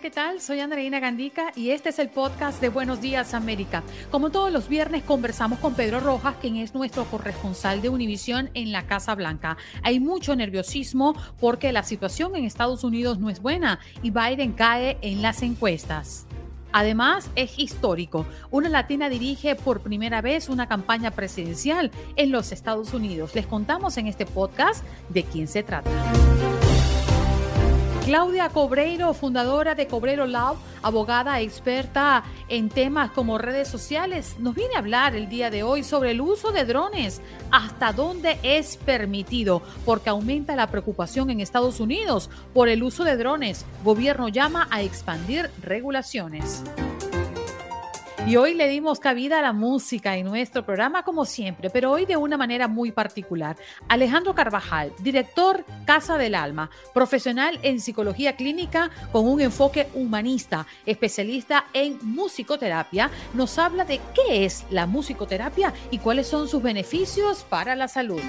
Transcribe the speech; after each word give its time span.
¿Qué 0.00 0.10
tal? 0.10 0.40
Soy 0.40 0.60
Andreina 0.60 1.00
Gandica 1.00 1.50
y 1.56 1.70
este 1.70 1.88
es 1.88 1.98
el 1.98 2.08
podcast 2.08 2.60
de 2.60 2.68
Buenos 2.68 3.00
Días 3.00 3.34
América. 3.34 3.82
Como 4.12 4.30
todos 4.30 4.52
los 4.52 4.68
viernes 4.68 5.02
conversamos 5.02 5.58
con 5.58 5.74
Pedro 5.74 5.98
Rojas, 5.98 6.36
quien 6.40 6.56
es 6.56 6.72
nuestro 6.72 7.04
corresponsal 7.04 7.82
de 7.82 7.88
Univisión 7.88 8.50
en 8.54 8.70
la 8.70 8.86
Casa 8.86 9.16
Blanca. 9.16 9.56
Hay 9.82 9.98
mucho 9.98 10.36
nerviosismo 10.36 11.16
porque 11.40 11.72
la 11.72 11.82
situación 11.82 12.36
en 12.36 12.44
Estados 12.44 12.84
Unidos 12.84 13.18
no 13.18 13.28
es 13.28 13.42
buena 13.42 13.80
y 14.00 14.10
Biden 14.10 14.52
cae 14.52 14.98
en 15.00 15.20
las 15.20 15.42
encuestas. 15.42 16.26
Además, 16.70 17.28
es 17.34 17.58
histórico. 17.58 18.24
Una 18.52 18.68
latina 18.68 19.08
dirige 19.08 19.56
por 19.56 19.80
primera 19.80 20.20
vez 20.20 20.48
una 20.48 20.68
campaña 20.68 21.10
presidencial 21.10 21.90
en 22.14 22.30
los 22.30 22.52
Estados 22.52 22.94
Unidos. 22.94 23.34
Les 23.34 23.48
contamos 23.48 23.96
en 23.96 24.06
este 24.06 24.26
podcast 24.26 24.84
de 25.08 25.24
quién 25.24 25.48
se 25.48 25.64
trata. 25.64 25.90
Claudia 28.08 28.48
Cobreiro, 28.48 29.12
fundadora 29.12 29.74
de 29.74 29.86
Cobreiro 29.86 30.26
Law, 30.26 30.56
abogada 30.82 31.42
experta 31.42 32.24
en 32.48 32.70
temas 32.70 33.10
como 33.10 33.36
redes 33.36 33.68
sociales, 33.68 34.36
nos 34.38 34.54
viene 34.54 34.76
a 34.76 34.78
hablar 34.78 35.14
el 35.14 35.28
día 35.28 35.50
de 35.50 35.62
hoy 35.62 35.84
sobre 35.84 36.12
el 36.12 36.22
uso 36.22 36.50
de 36.50 36.64
drones, 36.64 37.20
hasta 37.50 37.92
dónde 37.92 38.38
es 38.42 38.78
permitido, 38.78 39.60
porque 39.84 40.08
aumenta 40.08 40.56
la 40.56 40.68
preocupación 40.68 41.28
en 41.28 41.40
Estados 41.40 41.80
Unidos 41.80 42.30
por 42.54 42.70
el 42.70 42.82
uso 42.82 43.04
de 43.04 43.18
drones. 43.18 43.66
Gobierno 43.84 44.28
llama 44.28 44.68
a 44.70 44.80
expandir 44.80 45.50
regulaciones. 45.60 46.62
Y 48.28 48.36
hoy 48.36 48.52
le 48.52 48.68
dimos 48.68 49.00
cabida 49.00 49.38
a 49.38 49.42
la 49.42 49.54
música 49.54 50.18
en 50.18 50.26
nuestro 50.26 50.62
programa 50.62 51.02
como 51.02 51.24
siempre, 51.24 51.70
pero 51.70 51.90
hoy 51.90 52.04
de 52.04 52.18
una 52.18 52.36
manera 52.36 52.68
muy 52.68 52.92
particular. 52.92 53.56
Alejandro 53.88 54.34
Carvajal, 54.34 54.92
director 54.98 55.64
Casa 55.86 56.18
del 56.18 56.34
Alma, 56.34 56.68
profesional 56.92 57.58
en 57.62 57.80
psicología 57.80 58.36
clínica 58.36 58.90
con 59.12 59.26
un 59.26 59.40
enfoque 59.40 59.88
humanista, 59.94 60.66
especialista 60.84 61.68
en 61.72 61.98
musicoterapia, 62.02 63.10
nos 63.32 63.58
habla 63.58 63.86
de 63.86 63.98
qué 64.14 64.44
es 64.44 64.66
la 64.68 64.84
musicoterapia 64.84 65.72
y 65.90 65.96
cuáles 65.96 66.26
son 66.26 66.48
sus 66.48 66.62
beneficios 66.62 67.46
para 67.48 67.76
la 67.76 67.88
salud. 67.88 68.20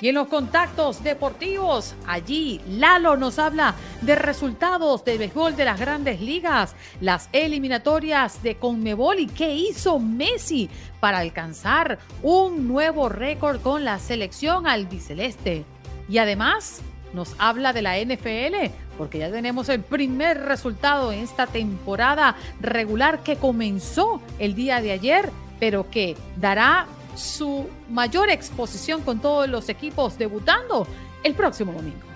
Y 0.00 0.08
en 0.08 0.14
los 0.14 0.28
contactos 0.28 1.02
deportivos, 1.02 1.94
allí 2.06 2.60
Lalo 2.68 3.16
nos 3.16 3.38
habla 3.38 3.74
de 4.00 4.14
resultados 4.14 5.04
de 5.04 5.18
béisbol 5.18 5.56
de 5.56 5.64
las 5.64 5.80
grandes 5.80 6.20
ligas, 6.20 6.76
las 7.00 7.28
eliminatorias 7.32 8.42
de 8.42 8.56
Conmebol 8.56 9.18
y 9.18 9.26
qué 9.26 9.54
hizo 9.54 9.98
Messi 9.98 10.70
para 11.00 11.18
alcanzar 11.18 11.98
un 12.22 12.68
nuevo 12.68 13.08
récord 13.08 13.60
con 13.60 13.84
la 13.84 13.98
selección 13.98 14.68
albiceleste. 14.68 15.64
Y 16.08 16.18
además 16.18 16.82
nos 17.12 17.34
habla 17.38 17.72
de 17.72 17.82
la 17.82 17.98
NFL, 17.98 18.70
porque 18.96 19.18
ya 19.18 19.30
tenemos 19.30 19.68
el 19.68 19.80
primer 19.80 20.42
resultado 20.42 21.10
en 21.10 21.20
esta 21.20 21.46
temporada 21.46 22.36
regular 22.60 23.24
que 23.24 23.36
comenzó 23.36 24.20
el 24.38 24.54
día 24.54 24.80
de 24.80 24.92
ayer, 24.92 25.30
pero 25.58 25.90
que 25.90 26.16
dará 26.36 26.86
su 27.18 27.68
mayor 27.90 28.30
exposición 28.30 29.02
con 29.02 29.20
todos 29.20 29.48
los 29.48 29.68
equipos 29.68 30.16
debutando 30.18 30.86
el 31.22 31.34
próximo 31.34 31.72
domingo. 31.72 32.06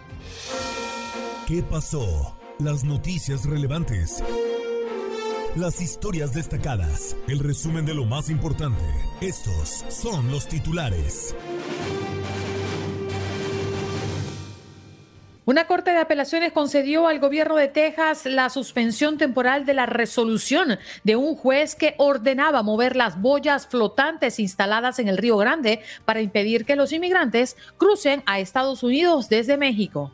¿Qué 1.47 1.63
pasó? 1.63 2.37
Las 2.59 2.85
noticias 2.85 3.45
relevantes. 3.45 4.23
Las 5.57 5.83
historias 5.83 6.33
destacadas. 6.33 7.17
El 7.29 7.41
resumen 7.41 7.85
de 7.85 7.95
lo 7.95 8.05
más 8.07 8.31
importante. 8.31 8.85
Estos 9.21 9.85
son 9.89 10.31
los 10.31 10.47
titulares. 10.47 11.35
Una 15.45 15.67
corte 15.67 15.91
de 15.91 15.99
apelaciones 15.99 16.53
concedió 16.53 17.09
al 17.09 17.19
gobierno 17.19 17.57
de 17.57 17.67
Texas 17.67 18.27
la 18.27 18.49
suspensión 18.49 19.19
temporal 19.19 19.67
de 19.67 19.75
la 19.75 19.87
resolución 19.87 20.79
de 21.03 21.17
un 21.17 21.35
juez 21.35 21.75
que 21.75 21.97
ordenaba 21.99 22.63
mover 22.63 22.95
las 22.95 23.21
boyas 23.21 23.67
flotantes 23.67 24.39
instaladas 24.39 25.01
en 25.01 25.09
el 25.09 25.19
Río 25.19 25.37
Grande 25.37 25.81
para 26.05 26.21
impedir 26.21 26.65
que 26.65 26.77
los 26.77 26.93
inmigrantes 26.93 27.57
crucen 27.77 28.23
a 28.25 28.39
Estados 28.39 28.85
Unidos 28.85 29.29
desde 29.29 29.57
México. 29.57 30.13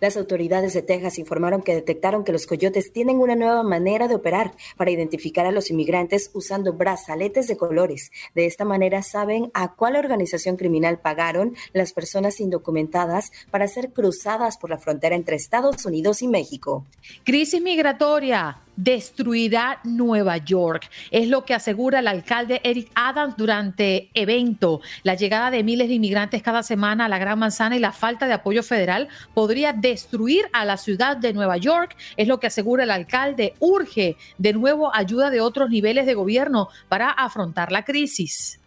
Las 0.00 0.16
autoridades 0.16 0.74
de 0.74 0.82
Texas 0.82 1.18
informaron 1.18 1.62
que 1.62 1.74
detectaron 1.74 2.22
que 2.22 2.32
los 2.32 2.46
coyotes 2.46 2.92
tienen 2.92 3.18
una 3.18 3.34
nueva 3.34 3.64
manera 3.64 4.06
de 4.06 4.14
operar 4.14 4.52
para 4.76 4.92
identificar 4.92 5.44
a 5.44 5.50
los 5.50 5.70
inmigrantes 5.70 6.30
usando 6.34 6.72
brazaletes 6.72 7.48
de 7.48 7.56
colores. 7.56 8.12
De 8.34 8.46
esta 8.46 8.64
manera 8.64 9.02
saben 9.02 9.50
a 9.54 9.74
cuál 9.74 9.96
organización 9.96 10.56
criminal 10.56 11.00
pagaron 11.00 11.56
las 11.72 11.92
personas 11.92 12.38
indocumentadas 12.38 13.32
para 13.50 13.66
ser 13.66 13.92
cruzadas 13.92 14.56
por 14.56 14.70
la 14.70 14.78
frontera 14.78 15.16
entre 15.16 15.36
Estados 15.36 15.84
Unidos 15.84 16.22
y 16.22 16.28
México. 16.28 16.84
Crisis 17.24 17.60
migratoria 17.60 18.62
destruirá 18.78 19.80
Nueva 19.82 20.36
York. 20.38 20.88
Es 21.10 21.28
lo 21.28 21.44
que 21.44 21.52
asegura 21.52 21.98
el 21.98 22.06
alcalde 22.06 22.60
Eric 22.62 22.90
Adams 22.94 23.36
durante 23.36 24.08
evento. 24.14 24.80
La 25.02 25.14
llegada 25.14 25.50
de 25.50 25.64
miles 25.64 25.88
de 25.88 25.94
inmigrantes 25.94 26.42
cada 26.42 26.62
semana 26.62 27.06
a 27.06 27.08
la 27.08 27.18
Gran 27.18 27.40
Manzana 27.40 27.76
y 27.76 27.80
la 27.80 27.92
falta 27.92 28.26
de 28.26 28.34
apoyo 28.34 28.62
federal 28.62 29.08
podría 29.34 29.72
destruir 29.72 30.48
a 30.52 30.64
la 30.64 30.76
ciudad 30.76 31.16
de 31.16 31.32
Nueva 31.32 31.56
York. 31.56 31.96
Es 32.16 32.28
lo 32.28 32.38
que 32.38 32.46
asegura 32.46 32.84
el 32.84 32.92
alcalde. 32.92 33.54
Urge 33.58 34.16
de 34.38 34.52
nuevo 34.52 34.94
ayuda 34.94 35.30
de 35.30 35.40
otros 35.40 35.70
niveles 35.70 36.06
de 36.06 36.14
gobierno 36.14 36.68
para 36.88 37.10
afrontar 37.10 37.72
la 37.72 37.84
crisis. 37.84 38.57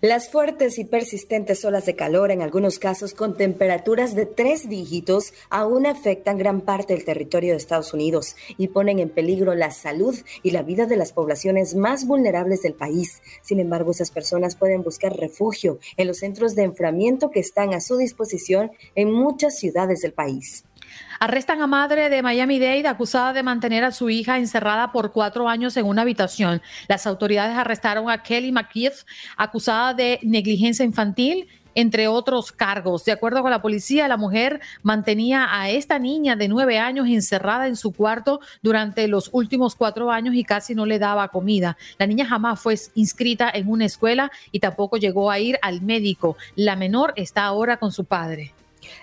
Las 0.00 0.28
fuertes 0.28 0.78
y 0.78 0.84
persistentes 0.84 1.64
olas 1.64 1.86
de 1.86 1.94
calor, 1.94 2.30
en 2.30 2.42
algunos 2.42 2.78
casos 2.78 3.14
con 3.14 3.36
temperaturas 3.36 4.14
de 4.14 4.26
tres 4.26 4.68
dígitos, 4.68 5.32
aún 5.50 5.86
afectan 5.86 6.38
gran 6.38 6.60
parte 6.60 6.94
del 6.94 7.04
territorio 7.04 7.52
de 7.52 7.58
Estados 7.58 7.94
Unidos 7.94 8.36
y 8.58 8.68
ponen 8.68 8.98
en 8.98 9.10
peligro 9.10 9.54
la 9.54 9.70
salud 9.70 10.18
y 10.42 10.50
la 10.50 10.62
vida 10.62 10.86
de 10.86 10.96
las 10.96 11.12
poblaciones 11.12 11.74
más 11.74 12.06
vulnerables 12.06 12.62
del 12.62 12.74
país. 12.74 13.22
Sin 13.42 13.60
embargo, 13.60 13.90
esas 13.90 14.10
personas 14.10 14.56
pueden 14.56 14.82
buscar 14.82 15.16
refugio 15.16 15.78
en 15.96 16.08
los 16.08 16.18
centros 16.18 16.54
de 16.54 16.64
enfriamiento 16.64 17.30
que 17.30 17.40
están 17.40 17.74
a 17.74 17.80
su 17.80 17.96
disposición 17.96 18.72
en 18.94 19.12
muchas 19.12 19.58
ciudades 19.58 20.00
del 20.00 20.12
país. 20.12 20.64
Arrestan 21.20 21.62
a 21.62 21.66
madre 21.66 22.08
de 22.08 22.22
Miami-Dade 22.22 22.88
acusada 22.88 23.32
de 23.32 23.42
mantener 23.42 23.84
a 23.84 23.92
su 23.92 24.10
hija 24.10 24.38
encerrada 24.38 24.92
por 24.92 25.12
cuatro 25.12 25.48
años 25.48 25.76
en 25.76 25.86
una 25.86 26.02
habitación. 26.02 26.62
Las 26.88 27.06
autoridades 27.06 27.56
arrestaron 27.56 28.10
a 28.10 28.22
Kelly 28.22 28.52
McKeith, 28.52 29.04
acusada 29.36 29.94
de 29.94 30.18
negligencia 30.22 30.84
infantil 30.84 31.48
entre 31.74 32.08
otros 32.08 32.52
cargos. 32.52 33.04
De 33.04 33.12
acuerdo 33.12 33.42
con 33.42 33.50
la 33.50 33.62
policía, 33.62 34.08
la 34.08 34.16
mujer 34.16 34.60
mantenía 34.82 35.48
a 35.50 35.70
esta 35.70 35.98
niña 35.98 36.36
de 36.36 36.48
nueve 36.48 36.78
años 36.78 37.08
encerrada 37.08 37.66
en 37.66 37.76
su 37.76 37.92
cuarto 37.92 38.40
durante 38.62 39.08
los 39.08 39.30
últimos 39.32 39.74
cuatro 39.74 40.10
años 40.10 40.34
y 40.34 40.44
casi 40.44 40.74
no 40.74 40.86
le 40.86 40.98
daba 40.98 41.28
comida. 41.28 41.76
La 41.98 42.06
niña 42.06 42.26
jamás 42.26 42.60
fue 42.60 42.76
inscrita 42.94 43.50
en 43.52 43.68
una 43.68 43.84
escuela 43.84 44.30
y 44.50 44.60
tampoco 44.60 44.96
llegó 44.96 45.30
a 45.30 45.38
ir 45.38 45.58
al 45.62 45.82
médico. 45.82 46.36
La 46.56 46.76
menor 46.76 47.12
está 47.16 47.44
ahora 47.44 47.76
con 47.76 47.92
su 47.92 48.04
padre. 48.04 48.54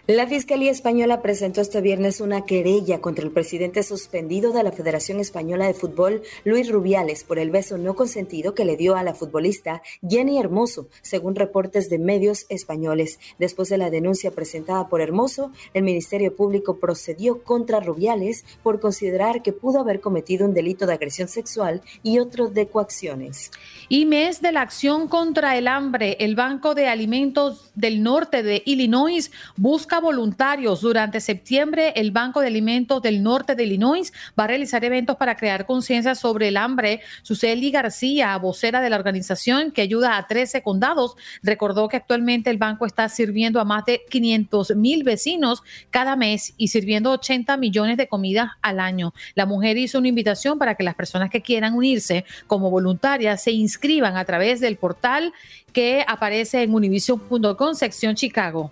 La 0.07 0.27
Fiscalía 0.27 0.71
Española 0.71 1.21
presentó 1.21 1.61
este 1.61 1.81
viernes 1.81 2.19
una 2.19 2.45
querella 2.45 2.99
contra 2.99 3.23
el 3.23 3.31
presidente 3.31 3.83
suspendido 3.83 4.51
de 4.51 4.63
la 4.63 4.71
Federación 4.71 5.19
Española 5.19 5.67
de 5.67 5.73
Fútbol, 5.73 6.23
Luis 6.43 6.71
Rubiales, 6.71 7.23
por 7.23 7.37
el 7.37 7.51
beso 7.51 7.77
no 7.77 7.95
consentido 7.95 8.53
que 8.53 8.65
le 8.65 8.75
dio 8.75 8.95
a 8.95 9.03
la 9.03 9.13
futbolista 9.13 9.81
Jenny 10.07 10.39
Hermoso, 10.39 10.87
según 11.01 11.35
reportes 11.35 11.89
de 11.89 11.99
medios 11.99 12.45
españoles. 12.49 13.19
Después 13.37 13.69
de 13.69 13.77
la 13.77 13.89
denuncia 13.89 14.31
presentada 14.31 14.87
por 14.87 15.01
Hermoso, 15.01 15.51
el 15.73 15.83
Ministerio 15.83 16.35
Público 16.35 16.79
procedió 16.79 17.43
contra 17.43 17.79
Rubiales 17.79 18.45
por 18.63 18.79
considerar 18.79 19.41
que 19.41 19.53
pudo 19.53 19.79
haber 19.79 20.01
cometido 20.01 20.45
un 20.45 20.53
delito 20.53 20.85
de 20.85 20.93
agresión 20.93 21.27
sexual 21.27 21.81
y 22.03 22.19
otro 22.19 22.47
de 22.47 22.67
coacciones. 22.67 23.51
Y 23.89 24.05
mes 24.05 24.41
de 24.41 24.51
la 24.51 24.61
acción 24.61 25.07
contra 25.07 25.57
el 25.57 25.67
hambre, 25.67 26.17
el 26.19 26.35
Banco 26.35 26.75
de 26.75 26.87
Alimentos 26.87 27.71
del 27.75 28.03
Norte 28.03 28.43
de 28.43 28.61
Illinois 28.65 29.31
busca 29.55 29.78
voluntarios. 30.01 30.81
Durante 30.81 31.19
septiembre, 31.19 31.93
el 31.95 32.11
Banco 32.11 32.41
de 32.41 32.47
Alimentos 32.47 33.01
del 33.01 33.23
Norte 33.23 33.55
de 33.55 33.63
Illinois 33.63 34.11
va 34.37 34.43
a 34.43 34.47
realizar 34.47 34.83
eventos 34.83 35.17
para 35.17 35.35
crear 35.35 35.65
conciencia 35.65 36.15
sobre 36.15 36.49
el 36.49 36.57
hambre. 36.57 37.01
Suseli 37.23 37.71
García, 37.71 38.37
vocera 38.37 38.81
de 38.81 38.89
la 38.89 38.95
organización 38.95 39.71
que 39.71 39.81
ayuda 39.81 40.17
a 40.17 40.27
13 40.27 40.61
condados, 40.61 41.15
recordó 41.41 41.87
que 41.87 41.97
actualmente 41.97 42.49
el 42.49 42.57
banco 42.57 42.85
está 42.85 43.09
sirviendo 43.09 43.59
a 43.59 43.65
más 43.65 43.85
de 43.85 44.01
500 44.09 44.75
mil 44.75 45.03
vecinos 45.03 45.63
cada 45.89 46.15
mes 46.15 46.53
y 46.57 46.67
sirviendo 46.69 47.11
80 47.11 47.57
millones 47.57 47.97
de 47.97 48.07
comidas 48.07 48.51
al 48.61 48.79
año. 48.79 49.13
La 49.35 49.45
mujer 49.45 49.77
hizo 49.77 49.99
una 49.99 50.07
invitación 50.07 50.59
para 50.59 50.75
que 50.75 50.83
las 50.83 50.95
personas 50.95 51.29
que 51.29 51.41
quieran 51.41 51.73
unirse 51.73 52.25
como 52.47 52.69
voluntarias 52.69 53.43
se 53.43 53.51
inscriban 53.51 54.17
a 54.17 54.25
través 54.25 54.59
del 54.59 54.77
portal 54.77 55.33
que 55.73 56.03
aparece 56.07 56.63
en 56.63 56.73
univision.com 56.73 57.75
sección 57.75 58.15
Chicago. 58.15 58.71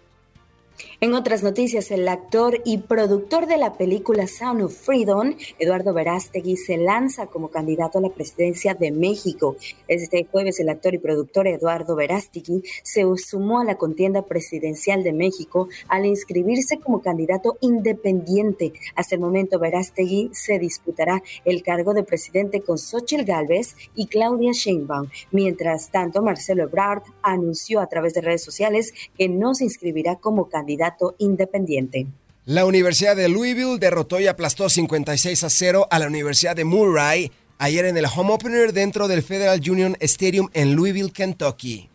En 0.99 1.13
otras 1.13 1.43
noticias, 1.43 1.91
el 1.91 2.07
actor 2.07 2.59
y 2.65 2.79
productor 2.79 3.45
de 3.45 3.57
la 3.57 3.77
película 3.77 4.25
Sound 4.25 4.63
of 4.63 4.73
Freedom, 4.73 5.35
Eduardo 5.59 5.93
Verástegui, 5.93 6.57
se 6.57 6.75
lanza 6.75 7.27
como 7.27 7.51
candidato 7.51 7.99
a 7.99 8.01
la 8.01 8.09
presidencia 8.09 8.73
de 8.73 8.91
México. 8.91 9.57
Este 9.87 10.25
jueves, 10.25 10.59
el 10.59 10.69
actor 10.69 10.95
y 10.95 10.97
productor 10.97 11.45
Eduardo 11.45 11.95
Verástegui 11.95 12.63
se 12.81 13.03
sumó 13.17 13.59
a 13.59 13.63
la 13.63 13.75
contienda 13.75 14.23
presidencial 14.23 15.03
de 15.03 15.13
México 15.13 15.67
al 15.87 16.07
inscribirse 16.07 16.79
como 16.79 17.03
candidato 17.03 17.57
independiente. 17.61 18.73
Hasta 18.95 19.13
el 19.13 19.21
momento, 19.21 19.59
Verástegui 19.59 20.31
se 20.33 20.57
disputará 20.57 21.21
el 21.45 21.61
cargo 21.61 21.93
de 21.93 22.01
presidente 22.01 22.61
con 22.61 22.79
Xochitl 22.79 23.23
Gálvez 23.23 23.75
y 23.93 24.07
Claudia 24.07 24.51
Sheinbaum. 24.51 25.09
Mientras 25.31 25.91
tanto, 25.91 26.23
Marcelo 26.23 26.63
Ebrard 26.63 27.03
anunció 27.21 27.81
a 27.81 27.87
través 27.87 28.15
de 28.15 28.21
redes 28.21 28.43
sociales 28.43 28.95
que 29.15 29.29
no 29.29 29.53
se 29.53 29.65
inscribirá 29.65 30.15
como 30.15 30.49
candidato 30.49 30.86
independiente. 31.17 32.07
La 32.45 32.65
Universidad 32.65 33.15
de 33.15 33.27
Louisville 33.27 33.77
derrotó 33.77 34.19
y 34.19 34.27
aplastó 34.27 34.69
56 34.69 35.43
a 35.43 35.49
0 35.49 35.87
a 35.91 35.99
la 35.99 36.07
Universidad 36.07 36.55
de 36.55 36.63
Murray 36.63 37.31
ayer 37.57 37.85
en 37.85 37.97
el 37.97 38.05
home 38.05 38.33
opener 38.33 38.73
dentro 38.73 39.07
del 39.07 39.23
Federal 39.23 39.59
Union 39.69 39.97
Stadium 39.99 40.49
en 40.53 40.75
Louisville, 40.75 41.11
Kentucky. 41.11 41.89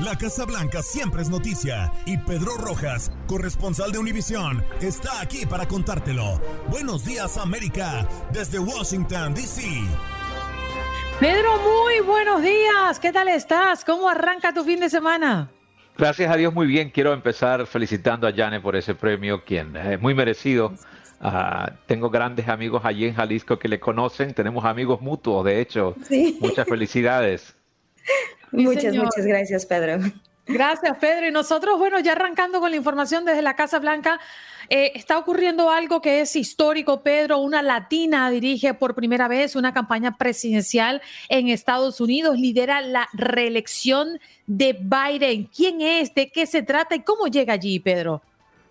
La 0.00 0.16
Casa 0.18 0.44
Blanca 0.44 0.82
siempre 0.82 1.22
es 1.22 1.28
noticia 1.28 1.92
y 2.06 2.18
Pedro 2.18 2.56
Rojas, 2.56 3.12
corresponsal 3.28 3.92
de 3.92 3.98
Univisión, 3.98 4.64
está 4.80 5.20
aquí 5.20 5.46
para 5.46 5.68
contártelo. 5.68 6.40
Buenos 6.70 7.04
días 7.04 7.36
América, 7.36 8.08
desde 8.32 8.58
Washington, 8.58 9.34
D.C. 9.34 9.62
Pedro, 11.20 11.50
muy 11.58 12.00
buenos 12.00 12.42
días. 12.42 12.98
¿Qué 12.98 13.12
tal 13.12 13.28
estás? 13.28 13.84
¿Cómo 13.84 14.08
arranca 14.08 14.52
tu 14.52 14.64
fin 14.64 14.80
de 14.80 14.90
semana? 14.90 15.52
Gracias 15.96 16.30
a 16.30 16.36
Dios, 16.36 16.54
muy 16.54 16.66
bien. 16.66 16.90
Quiero 16.90 17.12
empezar 17.12 17.66
felicitando 17.66 18.26
a 18.26 18.32
Jane 18.32 18.60
por 18.60 18.76
ese 18.76 18.94
premio, 18.94 19.44
quien 19.44 19.76
es 19.76 20.00
muy 20.00 20.14
merecido. 20.14 20.72
Ah, 21.20 21.72
tengo 21.86 22.10
grandes 22.10 22.48
amigos 22.48 22.82
allí 22.84 23.06
en 23.06 23.14
Jalisco 23.14 23.58
que 23.58 23.68
le 23.68 23.78
conocen. 23.78 24.34
Tenemos 24.34 24.64
amigos 24.64 25.00
mutuos, 25.00 25.44
de 25.44 25.60
hecho. 25.60 25.94
Muchas 26.40 26.66
felicidades. 26.66 27.54
muchas, 28.52 28.94
muchas 28.94 29.24
gracias, 29.24 29.66
Pedro. 29.66 30.00
Gracias, 30.46 30.98
Pedro. 30.98 31.28
Y 31.28 31.30
nosotros, 31.30 31.78
bueno, 31.78 32.00
ya 32.00 32.12
arrancando 32.12 32.60
con 32.60 32.70
la 32.70 32.76
información 32.76 33.24
desde 33.24 33.42
la 33.42 33.54
Casa 33.54 33.78
Blanca, 33.78 34.18
eh, 34.68 34.92
está 34.94 35.18
ocurriendo 35.18 35.70
algo 35.70 36.00
que 36.00 36.20
es 36.20 36.34
histórico, 36.34 37.02
Pedro. 37.02 37.38
Una 37.38 37.62
latina 37.62 38.28
dirige 38.30 38.74
por 38.74 38.94
primera 38.94 39.28
vez 39.28 39.54
una 39.54 39.72
campaña 39.72 40.16
presidencial 40.16 41.00
en 41.28 41.48
Estados 41.48 42.00
Unidos, 42.00 42.38
lidera 42.38 42.80
la 42.80 43.08
reelección 43.12 44.18
de 44.46 44.72
Biden. 44.72 45.44
¿Quién 45.54 45.80
es? 45.80 46.14
¿De 46.14 46.30
qué 46.30 46.46
se 46.46 46.62
trata? 46.62 46.96
¿Y 46.96 47.02
cómo 47.02 47.26
llega 47.26 47.52
allí, 47.52 47.78
Pedro? 47.78 48.22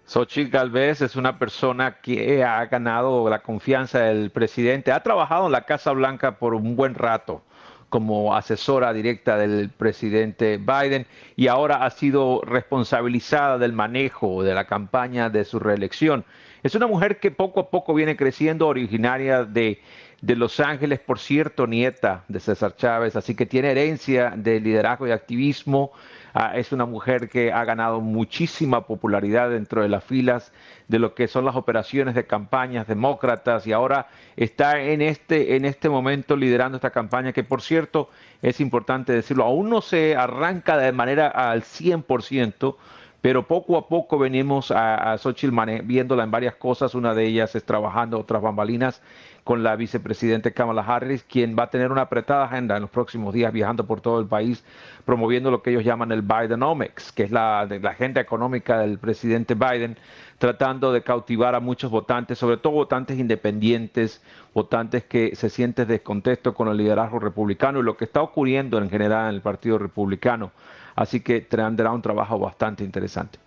Xochitl 0.05 0.49
Galvez 0.49 1.01
es 1.01 1.15
una 1.15 1.39
persona 1.39 2.01
que 2.01 2.43
ha 2.43 2.65
ganado 2.65 3.29
la 3.29 3.39
confianza 3.39 3.99
del 3.99 4.29
presidente, 4.29 4.91
ha 4.91 5.01
trabajado 5.01 5.45
en 5.45 5.53
la 5.53 5.61
Casa 5.61 5.91
Blanca 5.93 6.37
por 6.37 6.53
un 6.53 6.75
buen 6.75 6.95
rato 6.95 7.43
como 7.91 8.33
asesora 8.33 8.93
directa 8.93 9.37
del 9.37 9.69
presidente 9.69 10.57
Biden 10.57 11.05
y 11.35 11.47
ahora 11.47 11.83
ha 11.83 11.89
sido 11.89 12.41
responsabilizada 12.45 13.57
del 13.57 13.73
manejo 13.73 14.43
de 14.43 14.53
la 14.53 14.65
campaña 14.65 15.29
de 15.29 15.43
su 15.43 15.59
reelección. 15.59 16.23
Es 16.63 16.73
una 16.73 16.87
mujer 16.87 17.19
que 17.19 17.31
poco 17.31 17.59
a 17.59 17.69
poco 17.69 17.93
viene 17.93 18.15
creciendo, 18.15 18.69
originaria 18.69 19.43
de, 19.43 19.81
de 20.21 20.35
Los 20.37 20.61
Ángeles, 20.61 21.01
por 21.01 21.19
cierto, 21.19 21.67
nieta 21.67 22.23
de 22.29 22.39
César 22.39 22.77
Chávez, 22.77 23.17
así 23.17 23.35
que 23.35 23.45
tiene 23.45 23.71
herencia 23.71 24.33
de 24.37 24.61
liderazgo 24.61 25.05
y 25.05 25.11
activismo 25.11 25.91
Ah, 26.33 26.53
es 26.55 26.71
una 26.71 26.85
mujer 26.85 27.29
que 27.29 27.51
ha 27.51 27.65
ganado 27.65 27.99
muchísima 27.99 28.87
popularidad 28.87 29.49
dentro 29.49 29.81
de 29.81 29.89
las 29.89 30.03
filas 30.03 30.53
de 30.87 30.99
lo 30.99 31.13
que 31.13 31.27
son 31.27 31.43
las 31.43 31.55
operaciones 31.55 32.15
de 32.15 32.25
campañas 32.25 32.87
demócratas 32.87 33.67
y 33.67 33.73
ahora 33.73 34.07
está 34.37 34.79
en 34.81 35.01
este, 35.01 35.57
en 35.57 35.65
este 35.65 35.89
momento 35.89 36.37
liderando 36.37 36.77
esta 36.77 36.91
campaña 36.91 37.33
que 37.33 37.43
por 37.43 37.61
cierto 37.61 38.09
es 38.41 38.61
importante 38.61 39.11
decirlo, 39.11 39.43
aún 39.43 39.69
no 39.69 39.81
se 39.81 40.15
arranca 40.15 40.77
de 40.77 40.91
manera 40.93 41.27
al 41.27 41.63
100%, 41.63 42.75
pero 43.21 43.47
poco 43.47 43.77
a 43.77 43.87
poco 43.87 44.17
venimos 44.17 44.71
a, 44.71 45.13
a 45.13 45.17
Xochitl 45.17 45.55
viéndola 45.83 46.23
en 46.23 46.31
varias 46.31 46.55
cosas, 46.55 46.95
una 46.95 47.13
de 47.13 47.25
ellas 47.27 47.55
es 47.55 47.63
trabajando 47.63 48.19
otras 48.19 48.41
bambalinas 48.41 49.01
con 49.43 49.63
la 49.63 49.75
vicepresidenta 49.75 50.51
Kamala 50.51 50.81
Harris, 50.83 51.23
quien 51.23 51.55
va 51.57 51.63
a 51.63 51.69
tener 51.69 51.91
una 51.91 52.01
apretada 52.01 52.45
agenda 52.45 52.75
en 52.75 52.81
los 52.81 52.91
próximos 52.91 53.33
días 53.33 53.51
viajando 53.51 53.85
por 53.85 54.01
todo 54.01 54.19
el 54.19 54.27
país, 54.27 54.63
promoviendo 55.05 55.49
lo 55.49 55.61
que 55.61 55.71
ellos 55.71 55.83
llaman 55.83 56.11
el 56.11 56.21
Bidenomics, 56.21 57.11
que 57.11 57.23
es 57.23 57.31
la, 57.31 57.65
la 57.65 57.89
agenda 57.89 58.21
económica 58.21 58.79
del 58.79 58.99
presidente 58.99 59.55
Biden, 59.55 59.97
tratando 60.37 60.91
de 60.91 61.01
cautivar 61.03 61.55
a 61.55 61.59
muchos 61.59 61.91
votantes, 61.91 62.37
sobre 62.37 62.57
todo 62.57 62.73
votantes 62.73 63.19
independientes, 63.19 64.21
votantes 64.53 65.03
que 65.03 65.35
se 65.35 65.49
sienten 65.49 65.87
descontexto 65.87 66.53
con 66.53 66.67
el 66.67 66.77
liderazgo 66.77 67.19
republicano 67.19 67.79
y 67.79 67.83
lo 67.83 67.97
que 67.97 68.05
está 68.05 68.21
ocurriendo 68.21 68.77
en 68.77 68.89
general 68.89 69.29
en 69.29 69.35
el 69.35 69.41
Partido 69.41 69.77
Republicano. 69.77 70.51
Así 71.01 71.21
que 71.21 71.41
tendrá 71.41 71.91
un 71.91 72.01
trabajo 72.03 72.37
bastante 72.37 72.83
interesante. 72.83 73.39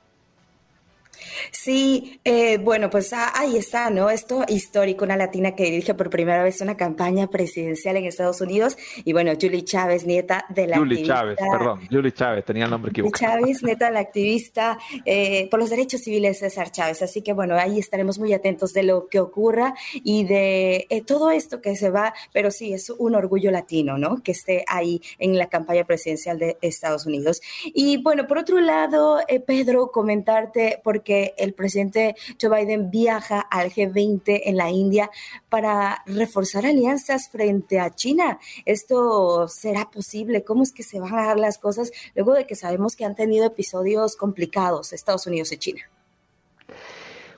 Sí, 1.51 2.21
eh, 2.25 2.59
bueno, 2.59 2.91
pues 2.91 3.13
ah, 3.13 3.33
ahí 3.35 3.57
está, 3.57 3.91
¿no? 3.91 4.11
Esto 4.11 4.45
histórico, 4.49 5.05
una 5.05 5.17
latina 5.17 5.55
que 5.55 5.65
dirige 5.65 5.95
por 5.95 6.11
primera 6.11 6.43
vez 6.43 6.61
una 6.61 6.77
campaña 6.77 7.29
presidencial 7.29 7.97
en 7.97 8.05
Estados 8.05 8.41
Unidos. 8.41 8.77
Y 9.05 9.13
bueno, 9.13 9.33
Julie 9.41 9.65
Chávez, 9.65 10.07
nieta 10.07 10.47
de 10.49 10.67
la 10.67 10.79
Julie 10.79 11.05
Chávez, 11.05 11.37
perdón, 11.39 11.87
Julie 11.91 12.13
Chávez, 12.13 12.45
tenía 12.45 12.65
el 12.65 12.71
nombre 12.71 12.91
equivocado. 12.91 13.33
Chávez, 13.33 13.63
nieta 13.63 13.87
de 13.87 13.93
la 13.93 14.01
activista 14.01 14.79
eh, 15.05 15.49
por 15.51 15.61
los 15.61 15.71
derechos 15.71 16.01
civiles 16.01 16.39
César 16.39 16.71
Chávez. 16.71 17.03
Así 17.03 17.23
que 17.23 17.33
bueno, 17.33 17.57
ahí 17.57 17.79
estaremos 17.79 18.19
muy 18.19 18.33
atentos 18.33 18.73
de 18.73 18.83
lo 18.83 19.09
que 19.09 19.21
ocurra 19.21 19.75
y 19.93 20.25
de 20.25 20.87
eh, 20.91 21.03
todo 21.03 21.31
esto 21.31 21.61
que 21.61 21.77
se 21.77 21.91
va, 21.91 22.15
pero 22.33 22.51
sí, 22.51 22.73
es 22.73 22.91
un 22.91 23.15
orgullo 23.15 23.51
latino, 23.51 23.99
¿no? 23.99 24.23
Que 24.23 24.33
esté 24.33 24.65
ahí 24.69 25.01
en 25.19 25.39
la 25.39 25.49
campaña 25.49 25.85
presidencial 25.85 26.39
de 26.39 26.57
Estados 26.61 27.07
Unidos. 27.07 27.41
Y 27.65 28.03
bueno, 28.03 28.27
por 28.27 28.39
otro 28.39 28.61
lado, 28.61 29.21
Pedro, 29.47 29.91
comentarte, 29.91 30.81
porque 31.05 31.35
el 31.37 31.53
presidente 31.53 32.17
Joe 32.41 32.65
Biden 32.65 32.91
viaja 32.91 33.39
al 33.39 33.71
G20 33.71 34.41
en 34.47 34.57
la 34.57 34.71
India 34.71 35.11
para 35.51 36.03
reforzar 36.07 36.65
alianzas 36.65 37.29
frente 37.29 37.79
a 37.79 37.95
China. 37.95 38.39
¿Esto 38.65 39.47
será 39.49 39.91
posible? 39.91 40.45
¿Cómo 40.45 40.63
es 40.63 40.73
que 40.73 40.83
se 40.83 41.01
van 41.01 41.15
a 41.19 41.27
dar 41.27 41.39
las 41.39 41.59
cosas 41.59 41.91
luego 42.15 42.33
de 42.33 42.47
que 42.47 42.55
sabemos 42.55 42.97
que 42.97 43.05
han 43.05 43.15
tenido 43.15 43.45
episodios 43.45 44.17
complicados 44.17 44.95
Estados 44.95 45.27
Unidos 45.27 45.53
y 45.53 45.59
China? 45.59 45.83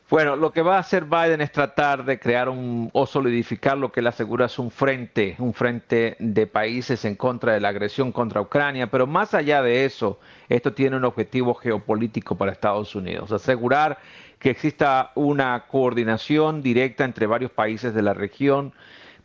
Bueno, 0.09 0.37
lo 0.37 0.53
que 0.53 0.63
va 0.63 0.77
a 0.77 0.79
hacer 0.79 1.05
Biden 1.05 1.41
es 1.41 1.51
tratar 1.51 2.05
de 2.05 2.21
crear 2.21 2.49
un, 2.49 2.91
o 2.93 3.07
solidificar 3.07 3.77
lo 3.77 3.91
que 3.91 3.99
él 3.99 4.07
asegura 4.07 4.47
es 4.47 4.57
un 4.57 4.71
frente, 4.71 5.35
un 5.41 5.53
frente 5.53 6.17
de 6.21 6.47
países 6.47 7.05
en 7.05 7.17
contra 7.17 7.55
de 7.55 7.61
la 7.61 7.71
agresión 7.71 8.13
contra 8.13 8.41
Ucrania, 8.41 8.89
pero 8.89 9.09
más 9.09 9.35
allá 9.35 9.63
de 9.63 9.85
eso, 9.85 10.21
esto 10.49 10.73
tiene 10.75 10.97
un 10.97 11.05
objetivo 11.05 11.55
geopolítico 11.55 12.37
para 12.37 12.53
Estados 12.53 12.95
Unidos, 12.95 13.33
asegurar 13.33 13.99
que 14.39 14.51
exista 14.51 15.11
una 15.17 15.65
coordinación 15.67 16.63
directa 16.63 17.05
entre 17.05 17.27
varios 17.27 17.51
países 17.51 17.93
de 17.93 18.03
la 18.03 18.15
región 18.15 18.75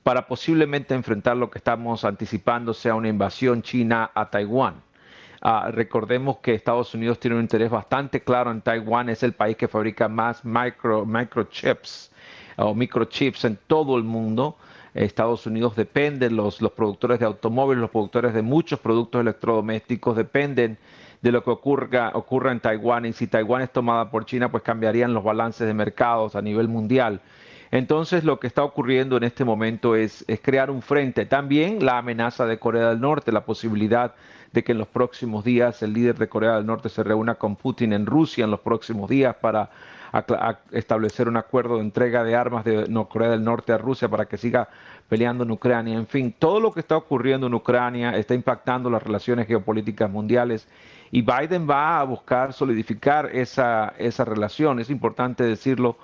para 0.01 0.25
posiblemente 0.25 0.95
enfrentar 0.95 1.37
lo 1.37 1.51
que 1.51 1.59
estamos 1.59 2.03
anticipando 2.05 2.73
sea 2.73 2.95
una 2.95 3.07
invasión 3.07 3.61
china 3.61 4.09
a 4.15 4.31
Taiwán. 4.31 4.81
Ah, 5.43 5.71
recordemos 5.71 6.37
que 6.37 6.53
Estados 6.53 6.93
Unidos 6.93 7.19
tiene 7.19 7.35
un 7.35 7.41
interés 7.41 7.71
bastante 7.71 8.21
claro 8.21 8.51
en 8.51 8.61
Taiwán, 8.61 9.09
es 9.09 9.23
el 9.23 9.33
país 9.33 9.57
que 9.57 9.67
fabrica 9.67 10.07
más 10.07 10.45
micro, 10.45 11.03
microchips 11.03 12.11
o 12.57 12.75
microchips 12.75 13.45
en 13.45 13.57
todo 13.65 13.97
el 13.97 14.03
mundo. 14.03 14.55
Estados 14.93 15.47
Unidos 15.47 15.75
depende, 15.75 16.29
los, 16.29 16.61
los 16.61 16.71
productores 16.73 17.19
de 17.19 17.25
automóviles, 17.25 17.81
los 17.81 17.89
productores 17.89 18.35
de 18.35 18.43
muchos 18.43 18.79
productos 18.79 19.21
electrodomésticos 19.21 20.15
dependen 20.15 20.77
de 21.23 21.31
lo 21.31 21.43
que 21.43 21.49
ocurra, 21.49 22.11
ocurra 22.13 22.51
en 22.51 22.59
Taiwán 22.59 23.05
y 23.07 23.13
si 23.13 23.25
Taiwán 23.25 23.63
es 23.63 23.71
tomada 23.71 24.11
por 24.11 24.25
China, 24.25 24.51
pues 24.51 24.61
cambiarían 24.61 25.13
los 25.13 25.23
balances 25.23 25.65
de 25.65 25.73
mercados 25.73 26.35
a 26.35 26.41
nivel 26.43 26.67
mundial. 26.67 27.19
Entonces 27.71 28.25
lo 28.25 28.39
que 28.39 28.47
está 28.47 28.63
ocurriendo 28.63 29.17
en 29.17 29.23
este 29.23 29.45
momento 29.45 29.95
es, 29.95 30.25
es 30.27 30.39
crear 30.41 30.69
un 30.69 30.81
frente. 30.81 31.25
También 31.25 31.83
la 31.83 31.97
amenaza 31.97 32.45
de 32.45 32.59
Corea 32.59 32.89
del 32.89 32.99
Norte, 32.99 33.31
la 33.31 33.45
posibilidad 33.45 34.13
de 34.51 34.63
que 34.63 34.71
en 34.73 34.77
los 34.77 34.87
próximos 34.87 35.43
días 35.43 35.81
el 35.81 35.93
líder 35.93 36.17
de 36.17 36.27
Corea 36.27 36.55
del 36.55 36.65
Norte 36.65 36.89
se 36.89 37.03
reúna 37.03 37.35
con 37.35 37.55
Putin 37.55 37.93
en 37.93 38.05
Rusia 38.05 38.43
en 38.43 38.51
los 38.51 38.59
próximos 38.59 39.09
días 39.09 39.35
para 39.35 39.69
establecer 40.71 41.29
un 41.29 41.37
acuerdo 41.37 41.75
de 41.75 41.81
entrega 41.81 42.23
de 42.23 42.35
armas 42.35 42.65
de 42.65 42.85
Corea 43.09 43.29
del 43.29 43.43
Norte 43.43 43.71
a 43.71 43.77
Rusia 43.77 44.09
para 44.09 44.25
que 44.25 44.37
siga 44.37 44.67
peleando 45.07 45.45
en 45.45 45.51
Ucrania. 45.51 45.97
En 45.97 46.07
fin, 46.07 46.35
todo 46.37 46.59
lo 46.59 46.73
que 46.73 46.81
está 46.81 46.97
ocurriendo 46.97 47.47
en 47.47 47.53
Ucrania 47.53 48.17
está 48.17 48.33
impactando 48.33 48.89
las 48.89 49.01
relaciones 49.01 49.47
geopolíticas 49.47 50.09
mundiales 50.09 50.67
y 51.11 51.21
Biden 51.21 51.69
va 51.69 51.99
a 51.99 52.03
buscar 52.03 52.51
solidificar 52.51 53.29
esa, 53.33 53.93
esa 53.97 54.25
relación. 54.25 54.79
Es 54.79 54.89
importante 54.89 55.43
decirlo 55.43 55.97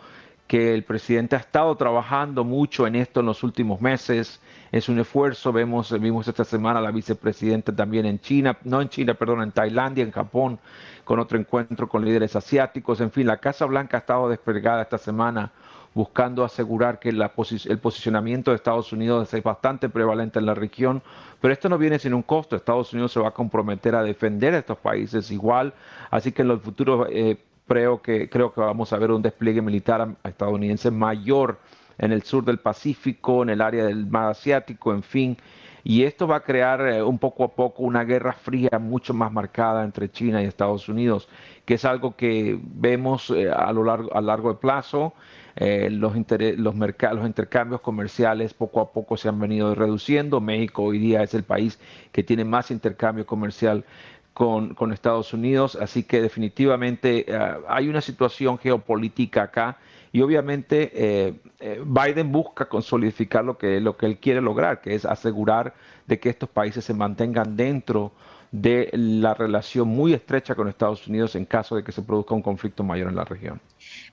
que 0.48 0.74
el 0.74 0.84
presidente 0.84 1.36
ha 1.36 1.40
estado 1.40 1.76
trabajando 1.76 2.46
mucho 2.46 2.88
en 2.88 2.96
esto 2.96 3.20
en 3.20 3.26
los 3.26 3.44
últimos 3.44 3.82
meses. 3.82 4.40
Es 4.72 4.90
un 4.90 5.00
esfuerzo. 5.00 5.52
Vemos, 5.52 5.92
vimos 6.00 6.28
esta 6.28 6.44
semana 6.44 6.80
a 6.80 6.82
la 6.82 6.92
vicepresidenta 6.92 7.76
también 7.76 8.06
en 8.06 8.20
China, 8.20 8.58
no 8.64 8.82
en 8.82 8.90
China, 8.90 9.14
perdón, 9.14 9.42
en 9.44 9.52
Tailandia, 9.52 10.04
en 10.04 10.12
Japón, 10.12 10.60
con 11.04 11.20
otro 11.20 11.38
encuentro 11.38 11.88
con 11.88 12.04
líderes 12.04 12.36
asiáticos. 12.36 13.02
En 13.02 13.12
fin, 13.12 13.28
la 13.28 13.38
Casa 13.38 13.66
Blanca 13.66 13.98
ha 13.98 14.00
estado 14.02 14.30
desplegada 14.30 14.82
esta 14.82 14.98
semana 14.98 15.52
buscando 15.98 16.44
asegurar 16.44 17.00
que 17.00 17.10
el 17.10 17.80
posicionamiento 17.80 18.52
de 18.52 18.56
Estados 18.56 18.94
Unidos 18.94 19.34
es 19.34 19.44
bastante 19.44 19.90
prevalente 19.90 20.38
en 20.38 20.46
la 20.46 20.54
región, 20.54 21.02
pero 21.42 21.52
esto 21.52 21.70
no 21.70 21.78
viene 21.80 21.98
sin 21.98 22.14
un 22.14 22.22
costo. 22.22 22.56
Estados 22.56 22.94
Unidos 22.94 23.12
se 23.14 23.20
va 23.20 23.30
a 23.30 23.32
comprometer 23.32 23.96
a 23.96 24.04
defender 24.04 24.54
a 24.54 24.60
estos 24.60 24.78
países 24.78 25.32
igual, 25.32 25.74
así 26.12 26.32
que 26.32 26.44
en 26.44 26.50
los 26.50 26.62
futuros 26.62 27.08
eh, 27.10 27.40
creo 27.68 28.00
que, 28.02 28.30
creo 28.30 28.54
que 28.54 28.62
vamos 28.62 28.94
a 28.94 28.98
ver 29.00 29.10
un 29.10 29.24
despliegue 29.24 29.62
militar 29.62 30.08
estadounidense 30.24 30.92
mayor 30.92 31.58
en 31.98 32.12
el 32.12 32.24
sur 32.24 32.44
del 32.44 32.60
Pacífico, 32.60 33.44
en 33.44 33.50
el 33.50 33.62
área 33.62 33.86
del 33.86 34.06
mar 34.06 34.30
asiático, 34.30 34.94
en 34.94 35.04
fin. 35.04 35.38
Y 35.84 36.04
esto 36.04 36.28
va 36.28 36.38
a 36.38 36.44
crear 36.44 36.82
eh, 36.82 37.02
un 37.02 37.18
poco 37.18 37.46
a 37.46 37.56
poco 37.56 37.84
una 37.84 38.04
guerra 38.04 38.34
fría 38.34 38.78
mucho 38.80 39.14
más 39.14 39.32
marcada 39.32 39.84
entre 39.84 40.12
China 40.12 40.42
y 40.42 40.46
Estados 40.46 40.90
Unidos, 40.90 41.30
que 41.66 41.76
es 41.76 41.86
algo 41.86 42.16
que 42.16 42.60
vemos 42.62 43.30
eh, 43.30 43.50
a 43.50 43.72
lo 43.72 43.84
largo, 43.84 44.14
a 44.14 44.22
largo 44.22 44.50
de 44.50 44.60
plazo. 44.60 45.14
Eh, 45.56 45.90
los, 45.90 46.14
los, 46.16 46.76
los 46.76 47.26
intercambios 47.26 47.82
comerciales 47.82 48.54
poco 48.54 48.80
a 48.80 48.92
poco 48.92 49.18
se 49.18 49.30
han 49.30 49.40
venido 49.40 49.74
reduciendo. 49.74 50.42
México 50.42 50.84
hoy 50.84 51.00
día 51.00 51.24
es 51.24 51.34
el 51.34 51.44
país 51.44 51.80
que 52.12 52.22
tiene 52.22 52.44
más 52.44 52.70
intercambio 52.70 53.26
comercial 53.26 53.84
con, 54.38 54.94
Estados 54.94 55.34
Unidos, 55.34 55.76
así 55.82 56.04
que 56.04 56.22
definitivamente 56.22 57.26
eh, 57.28 57.58
hay 57.68 57.90
una 57.90 58.02
situación 58.02 58.60
geopolítica 58.60 59.42
acá 59.44 59.80
y 60.12 60.22
obviamente 60.22 60.92
eh, 60.94 61.34
eh, 61.60 61.84
Biden 61.86 62.32
busca 62.32 62.68
consolidificar 62.70 63.44
lo 63.44 63.58
que, 63.58 63.80
lo 63.82 63.98
que 63.98 64.06
él 64.06 64.18
quiere 64.18 64.42
lograr, 64.42 64.82
que 64.82 64.96
es 64.96 65.06
asegurar 65.06 65.74
de 66.06 66.20
que 66.20 66.30
estos 66.30 66.50
países 66.50 66.86
se 66.86 66.94
mantengan 66.94 67.56
dentro 67.56 68.12
de 68.52 68.90
la 68.94 69.34
relación 69.34 69.88
muy 69.88 70.14
estrecha 70.14 70.56
con 70.56 70.68
Estados 70.68 71.08
Unidos 71.08 71.36
en 71.36 71.46
caso 71.46 71.76
de 71.76 71.84
que 71.84 71.92
se 71.92 72.02
produzca 72.02 72.34
un 72.34 72.42
conflicto 72.42 72.84
mayor 72.84 73.10
en 73.10 73.16
la 73.16 73.26
región. 73.26 73.60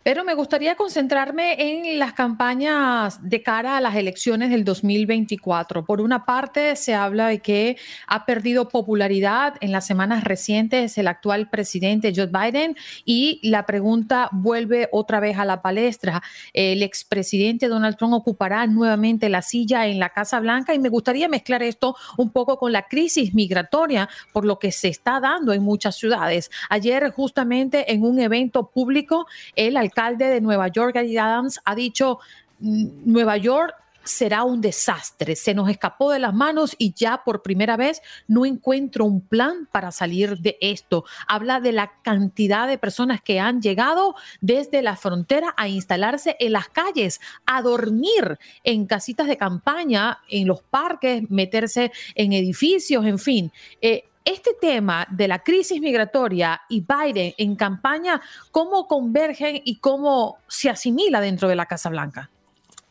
Pero 0.03 0.25
me 0.25 0.35
gustaría 0.35 0.75
concentrarme 0.77 1.57
en 1.59 1.99
las 1.99 2.13
campañas 2.13 3.19
de 3.29 3.43
cara 3.43 3.77
a 3.77 3.81
las 3.81 3.97
elecciones 3.97 4.51
del 4.51 4.65
2024. 4.65 5.85
Por 5.85 6.01
una 6.01 6.25
parte, 6.25 6.77
se 6.77 6.95
habla 6.95 7.29
de 7.29 7.39
que 7.41 7.77
ha 8.07 8.27
perdido 8.27 8.69
popularidad 8.69 9.55
en 9.61 9.73
las 9.73 9.87
semanas 9.87 10.25
recientes 10.25 10.99
el 10.99 11.09
actual 11.09 11.49
presidente 11.49 12.13
Joe 12.15 12.27
Biden 12.27 12.77
y 13.05 13.41
la 13.43 13.67
pregunta 13.67 14.29
vuelve 14.33 14.89
otra 14.93 15.21
vez 15.21 15.39
a 15.39 15.45
la 15.45 15.63
palestra. 15.63 16.23
El 16.53 16.83
expresidente 16.83 17.69
Donald 17.69 17.97
Trump 17.97 18.13
ocupará 18.13 18.67
nuevamente 18.67 19.29
la 19.29 19.43
silla 19.43 19.87
en 19.87 19.99
la 19.99 20.11
Casa 20.11 20.39
Blanca 20.41 20.75
y 20.75 20.79
me 20.79 20.89
gustaría 20.89 21.29
mezclar 21.29 21.63
esto 21.63 21.97
un 22.19 22.31
poco 22.31 22.59
con 22.59 22.73
la 22.73 22.89
crisis 22.89 23.35
migratoria 23.35 24.09
por 24.33 24.45
lo 24.45 24.59
que 24.59 24.73
se 24.73 24.89
está 24.89 25.21
dando 25.21 25.53
en 25.53 25.63
muchas 25.63 25.97
ciudades. 25.97 26.51
Ayer 26.71 27.11
justamente 27.11 27.93
en 27.93 28.05
un 28.05 28.19
evento 28.19 28.71
público, 28.71 29.27
el 29.57 29.77
alcalde 29.77 30.27
de 30.27 30.41
Nueva 30.41 30.69
York, 30.69 30.95
Gary 30.95 31.17
Adams, 31.17 31.61
ha 31.65 31.75
dicho, 31.75 32.19
mm, 32.61 32.87
Nueva 33.05 33.37
York 33.37 33.75
será 34.05 34.45
un 34.45 34.61
desastre. 34.61 35.35
Se 35.35 35.55
nos 35.55 35.69
escapó 35.69 36.13
de 36.13 36.19
las 36.19 36.35
manos 36.35 36.77
y 36.79 36.93
ya 36.93 37.23
por 37.25 37.43
primera 37.43 37.77
vez 37.77 38.03
no 38.29 38.47
encuentro 38.47 39.05
un 39.05 39.21
plan 39.21 39.69
para 39.73 39.91
salir 39.91 40.39
de 40.39 40.57
esto. 40.61 41.05
Habla 41.27 41.61
de 41.61 41.73
la 41.73 41.93
cantidad 42.03 42.69
de 42.69 42.79
personas 42.79 43.21
que 43.23 43.41
han 43.41 43.61
llegado 43.61 44.15
desde 44.41 44.83
la 44.83 44.97
frontera 44.97 45.55
a 45.57 45.69
instalarse 45.69 46.37
en 46.39 46.53
las 46.53 46.69
calles, 46.69 47.21
a 47.47 47.63
dormir 47.63 48.39
en 48.63 48.87
casitas 48.87 49.27
de 49.27 49.37
campaña, 49.37 50.21
en 50.29 50.47
los 50.47 50.63
parques, 50.63 51.29
meterse 51.31 51.91
en 52.15 52.33
edificios, 52.33 53.05
en 53.07 53.19
fin. 53.19 53.53
Eh, 53.81 54.05
este 54.25 54.53
tema 54.59 55.07
de 55.11 55.29
la 55.29 55.41
crisis 55.41 55.81
migratoria 55.81 56.63
y 56.69 56.81
Biden 56.81 57.35
en 57.37 57.57
campaña, 57.57 58.21
¿cómo 58.51 58.87
convergen 58.89 59.61
y 59.65 59.77
cómo 59.77 60.39
se 60.49 60.71
asimila 60.71 61.21
dentro 61.21 61.49
de 61.49 61.57
la 61.57 61.67
Casa 61.67 61.91
Blanca? 61.91 62.31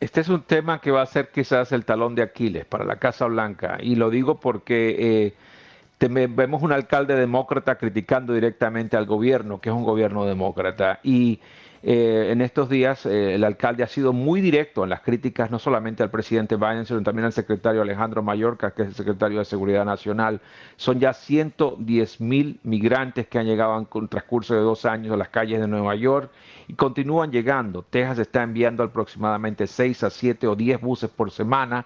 Este 0.00 0.20
es 0.20 0.28
un 0.28 0.42
tema 0.42 0.80
que 0.80 0.90
va 0.90 1.02
a 1.02 1.06
ser 1.06 1.30
quizás 1.30 1.72
el 1.72 1.84
talón 1.84 2.14
de 2.14 2.22
Aquiles 2.22 2.64
para 2.66 2.84
la 2.84 2.96
Casa 2.96 3.26
Blanca. 3.26 3.78
Y 3.80 3.96
lo 3.96 4.10
digo 4.10 4.38
porque 4.38 5.34
eh, 5.98 6.28
vemos 6.28 6.62
un 6.62 6.72
alcalde 6.72 7.16
demócrata 7.16 7.76
criticando 7.76 8.32
directamente 8.32 8.96
al 8.96 9.06
gobierno, 9.06 9.60
que 9.60 9.70
es 9.70 9.74
un 9.74 9.84
gobierno 9.84 10.26
demócrata. 10.26 11.00
Y 11.02 11.40
eh, 11.86 12.32
en 12.32 12.40
estos 12.40 12.70
días 12.70 13.04
eh, 13.04 13.34
el 13.34 13.44
alcalde 13.44 13.82
ha 13.82 13.86
sido 13.86 14.14
muy 14.14 14.40
directo 14.40 14.84
en 14.84 14.88
las 14.88 15.02
críticas 15.02 15.50
no 15.50 15.58
solamente 15.58 16.02
al 16.02 16.10
presidente 16.10 16.56
Biden, 16.56 16.86
sino 16.86 17.02
también 17.02 17.26
al 17.26 17.32
secretario 17.34 17.82
Alejandro 17.82 18.22
Mayorkas, 18.22 18.72
que 18.72 18.82
es 18.82 18.88
el 18.88 18.94
secretario 18.94 19.38
de 19.38 19.44
Seguridad 19.44 19.84
Nacional. 19.84 20.40
Son 20.76 20.98
ya 20.98 21.12
110 21.12 22.22
mil 22.22 22.58
migrantes 22.62 23.26
que 23.26 23.38
han 23.38 23.44
llegado 23.44 23.76
en 23.78 24.08
transcurso 24.08 24.54
de 24.54 24.60
dos 24.60 24.86
años 24.86 25.12
a 25.12 25.18
las 25.18 25.28
calles 25.28 25.60
de 25.60 25.68
Nueva 25.68 25.94
York 25.94 26.30
y 26.68 26.72
continúan 26.72 27.30
llegando. 27.30 27.82
Texas 27.82 28.18
está 28.18 28.42
enviando 28.42 28.82
aproximadamente 28.82 29.66
6 29.66 30.04
a 30.04 30.10
7 30.10 30.46
o 30.46 30.56
10 30.56 30.80
buses 30.80 31.10
por 31.10 31.30
semana. 31.30 31.84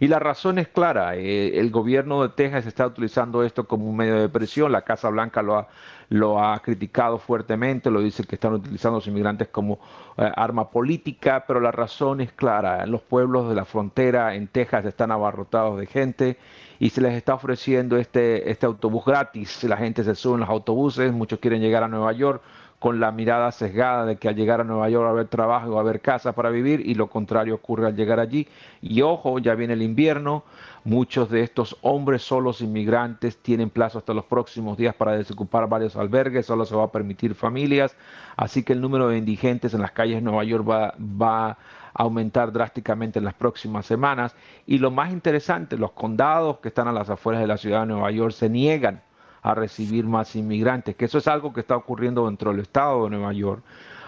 Y 0.00 0.08
la 0.08 0.18
razón 0.18 0.58
es 0.58 0.68
clara, 0.68 1.16
eh, 1.16 1.58
el 1.58 1.70
gobierno 1.70 2.22
de 2.22 2.28
Texas 2.30 2.66
está 2.66 2.86
utilizando 2.86 3.42
esto 3.42 3.66
como 3.66 3.88
un 3.88 3.96
medio 3.96 4.16
de 4.20 4.28
presión, 4.28 4.70
la 4.72 4.82
Casa 4.82 5.08
Blanca 5.08 5.42
lo 5.42 5.58
ha 5.58 5.68
lo 6.10 6.42
ha 6.42 6.58
criticado 6.60 7.18
fuertemente, 7.18 7.90
lo 7.90 8.00
dice 8.00 8.24
que 8.24 8.36
están 8.36 8.54
utilizando 8.54 8.96
a 8.96 8.98
los 9.00 9.06
inmigrantes 9.06 9.48
como 9.48 9.78
eh, 10.16 10.30
arma 10.36 10.70
política, 10.70 11.44
pero 11.46 11.60
la 11.60 11.70
razón 11.70 12.20
es 12.20 12.32
clara. 12.32 12.86
Los 12.86 13.02
pueblos 13.02 13.48
de 13.48 13.54
la 13.54 13.64
frontera 13.64 14.34
en 14.34 14.48
Texas 14.48 14.84
están 14.86 15.10
abarrotados 15.10 15.78
de 15.78 15.86
gente 15.86 16.38
y 16.78 16.90
se 16.90 17.00
les 17.00 17.14
está 17.14 17.34
ofreciendo 17.34 17.96
este, 17.96 18.50
este 18.50 18.66
autobús 18.66 19.04
gratis. 19.04 19.64
La 19.64 19.76
gente 19.76 20.02
se 20.02 20.14
sube 20.14 20.34
en 20.34 20.40
los 20.40 20.48
autobuses, 20.48 21.12
muchos 21.12 21.38
quieren 21.40 21.60
llegar 21.60 21.82
a 21.82 21.88
Nueva 21.88 22.12
York 22.12 22.42
con 22.78 23.00
la 23.00 23.10
mirada 23.10 23.50
sesgada 23.50 24.06
de 24.06 24.16
que 24.16 24.28
al 24.28 24.36
llegar 24.36 24.60
a 24.60 24.64
Nueva 24.64 24.88
York 24.88 25.04
va 25.04 25.08
a 25.08 25.12
haber 25.12 25.26
trabajo, 25.26 25.72
va 25.72 25.78
a 25.78 25.80
haber 25.80 26.00
casa 26.00 26.32
para 26.32 26.50
vivir 26.50 26.80
y 26.80 26.94
lo 26.94 27.08
contrario 27.08 27.56
ocurre 27.56 27.88
al 27.88 27.96
llegar 27.96 28.20
allí. 28.20 28.46
Y 28.80 29.02
ojo, 29.02 29.38
ya 29.40 29.54
viene 29.54 29.74
el 29.74 29.82
invierno, 29.82 30.44
muchos 30.84 31.28
de 31.28 31.42
estos 31.42 31.76
hombres 31.82 32.22
solos 32.22 32.60
inmigrantes 32.60 33.38
tienen 33.38 33.70
plazo 33.70 33.98
hasta 33.98 34.14
los 34.14 34.24
próximos 34.26 34.78
días 34.78 34.94
para 34.94 35.12
desocupar 35.12 35.68
varios 35.68 35.96
albergues, 35.96 36.46
solo 36.46 36.64
se 36.64 36.76
va 36.76 36.84
a 36.84 36.92
permitir 36.92 37.34
familias, 37.34 37.96
así 38.36 38.62
que 38.62 38.74
el 38.74 38.80
número 38.80 39.08
de 39.08 39.18
indigentes 39.18 39.74
en 39.74 39.82
las 39.82 39.90
calles 39.90 40.16
de 40.16 40.22
Nueva 40.22 40.44
York 40.44 40.68
va, 40.68 40.94
va 40.98 41.50
a 41.50 41.58
aumentar 41.94 42.52
drásticamente 42.52 43.18
en 43.18 43.24
las 43.24 43.34
próximas 43.34 43.86
semanas. 43.86 44.36
Y 44.66 44.78
lo 44.78 44.92
más 44.92 45.12
interesante, 45.12 45.76
los 45.76 45.92
condados 45.92 46.58
que 46.58 46.68
están 46.68 46.86
a 46.86 46.92
las 46.92 47.10
afueras 47.10 47.40
de 47.40 47.48
la 47.48 47.56
ciudad 47.56 47.80
de 47.80 47.86
Nueva 47.86 48.12
York 48.12 48.32
se 48.32 48.48
niegan 48.48 49.02
a 49.48 49.54
recibir 49.54 50.04
más 50.04 50.36
inmigrantes, 50.36 50.94
que 50.94 51.06
eso 51.06 51.16
es 51.16 51.26
algo 51.26 51.54
que 51.54 51.60
está 51.60 51.74
ocurriendo 51.74 52.26
dentro 52.26 52.50
del 52.50 52.60
estado 52.60 53.04
de 53.04 53.10
Nueva 53.10 53.32
York. 53.32 53.62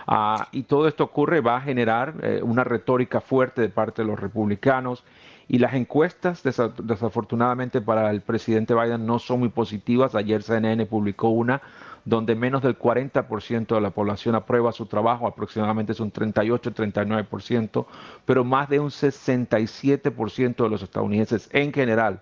Ah, 0.07 0.49
y 0.53 0.65
todo 0.65 0.87
esto 0.87 1.03
ocurre, 1.03 1.41
va 1.41 1.57
a 1.57 1.61
generar 1.63 2.13
eh, 2.23 2.41
una 2.43 2.63
retórica 2.63 3.23
fuerte 3.23 3.63
de 3.63 3.71
parte 3.71 4.03
de 4.03 4.09
los 4.09 4.21
republicanos 4.21 5.03
y 5.49 5.57
las 5.57 5.73
encuestas 5.73 6.43
desafortunadamente 6.43 7.81
para 7.81 8.11
el 8.11 8.21
presidente 8.21 8.75
Biden 8.75 9.07
no 9.07 9.19
son 9.19 9.41
muy 9.41 9.49
positivas. 9.49 10.15
Ayer 10.15 10.43
CNN 10.43 10.85
publicó 10.85 11.31
una 11.31 11.63
donde 12.05 12.35
menos 12.35 12.61
del 12.63 12.79
40% 12.79 13.75
de 13.75 13.81
la 13.81 13.91
población 13.91 14.35
aprueba 14.35 14.73
su 14.73 14.85
trabajo, 14.87 15.27
aproximadamente 15.27 15.93
es 15.93 16.01
un 16.01 16.13
38-39%, 16.13 17.87
pero 18.27 18.45
más 18.45 18.69
de 18.69 18.79
un 18.79 18.91
67% 18.91 20.63
de 20.63 20.69
los 20.69 20.83
estadounidenses 20.83 21.49
en 21.53 21.73
general 21.73 22.21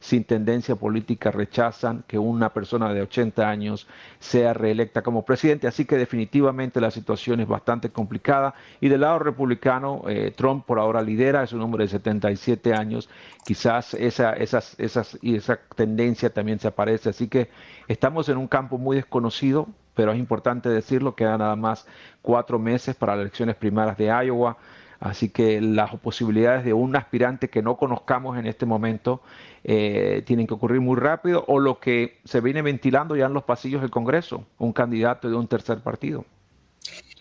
sin 0.00 0.24
tendencia 0.24 0.76
política 0.76 1.30
rechazan 1.30 2.04
que 2.08 2.18
una 2.18 2.52
persona 2.54 2.92
de 2.92 3.02
80 3.02 3.48
años 3.48 3.86
sea 4.18 4.54
reelecta 4.54 5.02
como 5.02 5.24
presidente. 5.26 5.68
Así 5.68 5.84
que 5.84 5.96
definitivamente 5.96 6.80
la 6.80 6.90
situación 6.90 7.40
es 7.40 7.46
bastante 7.46 7.90
complicada. 7.90 8.54
Y 8.80 8.88
del 8.88 9.02
lado 9.02 9.18
republicano, 9.18 10.02
eh, 10.08 10.32
Trump 10.34 10.64
por 10.64 10.78
ahora 10.78 11.02
lidera, 11.02 11.42
es 11.42 11.52
un 11.52 11.60
hombre 11.60 11.84
de 11.84 11.90
77 11.90 12.72
años. 12.72 13.10
Quizás 13.44 13.92
esa, 13.92 14.32
esas, 14.32 14.74
esas, 14.80 15.18
esa 15.22 15.60
tendencia 15.76 16.30
también 16.30 16.58
se 16.58 16.68
aparece. 16.68 17.10
Así 17.10 17.28
que 17.28 17.50
estamos 17.86 18.30
en 18.30 18.38
un 18.38 18.48
campo 18.48 18.78
muy 18.78 18.96
desconocido, 18.96 19.68
pero 19.94 20.12
es 20.12 20.18
importante 20.18 20.70
decirlo, 20.70 21.14
quedan 21.14 21.40
nada 21.40 21.56
más 21.56 21.86
cuatro 22.22 22.58
meses 22.58 22.96
para 22.96 23.16
las 23.16 23.22
elecciones 23.22 23.56
primarias 23.56 23.98
de 23.98 24.06
Iowa. 24.06 24.56
Así 25.00 25.30
que 25.30 25.62
las 25.62 25.96
posibilidades 25.96 26.62
de 26.64 26.74
un 26.74 26.94
aspirante 26.94 27.48
que 27.48 27.62
no 27.62 27.76
conozcamos 27.76 28.38
en 28.38 28.46
este 28.46 28.66
momento 28.66 29.22
eh, 29.64 30.22
tienen 30.26 30.46
que 30.46 30.54
ocurrir 30.54 30.82
muy 30.82 30.96
rápido 30.96 31.44
o 31.48 31.58
lo 31.58 31.80
que 31.80 32.18
se 32.24 32.42
viene 32.42 32.60
ventilando 32.60 33.16
ya 33.16 33.26
en 33.26 33.32
los 33.32 33.44
pasillos 33.44 33.80
del 33.80 33.90
Congreso, 33.90 34.44
un 34.58 34.74
candidato 34.74 35.30
de 35.30 35.36
un 35.36 35.48
tercer 35.48 35.80
partido. 35.80 36.26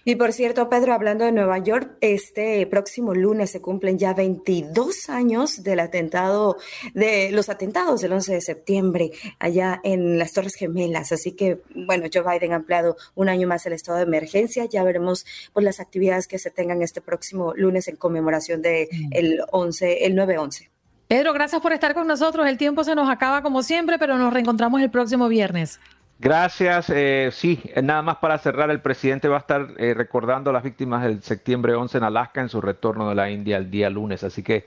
Y 0.05 0.15
por 0.15 0.33
cierto, 0.33 0.69
Pedro, 0.69 0.93
hablando 0.93 1.25
de 1.25 1.31
Nueva 1.31 1.57
York, 1.59 1.97
este 2.01 2.65
próximo 2.67 3.13
lunes 3.13 3.51
se 3.51 3.61
cumplen 3.61 3.99
ya 3.99 4.13
22 4.13 5.09
años 5.09 5.63
del 5.63 5.79
atentado, 5.79 6.57
de 6.93 7.31
los 7.31 7.49
atentados 7.49 8.01
del 8.01 8.13
11 8.13 8.33
de 8.33 8.41
septiembre 8.41 9.11
allá 9.39 9.81
en 9.83 10.17
las 10.17 10.33
Torres 10.33 10.55
Gemelas. 10.55 11.11
Así 11.11 11.33
que, 11.33 11.61
bueno, 11.75 12.07
Joe 12.11 12.23
Biden 12.23 12.53
ha 12.53 12.57
ampliado 12.57 12.97
un 13.15 13.29
año 13.29 13.47
más 13.47 13.65
el 13.65 13.73
estado 13.73 13.97
de 13.97 14.05
emergencia. 14.05 14.65
Ya 14.65 14.83
veremos 14.83 15.25
pues, 15.53 15.63
las 15.63 15.79
actividades 15.79 16.27
que 16.27 16.39
se 16.39 16.51
tengan 16.51 16.81
este 16.81 17.01
próximo 17.01 17.53
lunes 17.55 17.87
en 17.87 17.95
conmemoración 17.95 18.61
del 18.61 18.87
de 18.89 19.43
11, 19.51 20.05
el 20.05 20.15
9-11. 20.15 20.69
Pedro, 21.07 21.33
gracias 21.33 21.61
por 21.61 21.73
estar 21.73 21.93
con 21.93 22.07
nosotros. 22.07 22.47
El 22.47 22.57
tiempo 22.57 22.83
se 22.83 22.93
nos 22.93 23.09
acaba 23.09 23.41
como 23.41 23.63
siempre, 23.63 23.97
pero 23.97 24.17
nos 24.17 24.31
reencontramos 24.31 24.81
el 24.81 24.91
próximo 24.91 25.27
viernes. 25.27 25.79
Gracias. 26.19 26.89
Eh, 26.89 27.29
sí, 27.31 27.61
eh, 27.73 27.81
nada 27.81 28.01
más 28.01 28.17
para 28.17 28.37
cerrar, 28.37 28.69
el 28.69 28.81
presidente 28.81 29.29
va 29.29 29.37
a 29.37 29.39
estar 29.39 29.69
eh, 29.77 29.93
recordando 29.93 30.49
a 30.49 30.53
las 30.53 30.63
víctimas 30.63 31.01
del 31.01 31.23
septiembre 31.23 31.73
11 31.75 31.97
en 31.97 32.03
Alaska 32.03 32.41
en 32.41 32.49
su 32.49 32.59
retorno 32.59 33.07
de 33.07 33.15
la 33.15 33.29
India 33.29 33.55
el 33.55 33.71
día 33.71 33.89
lunes. 33.89 34.25
Así 34.25 34.43
que 34.43 34.65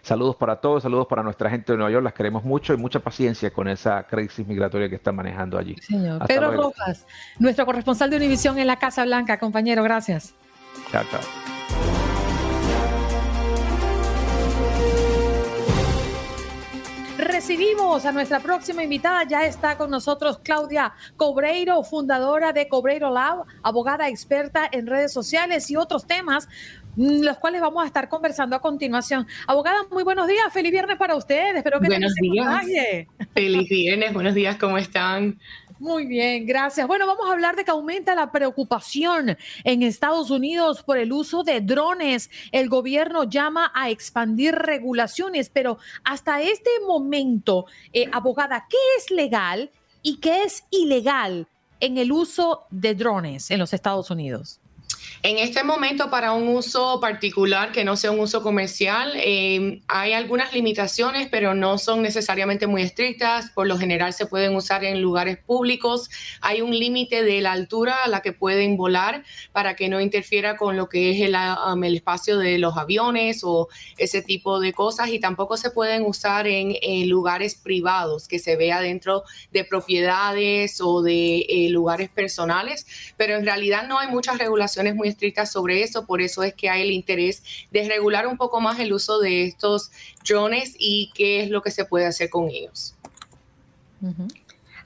saludos 0.00 0.36
para 0.36 0.56
todos, 0.56 0.84
saludos 0.84 1.08
para 1.08 1.24
nuestra 1.24 1.50
gente 1.50 1.72
de 1.72 1.78
Nueva 1.78 1.90
York, 1.90 2.04
las 2.04 2.12
queremos 2.12 2.44
mucho 2.44 2.72
y 2.72 2.76
mucha 2.76 3.00
paciencia 3.00 3.50
con 3.50 3.66
esa 3.66 4.04
crisis 4.04 4.46
migratoria 4.46 4.88
que 4.88 4.94
están 4.94 5.16
manejando 5.16 5.58
allí. 5.58 5.74
Señor. 5.82 6.24
Pedro 6.26 6.52
Rojas, 6.52 7.04
nuestro 7.40 7.66
corresponsal 7.66 8.08
de 8.08 8.16
Univisión 8.16 8.58
en 8.60 8.68
la 8.68 8.76
Casa 8.76 9.04
Blanca, 9.04 9.40
compañero, 9.40 9.82
gracias. 9.82 10.34
Chao, 10.92 11.02
chao. 11.10 12.01
Recibimos 17.42 18.06
a 18.06 18.12
nuestra 18.12 18.38
próxima 18.38 18.84
invitada. 18.84 19.24
Ya 19.24 19.44
está 19.44 19.76
con 19.76 19.90
nosotros 19.90 20.38
Claudia 20.44 20.92
Cobreiro, 21.16 21.82
fundadora 21.82 22.52
de 22.52 22.68
Cobreiro 22.68 23.10
Lab, 23.12 23.42
abogada 23.64 24.08
experta 24.08 24.68
en 24.70 24.86
redes 24.86 25.12
sociales 25.12 25.68
y 25.68 25.74
otros 25.74 26.06
temas 26.06 26.48
mm, 26.94 27.24
los 27.24 27.38
cuales 27.38 27.60
vamos 27.60 27.82
a 27.82 27.86
estar 27.88 28.08
conversando 28.08 28.54
a 28.54 28.60
continuación. 28.60 29.26
Abogada, 29.48 29.78
muy 29.90 30.04
buenos 30.04 30.28
días, 30.28 30.52
feliz 30.52 30.70
viernes 30.70 30.96
para 30.96 31.16
ustedes, 31.16 31.56
espero 31.56 31.80
que 31.80 31.88
buenos 31.88 32.14
días. 32.14 32.64
Feliz 33.34 33.68
viernes, 33.68 34.12
buenos 34.12 34.34
días, 34.34 34.56
¿cómo 34.56 34.78
están? 34.78 35.40
Muy 35.82 36.06
bien, 36.06 36.46
gracias. 36.46 36.86
Bueno, 36.86 37.08
vamos 37.08 37.28
a 37.28 37.32
hablar 37.32 37.56
de 37.56 37.64
que 37.64 37.72
aumenta 37.72 38.14
la 38.14 38.30
preocupación 38.30 39.36
en 39.64 39.82
Estados 39.82 40.30
Unidos 40.30 40.84
por 40.84 40.96
el 40.96 41.12
uso 41.12 41.42
de 41.42 41.60
drones. 41.60 42.30
El 42.52 42.68
gobierno 42.68 43.24
llama 43.24 43.72
a 43.74 43.90
expandir 43.90 44.54
regulaciones, 44.54 45.50
pero 45.50 45.78
hasta 46.04 46.40
este 46.40 46.70
momento, 46.86 47.66
eh, 47.92 48.08
abogada, 48.12 48.64
¿qué 48.70 48.76
es 48.96 49.10
legal 49.10 49.72
y 50.02 50.18
qué 50.18 50.44
es 50.44 50.62
ilegal 50.70 51.48
en 51.80 51.98
el 51.98 52.12
uso 52.12 52.62
de 52.70 52.94
drones 52.94 53.50
en 53.50 53.58
los 53.58 53.72
Estados 53.72 54.08
Unidos? 54.08 54.61
En 55.22 55.38
este 55.38 55.62
momento, 55.62 56.10
para 56.10 56.32
un 56.32 56.48
uso 56.48 56.98
particular 57.00 57.70
que 57.70 57.84
no 57.84 57.96
sea 57.96 58.10
un 58.10 58.20
uso 58.20 58.42
comercial, 58.42 59.12
eh, 59.16 59.80
hay 59.86 60.12
algunas 60.12 60.52
limitaciones, 60.52 61.28
pero 61.30 61.54
no 61.54 61.78
son 61.78 62.02
necesariamente 62.02 62.66
muy 62.66 62.82
estrictas. 62.82 63.50
Por 63.50 63.66
lo 63.66 63.78
general 63.78 64.12
se 64.12 64.26
pueden 64.26 64.56
usar 64.56 64.84
en 64.84 65.00
lugares 65.00 65.38
públicos. 65.38 66.10
Hay 66.40 66.60
un 66.60 66.76
límite 66.76 67.22
de 67.22 67.40
la 67.40 67.52
altura 67.52 68.02
a 68.04 68.08
la 68.08 68.20
que 68.20 68.32
pueden 68.32 68.76
volar 68.76 69.24
para 69.52 69.76
que 69.76 69.88
no 69.88 70.00
interfiera 70.00 70.56
con 70.56 70.76
lo 70.76 70.88
que 70.88 71.12
es 71.12 71.20
el, 71.20 71.36
um, 71.36 71.84
el 71.84 71.94
espacio 71.94 72.38
de 72.38 72.58
los 72.58 72.76
aviones 72.76 73.42
o 73.44 73.68
ese 73.98 74.22
tipo 74.22 74.58
de 74.58 74.72
cosas. 74.72 75.08
Y 75.08 75.20
tampoco 75.20 75.56
se 75.56 75.70
pueden 75.70 76.04
usar 76.04 76.46
en, 76.46 76.72
lugares 77.08 77.54
privados, 77.54 78.28
que 78.28 78.38
se 78.38 78.56
vea 78.56 78.80
dentro 78.80 79.24
de 79.52 79.64
propiedades 79.64 80.80
o 80.80 81.02
de 81.02 81.40
eh, 81.48 81.68
lugares 81.70 82.10
personales. 82.10 82.86
Pero 83.16 83.36
en 83.36 83.44
realidad 83.44 83.86
no 83.86 83.98
hay 83.98 84.08
muchas 84.08 84.38
regulaciones 84.38 84.91
muy 84.94 85.08
estrictas 85.08 85.52
sobre 85.52 85.82
eso, 85.82 86.06
por 86.06 86.20
eso 86.20 86.42
es 86.42 86.54
que 86.54 86.68
hay 86.68 86.82
el 86.82 86.92
interés 86.92 87.42
de 87.70 87.86
regular 87.88 88.26
un 88.26 88.36
poco 88.36 88.60
más 88.60 88.78
el 88.80 88.92
uso 88.92 89.18
de 89.18 89.44
estos 89.44 89.90
drones 90.26 90.74
y 90.78 91.10
qué 91.14 91.42
es 91.42 91.50
lo 91.50 91.62
que 91.62 91.70
se 91.70 91.84
puede 91.84 92.06
hacer 92.06 92.30
con 92.30 92.48
ellos. 92.48 92.94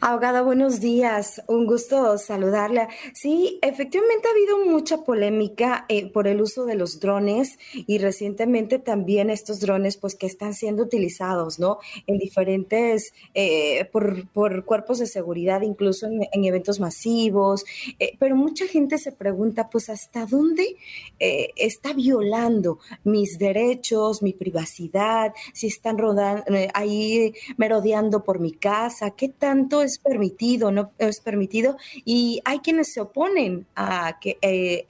Abogada, 0.08 0.42
buenos 0.42 0.78
días. 0.78 1.42
Un 1.48 1.66
gusto 1.66 2.16
saludarla. 2.16 2.88
Sí, 3.12 3.58
efectivamente 3.60 4.28
ha 4.28 4.30
habido 4.30 4.64
mucha 4.64 4.98
polémica 5.02 5.84
eh, 5.88 6.08
por 6.12 6.28
el 6.28 6.40
uso 6.40 6.64
de 6.64 6.76
los 6.76 7.00
drones 7.00 7.58
y 7.74 7.98
recientemente 7.98 8.78
también 8.78 9.30
estos 9.30 9.58
drones, 9.58 9.96
pues 9.96 10.14
que 10.14 10.26
están 10.26 10.54
siendo 10.54 10.84
utilizados, 10.84 11.58
¿no? 11.58 11.78
En 12.06 12.18
diferentes, 12.18 13.14
eh, 13.34 13.88
por, 13.90 14.28
cuerpos 14.64 15.00
de 15.00 15.08
seguridad, 15.08 15.62
incluso 15.62 16.06
en, 16.06 16.44
eventos 16.44 16.78
masivos. 16.78 17.64
Eh, 17.98 18.12
pero 18.20 18.36
mucha 18.36 18.68
gente 18.68 18.98
se 18.98 19.10
pregunta, 19.10 19.68
pues, 19.70 19.90
¿hasta 19.90 20.24
dónde 20.24 20.76
está 21.18 21.94
violando 21.94 22.78
mis 23.02 23.40
derechos, 23.40 24.22
mi 24.22 24.34
privacidad? 24.34 25.34
Si 25.52 25.66
están 25.66 25.98
rodando, 25.98 26.44
ahí 26.74 27.34
merodeando 27.56 28.22
por 28.22 28.38
mi 28.38 28.52
casa, 28.52 29.10
¿qué 29.10 29.30
tanto 29.30 29.82
es 29.82 29.95
permitido, 29.98 30.70
no 30.70 30.90
es 30.98 31.20
permitido, 31.20 31.76
y 32.04 32.40
hay 32.44 32.60
quienes 32.60 32.92
se 32.92 33.00
oponen 33.00 33.66
a 33.74 34.18
que 34.20 34.38
eh, 34.42 34.84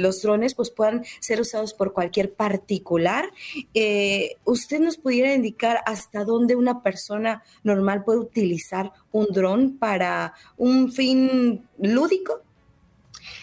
los 0.00 0.22
drones 0.22 0.54
pues, 0.54 0.70
puedan 0.70 1.04
ser 1.20 1.40
usados 1.40 1.74
por 1.74 1.92
cualquier 1.92 2.32
particular. 2.32 3.30
Eh, 3.74 4.36
¿Usted 4.44 4.80
nos 4.80 4.96
pudiera 4.96 5.34
indicar 5.34 5.80
hasta 5.86 6.24
dónde 6.24 6.56
una 6.56 6.82
persona 6.82 7.42
normal 7.62 8.04
puede 8.04 8.18
utilizar 8.18 8.92
un 9.12 9.26
dron 9.30 9.78
para 9.78 10.34
un 10.56 10.92
fin 10.92 11.66
lúdico? 11.78 12.42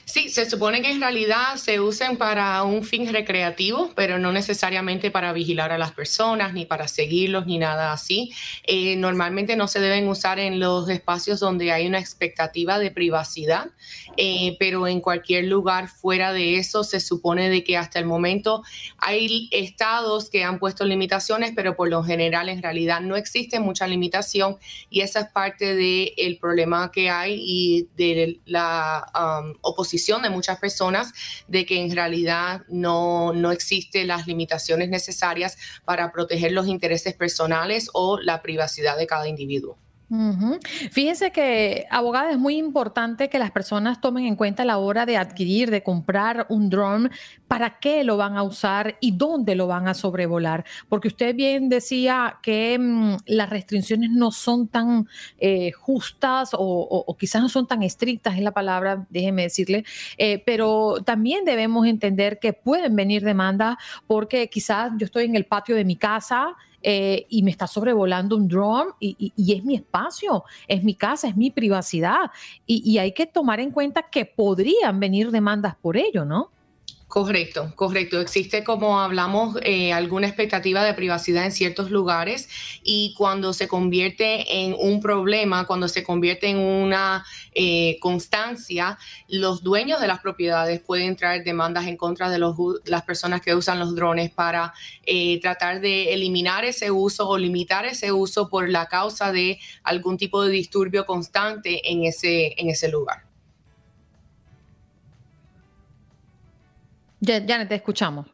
Sí, 0.09 0.29
se 0.29 0.49
supone 0.49 0.81
que 0.81 0.89
en 0.89 0.99
realidad 0.99 1.57
se 1.57 1.79
usen 1.79 2.17
para 2.17 2.63
un 2.63 2.83
fin 2.83 3.13
recreativo, 3.13 3.91
pero 3.95 4.17
no 4.17 4.31
necesariamente 4.31 5.11
para 5.11 5.33
vigilar 5.33 5.71
a 5.71 5.77
las 5.77 5.91
personas, 5.91 6.51
ni 6.51 6.65
para 6.65 6.87
seguirlos, 6.87 7.45
ni 7.45 7.59
nada 7.59 7.93
así. 7.93 8.31
Eh, 8.63 8.95
normalmente 8.95 9.55
no 9.55 9.67
se 9.67 9.79
deben 9.79 10.07
usar 10.07 10.39
en 10.39 10.59
los 10.59 10.89
espacios 10.89 11.39
donde 11.39 11.71
hay 11.71 11.85
una 11.85 11.99
expectativa 11.99 12.79
de 12.79 12.89
privacidad, 12.89 13.67
eh, 14.17 14.55
pero 14.57 14.87
en 14.87 14.99
cualquier 14.99 15.45
lugar 15.45 15.89
fuera 15.89 16.33
de 16.33 16.57
eso 16.57 16.83
se 16.83 17.01
supone 17.01 17.47
de 17.47 17.63
que 17.63 17.77
hasta 17.77 17.99
el 17.99 18.05
momento 18.05 18.63
hay 18.97 19.47
estados 19.51 20.31
que 20.31 20.43
han 20.43 20.57
puesto 20.57 20.85
limitaciones, 20.85 21.51
pero 21.55 21.75
por 21.75 21.87
lo 21.87 22.03
general 22.03 22.49
en 22.49 22.63
realidad 22.63 23.01
no 23.01 23.15
existe 23.15 23.59
mucha 23.59 23.85
limitación 23.85 24.57
y 24.89 25.01
esa 25.01 25.19
es 25.19 25.27
parte 25.27 25.75
del 25.75 26.39
problema 26.39 26.91
que 26.91 27.11
hay 27.11 27.35
y 27.39 27.87
de 27.95 28.39
la 28.45 29.05
um, 29.13 29.53
oposición 29.61 29.98
de 30.21 30.29
muchas 30.29 30.59
personas 30.59 31.13
de 31.47 31.65
que 31.65 31.81
en 31.81 31.93
realidad 31.93 32.61
no, 32.67 33.33
no 33.33 33.51
existen 33.51 34.07
las 34.07 34.27
limitaciones 34.27 34.89
necesarias 34.89 35.57
para 35.85 36.11
proteger 36.11 36.51
los 36.51 36.67
intereses 36.67 37.13
personales 37.13 37.89
o 37.93 38.19
la 38.19 38.41
privacidad 38.41 38.97
de 38.97 39.07
cada 39.07 39.27
individuo. 39.27 39.77
Fíjense 40.91 41.31
que, 41.31 41.85
abogada, 41.91 42.31
es 42.31 42.39
muy 42.39 42.57
importante 42.57 43.29
que 43.29 43.37
las 43.37 43.51
personas 43.51 44.01
tomen 44.01 44.25
en 44.25 44.35
cuenta 44.35 44.65
la 44.65 44.79
hora 44.79 45.05
de 45.05 45.17
adquirir, 45.17 45.69
de 45.69 45.83
comprar 45.83 46.47
un 46.49 46.69
drone, 46.71 47.09
para 47.47 47.79
qué 47.79 48.03
lo 48.03 48.17
van 48.17 48.35
a 48.35 48.41
usar 48.41 48.97
y 49.01 49.11
dónde 49.11 49.55
lo 49.55 49.67
van 49.67 49.87
a 49.87 49.93
sobrevolar. 49.93 50.65
Porque 50.87 51.09
usted 51.09 51.35
bien 51.35 51.69
decía 51.69 52.39
que 52.41 52.79
mm, 52.79 53.17
las 53.27 53.51
restricciones 53.51 54.09
no 54.09 54.31
son 54.31 54.67
tan 54.67 55.07
eh, 55.37 55.71
justas 55.73 56.51
o, 56.53 57.15
quizás 57.19 57.43
no 57.43 57.49
son 57.49 57.67
tan 57.67 57.83
estrictas, 57.83 58.35
es 58.35 58.41
la 58.41 58.51
palabra, 58.51 59.05
déjeme 59.09 59.43
decirle, 59.43 59.85
eh, 60.17 60.41
pero 60.43 60.95
también 61.05 61.45
debemos 61.45 61.85
entender 61.85 62.39
que 62.39 62.53
pueden 62.53 62.95
venir 62.95 63.23
demandas 63.23 63.77
porque 64.07 64.49
quizás 64.49 64.91
yo 64.97 65.05
estoy 65.05 65.25
en 65.25 65.35
el 65.35 65.45
patio 65.45 65.75
de 65.75 65.85
mi 65.85 65.95
casa 65.95 66.55
eh, 66.81 67.25
y 67.29 67.43
me 67.43 67.51
está 67.51 67.67
sobrevolando 67.67 68.35
un 68.35 68.47
drone 68.47 68.91
y, 68.99 69.53
es 69.53 69.63
mi 69.63 69.75
espacio, 69.75 70.43
es 70.67 70.83
mi 70.83 70.95
casa, 70.95 71.27
es 71.27 71.35
mi 71.35 71.51
privacidad. 71.51 72.31
Y, 72.65 72.89
y 72.89 72.97
hay 72.97 73.13
que 73.13 73.25
tomar 73.25 73.59
en 73.59 73.71
cuenta 73.71 74.03
que 74.03 74.25
podrían 74.25 74.99
venir 74.99 75.31
demandas 75.31 75.75
por 75.75 75.97
ello, 75.97 76.25
¿no? 76.25 76.51
Correcto, 77.09 77.73
correcto. 77.75 78.21
Existe, 78.21 78.63
como 78.63 78.99
hablamos, 78.99 79.57
eh, 79.63 79.91
alguna 79.93 80.27
expectativa 80.27 80.83
de 80.83 80.93
privacidad 80.93 81.43
en 81.43 81.51
ciertos 81.51 81.89
lugares 81.89 82.49
y 82.83 83.15
cuando 83.17 83.51
se 83.51 83.67
convierte 83.67 84.63
en 84.63 84.75
un 84.77 85.01
problema, 85.01 85.65
cuando 85.65 85.87
se 85.87 86.03
convierte 86.03 86.49
en 86.49 86.59
una 86.59 87.25
eh, 87.55 87.97
constancia, 87.99 88.99
los 89.27 89.63
dueños 89.63 89.99
de 89.99 90.05
las 90.05 90.19
propiedades 90.19 90.81
pueden 90.81 91.15
traer 91.15 91.43
demandas 91.43 91.87
en 91.87 91.97
contra 91.97 92.29
de 92.29 92.37
los, 92.37 92.55
las 92.85 93.01
personas 93.01 93.41
que 93.41 93.55
usan 93.55 93.79
los 93.79 93.95
drones 93.95 94.29
para 94.29 94.71
eh, 95.03 95.39
tratar 95.41 95.81
de 95.81 96.13
eliminar 96.13 96.63
ese 96.63 96.91
uso 96.91 97.27
o 97.27 97.39
limitar 97.39 97.87
ese 97.87 98.11
uso 98.11 98.49
por 98.49 98.69
la 98.69 98.85
causa 98.85 99.31
de 99.31 99.59
algún 99.81 100.15
tipo 100.15 100.43
de 100.43 100.51
disturbio 100.51 101.07
constante 101.07 101.91
en 101.91 102.03
ese, 102.03 102.53
en 102.61 102.69
ese 102.69 102.87
lugar. 102.87 103.28
Ya, 107.19 107.43
Janet, 107.45 107.69
te 107.69 107.75
escuchamos. 107.75 108.27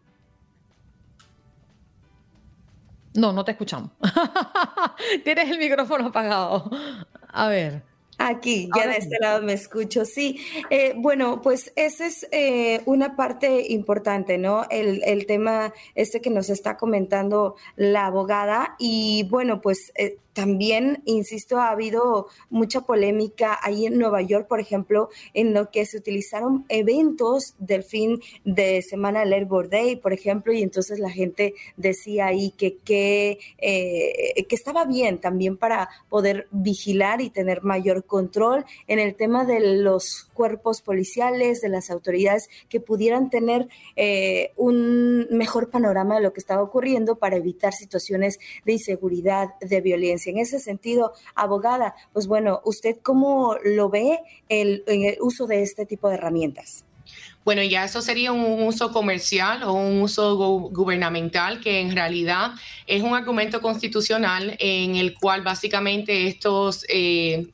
No, 3.14 3.32
no 3.32 3.46
te 3.46 3.52
escuchamos. 3.52 3.92
Tienes 5.24 5.50
el 5.50 5.58
micrófono 5.58 6.08
apagado. 6.08 6.70
A 7.30 7.48
ver. 7.48 7.84
Aquí, 8.18 8.70
ya 8.76 8.88
de 8.88 8.98
este 8.98 9.18
lado 9.20 9.42
me 9.42 9.54
escucho, 9.54 10.06
sí. 10.06 10.40
Eh, 10.70 10.94
bueno, 10.96 11.42
pues 11.42 11.74
esa 11.76 12.06
es 12.06 12.26
eh, 12.32 12.82
una 12.86 13.16
parte 13.16 13.72
importante, 13.74 14.38
¿no? 14.38 14.66
El, 14.70 15.04
el, 15.04 15.26
tema 15.26 15.74
este 15.96 16.22
que 16.22 16.30
nos 16.30 16.50
está 16.50 16.78
comentando 16.78 17.56
la 17.76 18.06
abogada 18.06 18.76
y 18.80 19.28
bueno, 19.30 19.60
pues 19.60 19.92
eh, 19.96 20.18
también, 20.36 21.02
insisto, 21.06 21.60
ha 21.60 21.70
habido 21.70 22.28
mucha 22.50 22.82
polémica 22.82 23.58
ahí 23.62 23.86
en 23.86 23.98
Nueva 23.98 24.22
York, 24.22 24.48
por 24.50 24.60
ejemplo, 24.60 25.10
en 25.34 25.54
lo 25.54 25.72
que 25.72 25.86
se 25.86 25.98
utilizaron 25.98 26.66
eventos 26.68 27.56
del 27.58 27.84
fin 27.84 28.20
de 28.44 28.82
semana 28.82 29.22
del 29.22 29.30
Labor 29.30 29.70
Day, 29.70 29.96
por 29.96 30.12
ejemplo, 30.12 30.52
y 30.52 30.62
entonces 30.62 31.00
la 31.00 31.10
gente 31.10 31.54
decía 31.78 32.26
ahí 32.28 32.52
que, 32.52 32.76
que, 32.84 33.40
eh, 33.60 34.46
que 34.48 34.56
estaba 34.56 34.84
bien 34.84 35.20
también 35.20 35.56
para 35.56 35.88
poder 36.10 36.48
vigilar 36.52 37.22
y 37.22 37.30
tener 37.30 37.64
mayor 37.64 38.04
control 38.04 38.66
en 38.88 39.00
el 39.00 39.16
tema 39.16 39.46
de 39.46 39.78
los 39.78 40.30
cuerpos 40.34 40.82
policiales, 40.82 41.62
de 41.62 41.70
las 41.70 41.90
autoridades 41.90 42.50
que 42.68 42.82
pudieran 42.82 43.30
tener 43.30 43.70
eh, 43.96 44.52
un 44.58 45.28
mejor 45.32 45.70
panorama 45.70 46.16
de 46.16 46.22
lo 46.24 46.34
que 46.34 46.42
estaba 46.42 46.62
ocurriendo 46.62 47.16
para 47.16 47.38
evitar 47.38 47.72
situaciones 47.72 48.38
de 48.66 48.74
inseguridad, 48.74 49.58
de 49.62 49.80
violencia 49.80 50.25
en 50.28 50.38
ese 50.38 50.60
sentido, 50.60 51.14
abogada, 51.36 51.96
pues 52.14 52.28
bueno, 52.28 52.62
¿usted 52.66 52.98
cómo 53.02 53.56
lo 53.64 53.90
ve 53.90 54.20
el, 54.50 54.84
el 54.88 55.18
uso 55.22 55.48
de 55.48 55.64
este 55.64 55.86
tipo 55.86 56.10
de 56.10 56.16
herramientas? 56.16 56.86
Bueno, 57.46 57.62
ya 57.62 57.84
eso 57.84 58.02
sería 58.02 58.32
un 58.32 58.64
uso 58.64 58.92
comercial 58.92 59.62
o 59.64 59.74
un 59.74 60.02
uso 60.02 60.36
gubernamental 60.36 61.62
que 61.62 61.80
en 61.80 61.92
realidad 61.92 62.54
es 62.88 63.04
un 63.04 63.14
argumento 63.14 63.62
constitucional 63.62 64.56
en 64.60 64.96
el 64.96 65.14
cual 65.14 65.44
básicamente 65.44 66.26
estos 66.26 66.86
eh, 66.90 67.46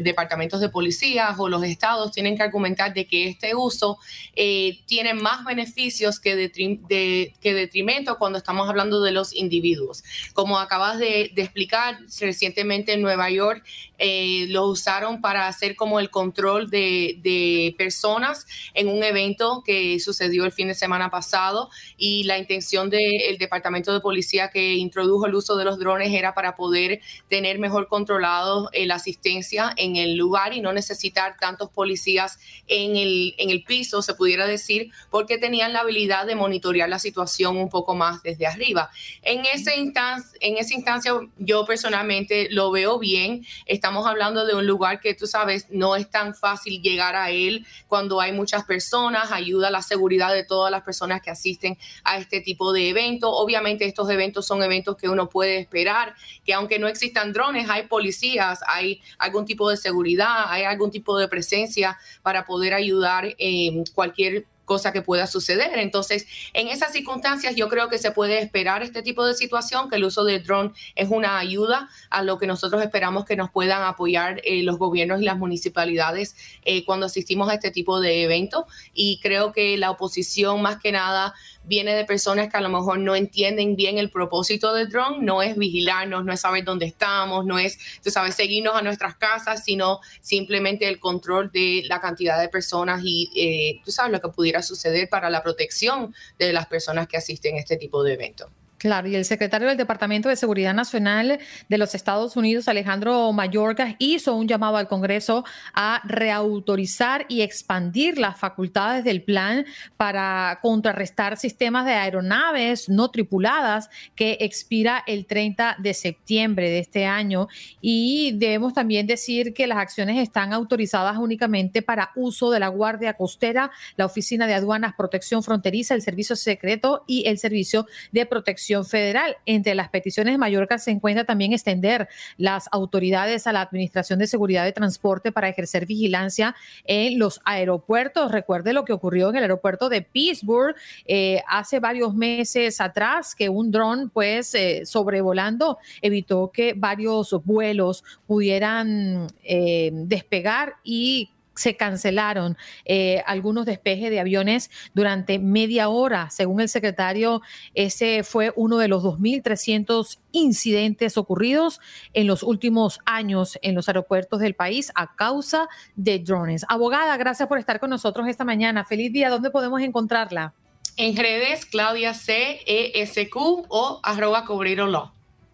departamentos 0.00 0.60
de 0.60 0.68
policía 0.68 1.34
o 1.38 1.48
los 1.48 1.62
estados 1.64 2.12
tienen 2.12 2.36
que 2.36 2.42
argumentar 2.42 2.92
de 2.94 3.06
que 3.06 3.28
este 3.28 3.54
uso 3.54 3.98
eh, 4.34 4.80
tiene 4.86 5.14
más 5.14 5.44
beneficios 5.44 6.20
que, 6.20 6.36
de, 6.36 7.34
que 7.40 7.54
detrimento 7.54 8.18
cuando 8.18 8.38
estamos 8.38 8.68
hablando 8.68 9.02
de 9.02 9.12
los 9.12 9.34
individuos. 9.34 10.02
Como 10.34 10.58
acabas 10.58 10.98
de, 10.98 11.32
explicar, 11.36 11.98
recientemente 12.20 12.92
en 12.92 13.02
Nueva 13.02 13.30
York 13.30 13.64
eh, 14.02 14.46
lo 14.48 14.66
usaron 14.66 15.20
para 15.20 15.46
hacer 15.46 15.76
como 15.76 16.00
el 16.00 16.08
control 16.08 16.70
de, 16.70 17.18
de, 17.22 17.74
personas 17.76 18.46
en 18.72 18.88
un 18.88 19.04
evento 19.04 19.62
que 19.62 20.00
sucedió 20.00 20.46
el 20.46 20.52
fin 20.52 20.68
de 20.68 20.74
semana 20.74 21.10
pasado 21.10 21.68
y 21.98 22.24
la 22.24 22.38
intención 22.38 22.88
del 22.88 23.36
departamento 23.38 23.92
de 23.92 24.00
policía 24.00 24.48
que 24.48 24.76
introdujo 24.76 25.26
el 25.26 25.34
uso 25.34 25.54
de 25.56 25.66
los 25.66 25.78
drones 25.78 26.14
era 26.14 26.32
para 26.32 26.56
poder 26.56 27.02
tener 27.28 27.58
mejor 27.58 27.88
controlado 27.88 28.70
eh, 28.72 28.86
la 28.86 28.94
asistencia 28.94 29.70
en 29.76 29.96
el 29.96 30.16
lugar 30.16 30.54
y 30.54 30.62
no 30.62 30.72
necesitar 30.72 31.36
tantos 31.38 31.68
policías 31.68 32.38
en 32.68 32.96
el, 32.96 33.34
en 33.36 33.50
el 33.50 33.64
piso, 33.64 34.00
se 34.00 34.14
pudiera 34.14 34.46
decir, 34.46 34.90
porque 35.10 35.36
tenían 35.36 35.74
la 35.74 35.80
habilidad 35.80 36.26
de 36.26 36.36
monitorear 36.36 36.88
la 36.88 36.98
situación 36.98 37.58
un 37.58 37.68
poco 37.68 37.94
más 37.94 38.22
desde 38.22 38.46
arriba. 38.46 38.90
En, 39.20 39.44
ese 39.44 39.78
instancia, 39.78 40.38
en 40.40 40.56
esa 40.56 40.72
instancia 40.72 41.12
yo 41.36 41.66
personalmente 41.66 42.48
lo 42.50 42.70
veo 42.70 42.98
bien. 42.98 43.44
Estamos 43.66 43.89
hablando 44.06 44.46
de 44.46 44.54
un 44.54 44.66
lugar 44.66 45.00
que 45.00 45.14
tú 45.14 45.26
sabes, 45.26 45.66
no 45.70 45.96
es 45.96 46.10
tan 46.10 46.34
fácil 46.34 46.80
llegar 46.80 47.16
a 47.16 47.30
él 47.30 47.66
cuando 47.88 48.20
hay 48.20 48.32
muchas 48.32 48.64
personas, 48.64 49.32
ayuda 49.32 49.68
a 49.68 49.70
la 49.70 49.82
seguridad 49.82 50.32
de 50.32 50.44
todas 50.44 50.70
las 50.70 50.82
personas 50.82 51.20
que 51.22 51.30
asisten 51.30 51.78
a 52.04 52.18
este 52.18 52.40
tipo 52.40 52.72
de 52.72 52.88
eventos. 52.88 53.30
Obviamente 53.32 53.84
estos 53.84 54.08
eventos 54.10 54.46
son 54.46 54.62
eventos 54.62 54.96
que 54.96 55.08
uno 55.08 55.28
puede 55.28 55.58
esperar, 55.58 56.14
que 56.44 56.54
aunque 56.54 56.78
no 56.78 56.88
existan 56.88 57.32
drones, 57.32 57.68
hay 57.68 57.86
policías, 57.86 58.60
hay 58.66 59.00
algún 59.18 59.44
tipo 59.44 59.68
de 59.68 59.76
seguridad, 59.76 60.44
hay 60.48 60.64
algún 60.64 60.90
tipo 60.90 61.18
de 61.18 61.28
presencia 61.28 61.98
para 62.22 62.44
poder 62.44 62.74
ayudar 62.74 63.34
en 63.38 63.84
cualquier 63.94 64.46
cosa 64.70 64.92
que 64.92 65.02
pueda 65.02 65.26
suceder. 65.26 65.80
Entonces, 65.80 66.28
en 66.52 66.68
esas 66.68 66.92
circunstancias 66.92 67.56
yo 67.56 67.68
creo 67.68 67.88
que 67.88 67.98
se 67.98 68.12
puede 68.12 68.38
esperar 68.38 68.84
este 68.84 69.02
tipo 69.02 69.26
de 69.26 69.34
situación, 69.34 69.90
que 69.90 69.96
el 69.96 70.04
uso 70.04 70.22
de 70.22 70.38
drone 70.38 70.70
es 70.94 71.08
una 71.10 71.40
ayuda 71.40 71.88
a 72.08 72.22
lo 72.22 72.38
que 72.38 72.46
nosotros 72.46 72.80
esperamos 72.80 73.24
que 73.24 73.34
nos 73.34 73.50
puedan 73.50 73.82
apoyar 73.82 74.40
eh, 74.44 74.62
los 74.62 74.78
gobiernos 74.78 75.20
y 75.20 75.24
las 75.24 75.38
municipalidades 75.38 76.36
eh, 76.64 76.84
cuando 76.84 77.06
asistimos 77.06 77.50
a 77.50 77.54
este 77.54 77.72
tipo 77.72 77.98
de 77.98 78.22
eventos. 78.22 78.62
Y 78.94 79.18
creo 79.20 79.52
que 79.52 79.76
la 79.76 79.90
oposición 79.90 80.62
más 80.62 80.78
que 80.78 80.92
nada 80.92 81.34
viene 81.64 81.92
de 81.94 82.04
personas 82.04 82.48
que 82.48 82.56
a 82.56 82.60
lo 82.60 82.68
mejor 82.68 83.00
no 83.00 83.16
entienden 83.16 83.74
bien 83.74 83.98
el 83.98 84.08
propósito 84.10 84.72
del 84.72 84.88
drone, 84.88 85.18
no 85.20 85.42
es 85.42 85.56
vigilarnos, 85.56 86.24
no 86.24 86.32
es 86.32 86.40
saber 86.40 86.64
dónde 86.64 86.86
estamos, 86.86 87.44
no 87.44 87.58
es, 87.58 87.76
tú 88.04 88.10
sabes, 88.10 88.36
seguirnos 88.36 88.74
a 88.76 88.82
nuestras 88.82 89.16
casas, 89.16 89.64
sino 89.64 90.00
simplemente 90.20 90.88
el 90.88 91.00
control 91.00 91.50
de 91.50 91.82
la 91.86 92.00
cantidad 92.00 92.40
de 92.40 92.48
personas 92.48 93.02
y 93.04 93.30
eh, 93.34 93.80
tú 93.84 93.90
sabes 93.90 94.12
lo 94.12 94.20
que 94.20 94.28
pudiera 94.28 94.59
suceder 94.62 95.08
para 95.08 95.30
la 95.30 95.42
protección 95.42 96.14
de 96.38 96.52
las 96.52 96.66
personas 96.66 97.08
que 97.08 97.16
asisten 97.16 97.56
a 97.56 97.60
este 97.60 97.76
tipo 97.76 98.02
de 98.02 98.14
eventos. 98.14 98.48
Claro, 98.80 99.08
y 99.08 99.14
el 99.14 99.26
secretario 99.26 99.68
del 99.68 99.76
Departamento 99.76 100.30
de 100.30 100.36
Seguridad 100.36 100.72
Nacional 100.72 101.38
de 101.68 101.76
los 101.76 101.94
Estados 101.94 102.34
Unidos, 102.34 102.66
Alejandro 102.66 103.30
Mayorkas, 103.30 103.94
hizo 103.98 104.34
un 104.34 104.48
llamado 104.48 104.78
al 104.78 104.88
Congreso 104.88 105.44
a 105.74 106.00
reautorizar 106.04 107.26
y 107.28 107.42
expandir 107.42 108.16
las 108.16 108.38
facultades 108.38 109.04
del 109.04 109.22
plan 109.22 109.66
para 109.98 110.60
contrarrestar 110.62 111.36
sistemas 111.36 111.84
de 111.84 111.92
aeronaves 111.92 112.88
no 112.88 113.10
tripuladas 113.10 113.90
que 114.14 114.38
expira 114.40 115.04
el 115.06 115.26
30 115.26 115.76
de 115.78 115.92
septiembre 115.92 116.70
de 116.70 116.78
este 116.78 117.04
año. 117.04 117.48
Y 117.82 118.32
debemos 118.38 118.72
también 118.72 119.06
decir 119.06 119.52
que 119.52 119.66
las 119.66 119.76
acciones 119.76 120.16
están 120.16 120.54
autorizadas 120.54 121.18
únicamente 121.18 121.82
para 121.82 122.12
uso 122.16 122.50
de 122.50 122.60
la 122.60 122.68
Guardia 122.68 123.12
Costera, 123.12 123.70
la 123.96 124.06
Oficina 124.06 124.46
de 124.46 124.54
Aduanas, 124.54 124.94
Protección 124.96 125.42
Fronteriza, 125.42 125.94
el 125.94 126.00
Servicio 126.00 126.34
Secreto 126.34 127.04
y 127.06 127.28
el 127.28 127.36
Servicio 127.36 127.86
de 128.10 128.24
Protección 128.24 128.69
Federal. 128.84 129.36
Entre 129.46 129.74
las 129.74 129.88
peticiones 129.88 130.34
de 130.34 130.38
Mallorca 130.38 130.78
se 130.78 130.92
encuentra 130.92 131.24
también 131.24 131.52
extender 131.52 132.08
las 132.36 132.68
autoridades 132.70 133.46
a 133.46 133.52
la 133.52 133.62
Administración 133.62 134.18
de 134.18 134.26
Seguridad 134.26 134.64
de 134.64 134.72
Transporte 134.72 135.32
para 135.32 135.48
ejercer 135.48 135.86
vigilancia 135.86 136.54
en 136.84 137.18
los 137.18 137.40
aeropuertos. 137.44 138.30
Recuerde 138.30 138.72
lo 138.72 138.84
que 138.84 138.92
ocurrió 138.92 139.30
en 139.30 139.36
el 139.36 139.42
aeropuerto 139.42 139.88
de 139.88 140.02
Pittsburgh 140.02 140.76
eh, 141.04 141.42
hace 141.48 141.80
varios 141.80 142.14
meses 142.14 142.80
atrás, 142.80 143.34
que 143.34 143.48
un 143.48 143.70
dron, 143.70 144.10
pues, 144.10 144.54
eh, 144.54 144.82
sobrevolando, 144.84 145.78
evitó 146.00 146.50
que 146.52 146.74
varios 146.76 147.34
vuelos 147.44 148.04
pudieran 148.26 149.26
eh, 149.42 149.90
despegar 149.92 150.74
y 150.84 151.30
se 151.54 151.76
cancelaron 151.76 152.56
eh, 152.84 153.22
algunos 153.26 153.66
despejes 153.66 154.10
de 154.10 154.20
aviones 154.20 154.70
durante 154.94 155.38
media 155.38 155.88
hora. 155.88 156.30
Según 156.30 156.60
el 156.60 156.68
secretario, 156.68 157.42
ese 157.74 158.22
fue 158.24 158.52
uno 158.56 158.78
de 158.78 158.88
los 158.88 159.02
2.300 159.02 160.18
incidentes 160.32 161.16
ocurridos 161.16 161.80
en 162.12 162.26
los 162.26 162.42
últimos 162.42 163.00
años 163.04 163.58
en 163.62 163.74
los 163.74 163.88
aeropuertos 163.88 164.40
del 164.40 164.54
país 164.54 164.92
a 164.94 165.14
causa 165.16 165.68
de 165.96 166.18
drones. 166.18 166.64
Abogada, 166.68 167.16
gracias 167.16 167.48
por 167.48 167.58
estar 167.58 167.80
con 167.80 167.90
nosotros 167.90 168.28
esta 168.28 168.44
mañana. 168.44 168.84
Feliz 168.84 169.12
día. 169.12 169.30
¿Dónde 169.30 169.50
podemos 169.50 169.80
encontrarla? 169.82 170.54
En 170.96 171.16
redes, 171.16 171.66
Claudia 171.66 172.14
C. 172.14 172.60
E 172.66 172.92
S 172.94 173.30
Q 173.30 173.66
o 173.68 174.00
arroba 174.02 174.44
Cobrero 174.44 174.86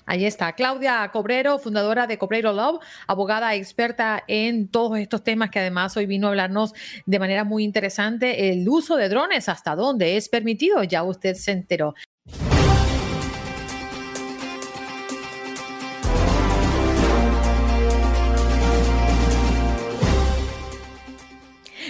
Ahí 0.08 0.24
está, 0.24 0.52
Claudia 0.52 1.10
Cobrero, 1.12 1.58
fundadora 1.58 2.06
de 2.06 2.16
Cobrero 2.16 2.52
Love, 2.52 2.80
abogada 3.08 3.56
experta 3.56 4.22
en 4.28 4.68
todos 4.68 4.98
estos 4.98 5.24
temas 5.24 5.50
que 5.50 5.58
además 5.58 5.96
hoy 5.96 6.06
vino 6.06 6.28
a 6.28 6.30
hablarnos 6.30 6.74
de 7.06 7.18
manera 7.18 7.42
muy 7.42 7.64
interesante 7.64 8.52
el 8.52 8.68
uso 8.68 8.96
de 8.96 9.08
drones, 9.08 9.48
hasta 9.48 9.74
dónde 9.74 10.16
es 10.16 10.28
permitido, 10.28 10.84
ya 10.84 11.02
usted 11.02 11.34
se 11.34 11.50
enteró. 11.50 11.94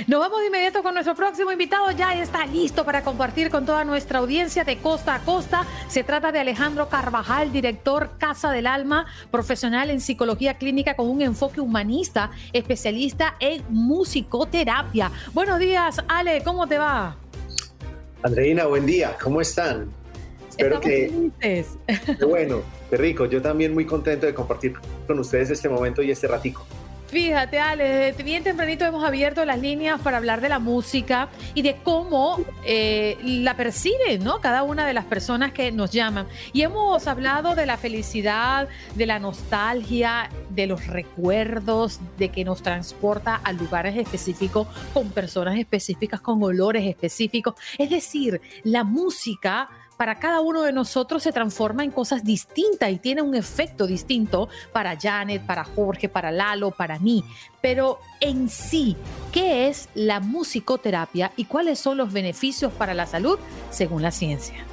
Nos 0.06 0.20
vamos 0.20 0.38
de 0.38 0.46
inmediato 0.46 0.84
con 0.84 0.94
nuestro 0.94 1.16
próximo 1.16 1.50
invitado. 1.50 1.90
Ya 1.90 2.14
está 2.14 2.46
listo 2.46 2.84
para 2.84 3.02
compartir 3.02 3.50
con 3.50 3.66
toda 3.66 3.84
nuestra 3.84 4.20
audiencia 4.20 4.62
de 4.62 4.78
costa 4.78 5.16
a 5.16 5.24
costa. 5.24 5.66
Se 5.88 6.04
trata 6.04 6.30
de 6.30 6.38
Alejandro 6.38 6.88
Carvajal, 6.88 7.50
director 7.50 8.10
Casa 8.16 8.52
del 8.52 8.68
Alma, 8.68 9.06
profesional 9.32 9.90
en 9.90 10.00
psicología 10.00 10.58
clínica 10.58 10.94
con 10.94 11.08
un 11.08 11.22
enfoque 11.22 11.60
humanista, 11.60 12.30
especialista 12.52 13.34
en 13.40 13.64
musicoterapia. 13.68 15.10
Buenos 15.34 15.58
días, 15.58 16.00
Ale, 16.06 16.40
¿cómo 16.44 16.68
te 16.68 16.78
va? 16.78 17.16
Andreina, 18.22 18.66
buen 18.66 18.86
día, 18.86 19.16
¿cómo 19.20 19.40
están? 19.40 19.90
Espero 20.50 20.80
que. 20.80 21.32
Qué 21.40 22.24
bueno, 22.24 22.62
qué 22.90 22.96
rico. 22.96 23.26
Yo 23.26 23.42
también 23.42 23.74
muy 23.74 23.86
contento 23.86 24.26
de 24.26 24.34
compartir 24.34 24.74
con 25.08 25.18
ustedes 25.18 25.50
este 25.50 25.68
momento 25.68 26.00
y 26.00 26.12
este 26.12 26.28
ratico. 26.28 26.64
Fíjate, 27.08 27.60
Ale, 27.60 28.12
bien 28.24 28.42
tempranito 28.42 28.84
hemos 28.84 29.04
abierto 29.04 29.44
las 29.44 29.60
líneas 29.60 30.00
para 30.00 30.16
hablar 30.16 30.40
de 30.40 30.48
la 30.48 30.58
música 30.58 31.28
y 31.54 31.62
de 31.62 31.76
cómo 31.76 32.38
eh, 32.64 33.16
la 33.22 33.56
perciben, 33.56 34.24
¿no? 34.24 34.40
Cada 34.40 34.64
una 34.64 34.84
de 34.86 34.92
las 34.92 35.04
personas 35.04 35.52
que 35.52 35.70
nos 35.70 35.92
llaman. 35.92 36.26
Y 36.52 36.62
hemos 36.62 37.06
hablado 37.06 37.54
de 37.54 37.64
la 37.64 37.76
felicidad, 37.76 38.68
de 38.96 39.06
la 39.06 39.20
nostalgia, 39.20 40.30
de 40.50 40.66
los 40.66 40.86
recuerdos, 40.88 42.00
de 42.18 42.30
que 42.30 42.44
nos 42.44 42.62
transporta 42.62 43.36
a 43.36 43.52
lugares 43.52 43.96
específicos, 43.96 44.66
con 44.92 45.10
personas 45.10 45.56
específicas, 45.58 46.20
con 46.20 46.42
olores 46.42 46.84
específicos. 46.86 47.54
Es 47.78 47.90
decir, 47.90 48.40
la 48.64 48.82
música 48.82 49.68
para 49.96 50.18
cada 50.18 50.40
uno 50.40 50.62
de 50.62 50.72
nosotros 50.72 51.22
se 51.22 51.32
transforma 51.32 51.84
en 51.84 51.90
cosas 51.90 52.24
distintas 52.24 52.90
y 52.90 52.98
tiene 52.98 53.22
un 53.22 53.34
efecto 53.34 53.86
distinto 53.86 54.48
para 54.72 54.98
Janet, 54.98 55.44
para 55.46 55.64
Jorge, 55.64 56.08
para 56.08 56.30
Lalo, 56.30 56.70
para 56.70 56.98
mí. 56.98 57.24
Pero 57.60 57.98
en 58.20 58.48
sí, 58.48 58.96
¿qué 59.32 59.68
es 59.68 59.88
la 59.94 60.20
musicoterapia 60.20 61.32
y 61.36 61.46
cuáles 61.46 61.78
son 61.78 61.96
los 61.96 62.12
beneficios 62.12 62.72
para 62.72 62.94
la 62.94 63.06
salud 63.06 63.38
según 63.70 64.02
la 64.02 64.10
ciencia? 64.10 64.64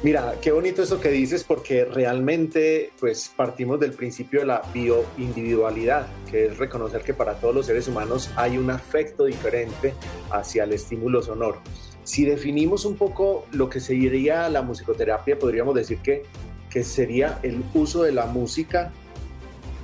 Mira, 0.00 0.36
qué 0.40 0.52
bonito 0.52 0.80
eso 0.80 1.00
que 1.00 1.08
dices 1.08 1.42
porque 1.42 1.84
realmente 1.84 2.92
pues 3.00 3.32
partimos 3.34 3.80
del 3.80 3.92
principio 3.94 4.40
de 4.40 4.46
la 4.46 4.62
bioindividualidad, 4.72 6.06
que 6.30 6.46
es 6.46 6.56
reconocer 6.56 7.02
que 7.02 7.14
para 7.14 7.34
todos 7.34 7.52
los 7.52 7.66
seres 7.66 7.88
humanos 7.88 8.30
hay 8.36 8.58
un 8.58 8.70
afecto 8.70 9.24
diferente 9.24 9.94
hacia 10.30 10.62
el 10.62 10.72
estímulo 10.72 11.20
sonoro. 11.20 11.60
Si 12.08 12.24
definimos 12.24 12.86
un 12.86 12.96
poco 12.96 13.44
lo 13.52 13.68
que 13.68 13.80
sería 13.80 14.48
la 14.48 14.62
musicoterapia, 14.62 15.38
podríamos 15.38 15.74
decir 15.74 15.98
que, 15.98 16.22
que 16.70 16.82
sería 16.82 17.38
el 17.42 17.62
uso 17.74 18.02
de 18.02 18.12
la 18.12 18.24
música 18.24 18.92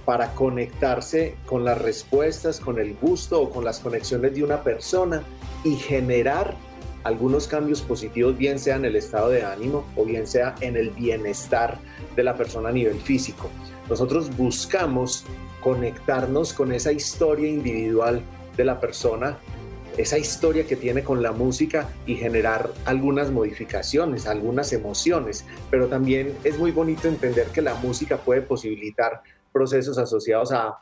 para 0.06 0.32
conectarse 0.32 1.36
con 1.44 1.66
las 1.66 1.76
respuestas, 1.76 2.60
con 2.60 2.78
el 2.78 2.94
gusto 2.94 3.42
o 3.42 3.50
con 3.50 3.62
las 3.62 3.78
conexiones 3.78 4.34
de 4.34 4.42
una 4.42 4.62
persona 4.62 5.22
y 5.64 5.76
generar 5.76 6.56
algunos 7.02 7.46
cambios 7.46 7.82
positivos, 7.82 8.38
bien 8.38 8.58
sea 8.58 8.76
en 8.76 8.86
el 8.86 8.96
estado 8.96 9.28
de 9.28 9.42
ánimo 9.42 9.84
o 9.94 10.06
bien 10.06 10.26
sea 10.26 10.54
en 10.62 10.78
el 10.78 10.92
bienestar 10.92 11.76
de 12.16 12.24
la 12.24 12.38
persona 12.38 12.70
a 12.70 12.72
nivel 12.72 12.98
físico. 13.00 13.50
Nosotros 13.90 14.34
buscamos 14.34 15.26
conectarnos 15.60 16.54
con 16.54 16.72
esa 16.72 16.90
historia 16.90 17.50
individual 17.50 18.22
de 18.56 18.64
la 18.64 18.80
persona 18.80 19.36
esa 19.96 20.18
historia 20.18 20.66
que 20.66 20.76
tiene 20.76 21.04
con 21.04 21.22
la 21.22 21.32
música 21.32 21.88
y 22.06 22.16
generar 22.16 22.70
algunas 22.84 23.30
modificaciones, 23.30 24.26
algunas 24.26 24.72
emociones, 24.72 25.46
pero 25.70 25.88
también 25.88 26.36
es 26.44 26.58
muy 26.58 26.72
bonito 26.72 27.08
entender 27.08 27.48
que 27.48 27.62
la 27.62 27.74
música 27.74 28.18
puede 28.18 28.42
posibilitar 28.42 29.22
procesos 29.52 29.98
asociados 29.98 30.52
a, 30.52 30.80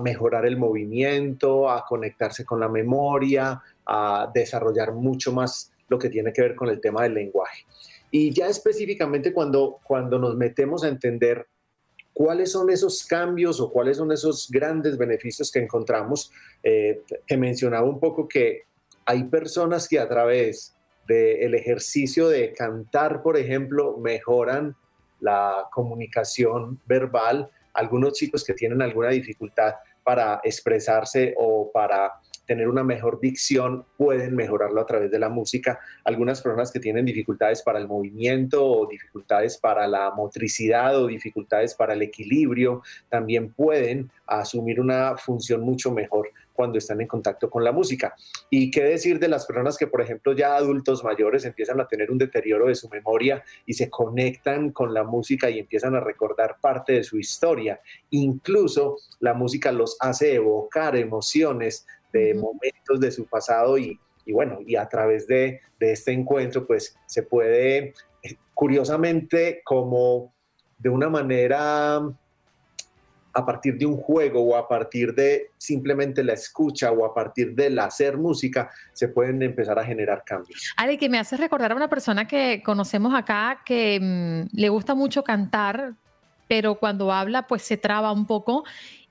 mejorar 0.00 0.46
el 0.46 0.56
movimiento, 0.56 1.68
a 1.68 1.84
conectarse 1.84 2.44
con 2.44 2.60
la 2.60 2.68
memoria, 2.68 3.60
a 3.86 4.30
desarrollar 4.32 4.92
mucho 4.92 5.32
más 5.32 5.72
lo 5.88 5.98
que 5.98 6.08
tiene 6.08 6.32
que 6.32 6.42
ver 6.42 6.54
con 6.54 6.68
el 6.68 6.80
tema 6.80 7.02
del 7.02 7.14
lenguaje. 7.14 7.64
Y 8.12 8.32
ya 8.32 8.46
específicamente 8.46 9.32
cuando, 9.32 9.80
cuando 9.82 10.16
nos 10.20 10.36
metemos 10.36 10.84
a 10.84 10.88
entender 10.88 11.48
cuáles 12.18 12.50
son 12.50 12.68
esos 12.68 13.04
cambios 13.04 13.60
o 13.60 13.70
cuáles 13.70 13.98
son 13.98 14.10
esos 14.10 14.50
grandes 14.50 14.98
beneficios 14.98 15.52
que 15.52 15.60
encontramos. 15.60 16.32
Eh, 16.64 17.02
te 17.24 17.36
mencionaba 17.36 17.88
un 17.88 18.00
poco 18.00 18.26
que 18.26 18.62
hay 19.04 19.22
personas 19.22 19.86
que 19.86 20.00
a 20.00 20.08
través 20.08 20.74
del 21.06 21.54
ejercicio 21.54 22.28
de 22.28 22.52
cantar, 22.52 23.22
por 23.22 23.36
ejemplo, 23.36 23.98
mejoran 23.98 24.74
la 25.20 25.68
comunicación 25.72 26.80
verbal. 26.86 27.48
Algunos 27.72 28.14
chicos 28.14 28.42
que 28.42 28.52
tienen 28.52 28.82
alguna 28.82 29.10
dificultad 29.10 29.74
para 30.02 30.40
expresarse 30.42 31.36
o 31.38 31.70
para 31.70 32.14
tener 32.48 32.66
una 32.66 32.82
mejor 32.82 33.20
dicción, 33.20 33.84
pueden 33.98 34.34
mejorarlo 34.34 34.80
a 34.80 34.86
través 34.86 35.10
de 35.10 35.18
la 35.18 35.28
música. 35.28 35.78
Algunas 36.02 36.40
personas 36.40 36.72
que 36.72 36.80
tienen 36.80 37.04
dificultades 37.04 37.62
para 37.62 37.78
el 37.78 37.86
movimiento 37.86 38.64
o 38.64 38.88
dificultades 38.88 39.58
para 39.58 39.86
la 39.86 40.10
motricidad 40.12 40.96
o 40.96 41.06
dificultades 41.06 41.74
para 41.74 41.92
el 41.92 42.00
equilibrio, 42.00 42.82
también 43.10 43.52
pueden 43.52 44.10
asumir 44.26 44.80
una 44.80 45.16
función 45.18 45.60
mucho 45.60 45.92
mejor 45.92 46.30
cuando 46.58 46.78
están 46.78 47.00
en 47.00 47.06
contacto 47.06 47.48
con 47.48 47.62
la 47.62 47.70
música. 47.70 48.16
Y 48.50 48.72
qué 48.72 48.82
decir 48.82 49.20
de 49.20 49.28
las 49.28 49.46
personas 49.46 49.78
que, 49.78 49.86
por 49.86 50.00
ejemplo, 50.00 50.32
ya 50.32 50.56
adultos 50.56 51.04
mayores 51.04 51.44
empiezan 51.44 51.80
a 51.80 51.86
tener 51.86 52.10
un 52.10 52.18
deterioro 52.18 52.66
de 52.66 52.74
su 52.74 52.88
memoria 52.88 53.44
y 53.64 53.74
se 53.74 53.88
conectan 53.88 54.72
con 54.72 54.92
la 54.92 55.04
música 55.04 55.48
y 55.48 55.60
empiezan 55.60 55.94
a 55.94 56.00
recordar 56.00 56.56
parte 56.60 56.94
de 56.94 57.04
su 57.04 57.16
historia. 57.16 57.80
Incluso 58.10 58.96
la 59.20 59.34
música 59.34 59.70
los 59.70 59.96
hace 60.00 60.34
evocar 60.34 60.96
emociones 60.96 61.86
de 62.12 62.34
momentos 62.34 63.00
de 63.00 63.10
su 63.10 63.26
pasado 63.26 63.78
y, 63.78 63.98
bueno, 64.26 64.58
y 64.66 64.76
a 64.76 64.88
través 64.88 65.26
de, 65.26 65.60
este 65.80 66.12
encuentro 66.12 66.66
pues 66.66 66.96
se 67.06 67.22
puede, 67.22 67.94
eh, 68.22 68.36
curiosamente, 68.54 69.62
como 69.64 70.32
de 70.78 70.88
una 70.88 71.08
manera 71.08 72.00
a 73.38 73.46
partir 73.46 73.78
de 73.78 73.86
un 73.86 73.96
juego 73.96 74.42
o 74.42 74.56
a 74.56 74.66
partir 74.66 75.14
de 75.14 75.50
simplemente 75.56 76.24
la 76.24 76.32
escucha 76.32 76.90
o 76.90 77.04
a 77.04 77.14
partir 77.14 77.54
del 77.54 77.78
hacer 77.78 78.16
música, 78.16 78.70
se 78.92 79.08
pueden 79.08 79.42
empezar 79.42 79.78
a 79.78 79.84
generar 79.84 80.24
cambios. 80.24 80.72
Ale, 80.76 80.98
que 80.98 81.08
me 81.08 81.18
hace 81.18 81.36
recordar 81.36 81.72
a 81.72 81.76
una 81.76 81.88
persona 81.88 82.26
que 82.26 82.62
conocemos 82.64 83.14
acá 83.14 83.62
que 83.64 84.00
mm, 84.00 84.56
le 84.56 84.68
gusta 84.68 84.94
mucho 84.94 85.22
cantar, 85.22 85.94
pero 86.48 86.76
cuando 86.76 87.12
habla 87.12 87.46
pues 87.46 87.62
se 87.62 87.76
traba 87.76 88.10
un 88.10 88.26
poco 88.26 88.64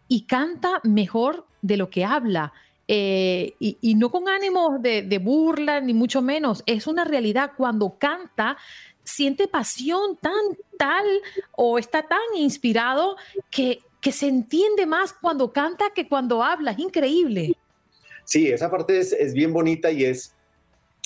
y 0.07 0.25
canta 0.25 0.81
mejor 0.83 1.45
de 1.61 1.77
lo 1.77 1.89
que 1.89 2.03
habla. 2.03 2.53
Eh, 2.87 3.55
y, 3.59 3.95
no 3.95 4.09
con 4.09 4.29
ánimos 4.29 4.81
de, 4.81 5.19
burla, 5.21 5.81
ni 5.81 5.93
mucho 5.93 6.21
menos. 6.21 6.63
Es 6.65 6.87
una 6.87 7.03
realidad. 7.03 7.51
Cuando 7.57 7.97
canta, 7.97 8.57
siente 9.03 9.47
pasión 9.47 10.17
tan 10.17 10.57
tal 10.77 11.05
o 11.53 11.79
está 11.79 12.07
tan 12.07 12.19
inspirado 12.35 13.17
que, 13.49 13.79
se 14.09 14.27
entiende 14.29 14.85
más 14.85 15.11
cuando 15.11 15.51
canta 15.51 15.91
que 15.93 16.07
cuando 16.07 16.41
habla. 16.41 16.71
Es 16.71 16.79
increíble. 16.79 17.57
Sí, 18.23 18.47
esa 18.47 18.71
parte 18.71 18.97
es 18.99 19.33
bien 19.33 19.51
bonita 19.51 19.91
y 19.91 20.05
es 20.05 20.33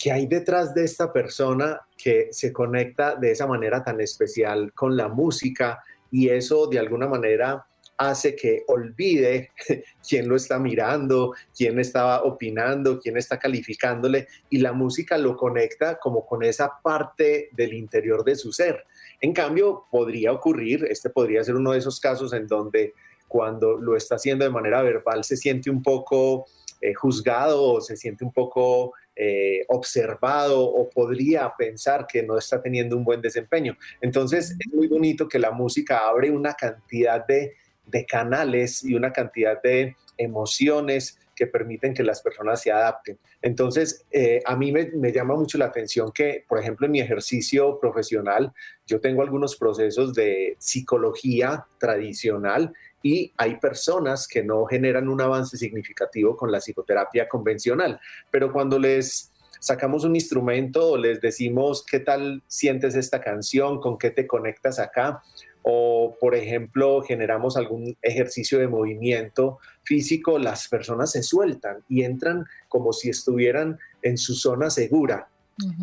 que 0.01 0.11
hay 0.11 0.25
detrás 0.25 0.73
de 0.73 0.83
esta 0.83 1.13
persona 1.13 1.81
que 1.95 2.29
se 2.31 2.51
conecta 2.51 3.15
de 3.15 3.31
esa 3.31 3.45
manera 3.45 3.83
tan 3.83 4.01
especial 4.01 4.73
con 4.73 4.97
la 4.97 5.07
música 5.07 5.83
y 6.09 6.29
eso 6.29 6.65
de 6.65 6.79
alguna 6.79 7.07
manera 7.07 7.67
hace 8.09 8.35
que 8.35 8.63
olvide 8.67 9.51
quién 10.07 10.27
lo 10.27 10.35
está 10.35 10.57
mirando, 10.57 11.33
quién 11.55 11.79
estaba 11.79 12.23
opinando, 12.23 12.99
quién 12.99 13.17
está 13.17 13.37
calificándole 13.37 14.27
y 14.49 14.57
la 14.57 14.73
música 14.73 15.17
lo 15.17 15.37
conecta 15.37 15.99
como 15.99 16.25
con 16.25 16.43
esa 16.43 16.71
parte 16.81 17.49
del 17.51 17.73
interior 17.73 18.23
de 18.23 18.35
su 18.35 18.51
ser. 18.51 18.85
En 19.19 19.33
cambio, 19.33 19.85
podría 19.91 20.31
ocurrir, 20.31 20.85
este 20.89 21.09
podría 21.09 21.43
ser 21.43 21.55
uno 21.55 21.73
de 21.73 21.79
esos 21.79 21.99
casos 21.99 22.33
en 22.33 22.47
donde 22.47 22.93
cuando 23.27 23.77
lo 23.77 23.95
está 23.95 24.15
haciendo 24.15 24.43
de 24.43 24.51
manera 24.51 24.81
verbal 24.81 25.23
se 25.23 25.37
siente 25.37 25.69
un 25.69 25.81
poco 25.81 26.45
eh, 26.81 26.93
juzgado 26.93 27.61
o 27.63 27.81
se 27.81 27.95
siente 27.95 28.25
un 28.25 28.33
poco 28.33 28.93
eh, 29.15 29.65
observado 29.67 30.63
o 30.63 30.89
podría 30.89 31.53
pensar 31.55 32.07
que 32.07 32.23
no 32.23 32.37
está 32.37 32.61
teniendo 32.61 32.97
un 32.97 33.03
buen 33.03 33.21
desempeño. 33.21 33.77
Entonces 34.01 34.55
es 34.57 34.73
muy 34.73 34.87
bonito 34.87 35.29
que 35.29 35.37
la 35.37 35.51
música 35.51 36.07
abre 36.07 36.31
una 36.31 36.53
cantidad 36.55 37.25
de 37.27 37.53
de 37.91 38.05
canales 38.05 38.83
y 38.83 38.95
una 38.95 39.11
cantidad 39.11 39.61
de 39.61 39.95
emociones 40.17 41.19
que 41.35 41.47
permiten 41.47 41.93
que 41.93 42.03
las 42.03 42.21
personas 42.21 42.61
se 42.61 42.71
adapten. 42.71 43.17
Entonces, 43.41 44.05
eh, 44.11 44.41
a 44.45 44.55
mí 44.55 44.71
me, 44.71 45.11
llama 45.11 45.35
mucho 45.35 45.57
la 45.57 45.65
atención 45.65 46.11
que, 46.11 46.45
por 46.47 46.59
ejemplo, 46.59 46.85
en 46.85 46.91
mi 46.91 47.01
ejercicio 47.01 47.79
profesional, 47.79 48.53
yo 48.85 48.99
tengo 48.99 49.23
algunos 49.23 49.55
procesos 49.55 50.13
de 50.13 50.55
psicología 50.59 51.65
tradicional 51.79 52.73
y 53.01 53.33
hay 53.37 53.55
personas 53.55 54.27
que 54.27 54.43
no 54.43 54.65
generan 54.65 55.09
un 55.09 55.19
avance 55.19 55.57
significativo 55.57 56.37
con 56.37 56.51
la 56.51 56.59
psicoterapia 56.59 57.27
convencional, 57.27 57.99
pero 58.29 58.53
cuando 58.53 58.77
les 58.77 59.31
sacamos 59.59 60.03
un 60.03 60.15
instrumento 60.15 60.91
o 60.91 60.97
les 60.97 61.21
decimos 61.21 61.83
qué 61.85 61.99
tal 61.99 62.43
sientes 62.47 62.95
esta 62.95 63.21
canción, 63.21 63.79
con 63.79 63.97
qué 63.97 64.11
te 64.11 64.27
conectas 64.27 64.79
acá, 64.79 65.23
o 65.63 66.17
por 66.19 66.35
ejemplo 66.35 67.01
generamos 67.01 67.57
algún 67.57 67.95
ejercicio 68.01 68.59
de 68.59 68.67
movimiento 68.67 69.59
físico, 69.83 70.39
las 70.39 70.67
personas 70.67 71.11
se 71.11 71.23
sueltan 71.23 71.83
y 71.87 72.03
entran 72.03 72.45
como 72.67 72.93
si 72.93 73.09
estuvieran 73.09 73.79
en 74.01 74.17
su 74.17 74.33
zona 74.35 74.69
segura. 74.69 75.27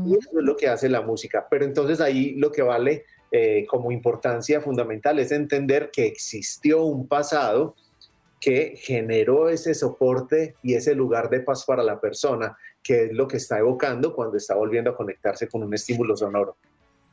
Y 0.05 0.17
eso 0.17 0.31
es 0.39 0.45
lo 0.45 0.57
que 0.57 0.69
hace 0.69 0.89
la 0.89 1.03
música. 1.03 1.47
Pero 1.49 1.65
entonces 1.65 2.01
ahí 2.01 2.35
lo 2.35 2.51
que 2.51 2.63
vale 2.63 3.05
eh, 3.31 3.65
como 3.69 3.93
importancia 3.93 4.61
fundamental 4.61 5.19
es 5.19 5.31
entender 5.31 5.91
que 5.93 6.07
existió 6.07 6.83
un 6.83 7.07
pasado 7.07 7.77
que 8.41 8.75
generó 8.77 9.49
ese 9.49 9.75
soporte 9.75 10.55
y 10.63 10.75
ese 10.75 10.95
lugar 10.95 11.29
de 11.29 11.41
paz 11.41 11.65
para 11.65 11.83
la 11.83 12.01
persona, 12.01 12.57
que 12.83 13.05
es 13.05 13.13
lo 13.13 13.29
que 13.29 13.37
está 13.37 13.59
evocando 13.59 14.15
cuando 14.15 14.37
está 14.37 14.55
volviendo 14.55 14.91
a 14.91 14.97
conectarse 14.97 15.49
con 15.49 15.63
un 15.63 15.75
estímulo 15.75 16.17
sonoro. 16.17 16.57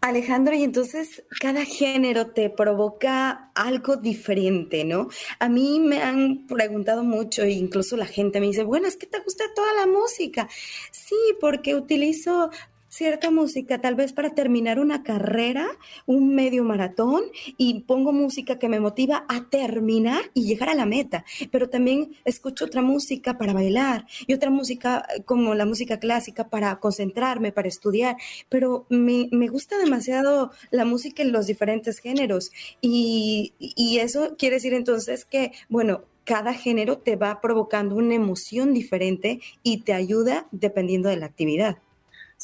Alejandro, 0.08 0.56
y 0.56 0.64
entonces 0.64 1.24
cada 1.42 1.66
género 1.66 2.28
te 2.28 2.50
provoca 2.50 3.52
algo 3.56 3.96
diferente, 3.96 4.86
¿no? 4.86 5.10
A 5.40 5.50
mí 5.50 5.80
me 5.80 6.02
han 6.02 6.46
preguntado 6.48 7.04
mucho, 7.04 7.42
e 7.42 7.52
incluso 7.52 7.98
la 7.98 8.06
gente 8.06 8.40
me 8.40 8.46
dice, 8.46 8.64
bueno, 8.64 8.88
es 8.88 8.98
que 8.98 9.08
te 9.08 9.20
gusta 9.20 9.46
toda 9.56 9.74
la 9.74 9.88
música. 9.88 10.48
Sí, 10.92 11.16
porque 11.42 11.74
utilizo 11.74 12.52
cierta 12.96 13.30
música 13.30 13.82
tal 13.82 13.96
vez 13.96 14.14
para 14.14 14.30
terminar 14.30 14.80
una 14.80 15.04
carrera, 15.04 15.68
un 16.06 16.34
medio 16.34 16.64
maratón, 16.64 17.24
y 17.58 17.82
pongo 17.82 18.14
música 18.14 18.58
que 18.58 18.70
me 18.70 18.80
motiva 18.80 19.26
a 19.28 19.50
terminar 19.50 20.24
y 20.34 20.46
llegar 20.46 20.70
a 20.70 20.76
la 20.76 20.86
meta, 20.86 21.26
pero 21.52 21.70
también 21.70 22.16
escucho 22.24 22.66
otra 22.66 22.82
música 22.82 23.38
para 23.38 23.52
bailar 23.52 24.06
y 24.28 24.34
otra 24.34 24.50
música 24.50 25.06
eh, 25.14 25.24
como 25.24 25.56
la 25.56 25.66
música 25.66 26.00
clásica 26.00 26.50
para 26.50 26.80
concentrarme, 26.80 27.52
para 27.52 27.68
estudiar, 27.68 28.16
pero 28.48 28.86
me, 28.90 29.28
gusta 29.50 29.78
demasiado 29.78 30.52
la 30.72 30.86
música 30.86 31.22
en 31.22 31.34
los 31.34 31.48
diferentes 31.48 32.00
géneros. 32.00 32.52
Y, 32.82 33.54
y 33.60 34.00
eso 34.00 34.36
quiere 34.38 34.56
decir 34.56 34.74
entonces 34.74 35.26
que, 35.26 35.52
bueno, 35.70 36.04
cada 36.24 36.54
género 36.54 36.98
te 36.98 37.18
va 37.18 37.42
provocando 37.42 37.96
una 37.96 38.16
emoción 38.16 38.74
diferente 38.74 39.42
y 39.64 39.82
te 39.84 39.94
ayuda 39.94 40.48
dependiendo 40.52 41.10
de 41.10 41.18
la 41.18 41.28
actividad. 41.28 41.78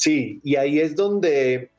Sí, 0.01 0.41
y 0.43 0.55
ahí 0.55 0.79
es 0.79 0.95
donde 0.95 1.69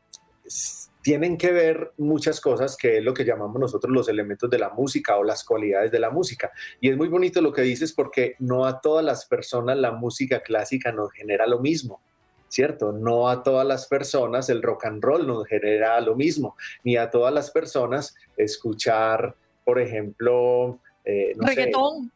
tienen 1.03 1.37
que 1.37 1.51
ver 1.51 1.91
muchas 1.99 2.41
cosas 2.41 2.77
que 2.77 2.99
es 2.99 3.05
lo 3.05 3.13
que 3.13 3.25
llamamos 3.25 3.61
nosotros 3.61 3.93
los 3.93 4.09
elementos 4.09 4.49
de 4.49 4.61
la 4.61 4.71
música 4.71 5.17
o 5.17 5.25
las 5.25 5.43
cualidades 5.43 5.91
de 5.91 5.99
la 5.99 6.11
música. 6.11 6.53
Y 6.81 6.89
es 6.89 6.97
muy 6.97 7.09
bonito 7.09 7.41
lo 7.41 7.53
que 7.53 7.63
dices 7.63 7.93
porque 7.93 8.37
no 8.39 8.65
a 8.65 8.81
todas 8.81 9.05
las 9.05 9.27
personas 9.27 9.77
la 9.77 9.91
música 9.91 10.41
clásica 10.41 10.93
nos 10.93 11.11
genera 11.11 11.49
lo 11.49 11.59
mismo. 11.59 12.01
¿Cierto? 12.47 12.93
No 12.93 13.29
a 13.29 13.43
todas 13.43 13.67
las 13.67 13.89
personas 13.89 14.49
el 14.51 14.63
rock 14.63 14.85
and 14.85 15.03
roll 15.03 15.27
nos 15.27 15.45
genera 15.49 16.01
lo 16.01 16.15
mismo, 16.15 16.55
ni 16.85 16.97
a 16.97 17.11
todas 17.11 17.35
las 17.35 17.51
personas 17.51 18.15
escuchar, 18.37 19.35
por 19.65 19.81
ejemplo, 19.81 20.79
eh, 21.05 21.33
no 21.35 21.49
reggaetón. 21.49 22.13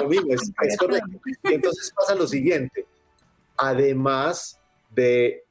lo 0.00 0.08
mismo, 0.08 0.32
es 0.32 0.76
correcto. 0.76 1.20
Y 1.44 1.54
entonces 1.54 1.92
pasa 1.94 2.16
lo 2.16 2.26
siguiente, 2.26 2.84
además 3.56 4.58
de, 4.94 5.44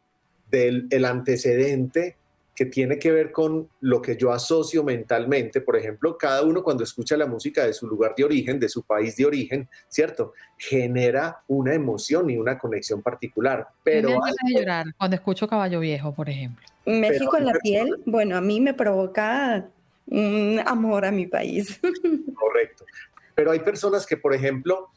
del 0.50 0.88
el 0.90 1.06
antecedente 1.06 2.18
que 2.56 2.66
tiene 2.66 3.00
que 3.00 3.12
ver 3.12 3.32
con 3.32 3.70
lo 3.80 4.02
que 4.02 4.18
yo 4.18 4.32
asocio 4.32 4.84
mentalmente. 4.84 5.62
Por 5.62 5.78
ejemplo, 5.78 6.18
cada 6.18 6.44
uno 6.44 6.64
cuando 6.64 6.84
escucha 6.84 7.18
la 7.18 7.26
música 7.26 7.66
de 7.66 7.74
su 7.74 7.88
lugar 7.88 8.14
de 8.16 8.24
origen, 8.24 8.60
de 8.60 8.70
su 8.70 8.84
país 8.84 9.16
de 9.16 9.26
origen, 9.26 9.68
¿cierto? 9.88 10.34
Genera 10.58 11.42
una 11.48 11.74
emoción 11.74 12.30
y 12.30 12.38
una 12.38 12.60
conexión 12.60 13.02
particular. 13.02 13.68
Pero 13.84 14.20
me 14.20 14.54
llorar 14.54 14.86
cuando 14.98 15.16
escucho 15.16 15.48
Caballo 15.48 15.80
Viejo, 15.80 16.14
por 16.14 16.30
ejemplo. 16.30 16.64
México 16.86 17.38
en 17.38 17.46
la 17.46 17.54
piel, 17.54 18.02
bueno, 18.06 18.38
a 18.38 18.42
mí 18.42 18.60
me 18.60 18.74
provoca 18.74 19.68
un 20.08 20.62
amor 20.66 21.06
a 21.06 21.12
mi 21.12 21.28
país. 21.28 21.80
Correcto. 22.36 22.86
Pero 23.34 23.52
hay 23.52 23.60
personas 23.60 24.06
que, 24.06 24.18
por 24.18 24.36
ejemplo, 24.36 24.90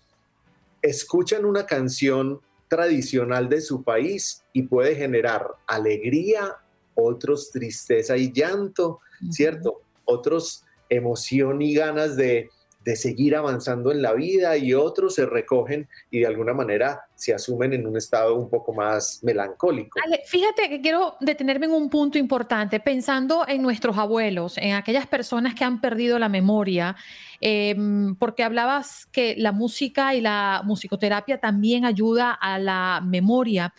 escuchan 0.83 1.45
una 1.45 1.65
canción 1.65 2.41
tradicional 2.75 3.49
de 3.49 3.61
su 3.61 3.85
país 3.85 4.43
y 4.53 4.63
puede 4.63 4.97
generar 4.97 5.47
alegría, 5.67 6.57
otros 6.95 7.53
tristeza 7.53 8.17
y 8.17 8.33
llanto, 8.33 9.01
¿cierto? 9.31 9.83
Otros 10.05 10.65
emoción 10.89 11.63
y 11.63 11.75
ganas 11.75 12.17
de, 12.17 12.51
de 12.85 12.97
seguir 12.97 13.35
avanzando 13.35 13.91
en 13.93 14.03
la 14.03 14.13
vida 14.13 14.57
y 14.57 14.75
otros 14.75 15.15
se 15.15 15.25
recogen 15.25 15.89
y 16.11 16.21
de 16.21 16.27
alguna 16.27 16.53
manera 16.53 17.03
se 17.15 17.33
asumen 17.33 17.73
en 17.73 17.87
un 17.87 17.97
estado 17.97 18.35
un 18.35 18.51
poco 18.51 18.75
más 18.75 19.21
melancólico. 19.23 19.99
fíjate 20.27 20.69
que 20.69 20.81
quiero 20.83 21.17
detenerme 21.21 21.67
en 21.67 21.73
un 21.73 21.89
punto 21.89 22.19
importante, 22.19 22.81
pensando 22.81 23.47
en 23.49 23.63
nuestros 23.63 23.97
abuelos, 23.97 24.59
en 24.59 24.75
aquellas 24.75 25.07
personas 25.07 25.55
que 25.55 25.65
han 25.65 25.81
perdido 25.81 26.19
la 26.19 26.29
memoria, 26.29 26.95
em, 27.41 28.15
porque 28.17 28.45
hablabas 28.45 29.07
que 29.07 29.35
la 29.39 29.53
música 29.53 30.15
y 30.15 30.21
la 30.21 30.61
musicoterapia 30.65 31.39
también 31.39 31.87
ayuda 31.87 32.33
a 32.33 32.59
la 32.59 33.01
memoria. 33.03 33.73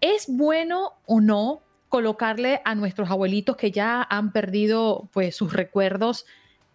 ¿Es 0.00 0.26
bueno 0.28 0.92
o 1.06 1.22
no 1.22 1.62
colocarle 1.88 2.60
a 2.64 2.74
nuestros 2.74 3.08
abuelitos 3.08 3.56
que 3.56 3.70
ya 3.70 4.02
han 4.02 4.32
perdido 4.32 5.08
pues 5.12 5.36
sus 5.36 5.52
recuerdos 5.52 6.26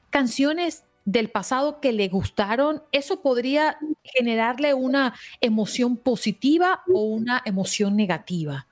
canciones 0.09 0.85
del 1.05 1.29
pasado 1.29 1.79
que 1.79 1.91
le 1.91 2.07
gustaron, 2.07 2.83
eso 2.91 3.21
podría 3.21 3.77
generarle 4.03 4.73
una 4.73 5.15
emoción 5.41 5.97
positiva 5.97 6.81
o 6.93 7.03
una 7.03 7.41
emoción 7.45 7.95
negativa. 7.95 8.67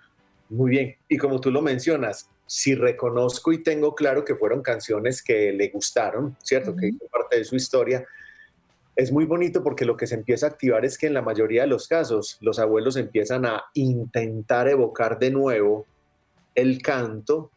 Muy 0.49 0.71
bien, 0.71 0.95
y 1.09 1.17
como 1.17 1.39
tú 1.39 1.51
lo 1.51 1.61
mencionas, 1.61 2.29
si 2.45 2.75
reconozco 2.75 3.51
y 3.51 3.61
tengo 3.61 3.93
claro 3.93 4.23
que 4.23 4.35
fueron 4.35 4.61
canciones 4.61 5.21
que 5.21 5.51
le 5.51 5.69
gustaron, 5.69 6.35
¿cierto? 6.41 6.75
Que 6.75 6.87
hizo 6.87 7.05
parte 7.07 7.37
de 7.37 7.43
su 7.43 7.55
historia, 7.55 8.05
es 8.97 9.11
muy 9.11 9.25
bonito 9.25 9.63
porque 9.63 9.85
lo 9.85 9.95
que 9.95 10.07
se 10.07 10.15
empieza 10.15 10.47
a 10.47 10.49
activar 10.49 10.83
es 10.83 10.97
que 10.97 11.07
en 11.07 11.13
la 11.13 11.21
mayoría 11.21 11.61
de 11.61 11.67
los 11.67 11.87
casos 11.87 12.37
los 12.41 12.57
abuelos 12.57 12.95
empiezan 12.97 13.45
a 13.45 13.65
intentar 13.75 14.67
evocar 14.67 15.19
de 15.19 15.29
nuevo 15.29 15.85
el 16.55 16.81
canto, 16.81 17.51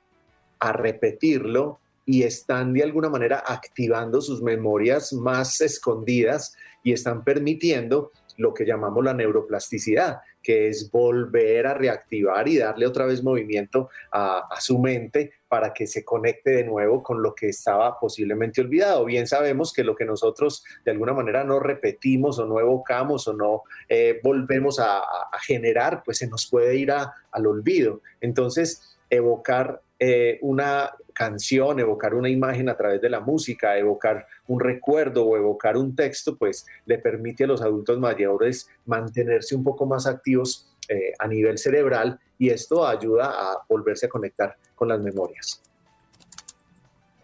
a 0.59 0.73
repetirlo 0.73 1.80
y 2.11 2.25
están 2.25 2.73
de 2.73 2.83
alguna 2.83 3.09
manera 3.09 3.45
activando 3.47 4.21
sus 4.21 4.43
memorias 4.43 5.13
más 5.13 5.61
escondidas 5.61 6.57
y 6.83 6.93
están 6.93 7.23
permitiendo 7.23 8.11
lo 8.37 8.53
que 8.53 8.67
llamamos 8.67 9.05
la 9.05 9.15
neuroplasticidad, 9.15 10.19
que 10.43 10.67
es 10.67 10.91
volver 10.91 11.69
a 11.69 11.75
reactivar 11.75 12.49
y 12.49 12.59
darle 12.59 12.89
otra 12.89 13.07
vez 13.07 13.23
movimiento 13.23 13.91
a, 14.11 14.49
su 14.59 14.81
mente 14.81 15.35
para 15.47 15.73
que 15.73 15.87
se 15.87 16.05
conecte 16.05 16.51
de 16.51 16.65
nuevo 16.65 17.01
con 17.01 17.23
lo 17.23 17.33
que 17.33 17.51
estaba 17.51 18.01
posiblemente 18.01 18.61
olvidado. 18.61 19.05
Bien 19.05 19.29
sabemos 19.29 19.73
que 19.73 19.85
lo 19.85 19.95
que 19.95 20.05
nosotros 20.05 20.65
de 20.85 20.91
alguna 20.91 21.13
manera 21.13 21.45
no 21.45 21.61
repetimos 21.61 22.41
o 22.41 22.47
no 22.47 22.59
evocamos 22.59 23.29
o 23.29 23.35
no 23.35 23.63
eh, 23.89 24.19
volvemos 24.25 24.81
a, 24.81 25.01
generar, 25.47 26.03
pues 26.05 26.19
se 26.19 26.27
nos 26.27 26.51
puede 26.51 26.75
ir 26.75 26.91
al 26.91 27.47
olvido. 27.47 28.01
Entonces, 28.21 28.97
evocar 29.11 29.81
eh, 30.03 30.39
una 30.41 30.91
canción, 31.13 31.79
evocar 31.79 32.15
una 32.15 32.31
imagen 32.31 32.71
a 32.71 32.77
través 32.77 33.03
de 33.03 33.11
la 33.11 33.21
música, 33.21 33.77
evocar 33.77 34.27
un 34.47 34.59
recuerdo 34.59 35.27
o 35.27 35.37
evocar 35.37 35.77
un 35.77 35.95
texto, 35.95 36.37
pues 36.39 36.65
le 36.87 36.97
permite 36.97 37.45
a 37.45 37.47
los 37.47 37.61
adultos 37.61 37.99
mayores 37.99 38.67
mantenerse 38.87 39.55
un 39.55 39.63
poco 39.63 39.85
más 39.85 40.07
activos 40.07 40.75
eh, 40.89 41.13
a 41.19 41.29
nivel 41.29 41.59
cerebral 41.59 42.19
y 42.39 42.49
esto 42.49 42.87
ayuda 42.87 43.27
a 43.27 43.63
volverse 43.69 44.07
a 44.07 44.09
conectar 44.09 44.57
con 44.75 44.89
las 44.89 45.01
memorias. 45.01 45.63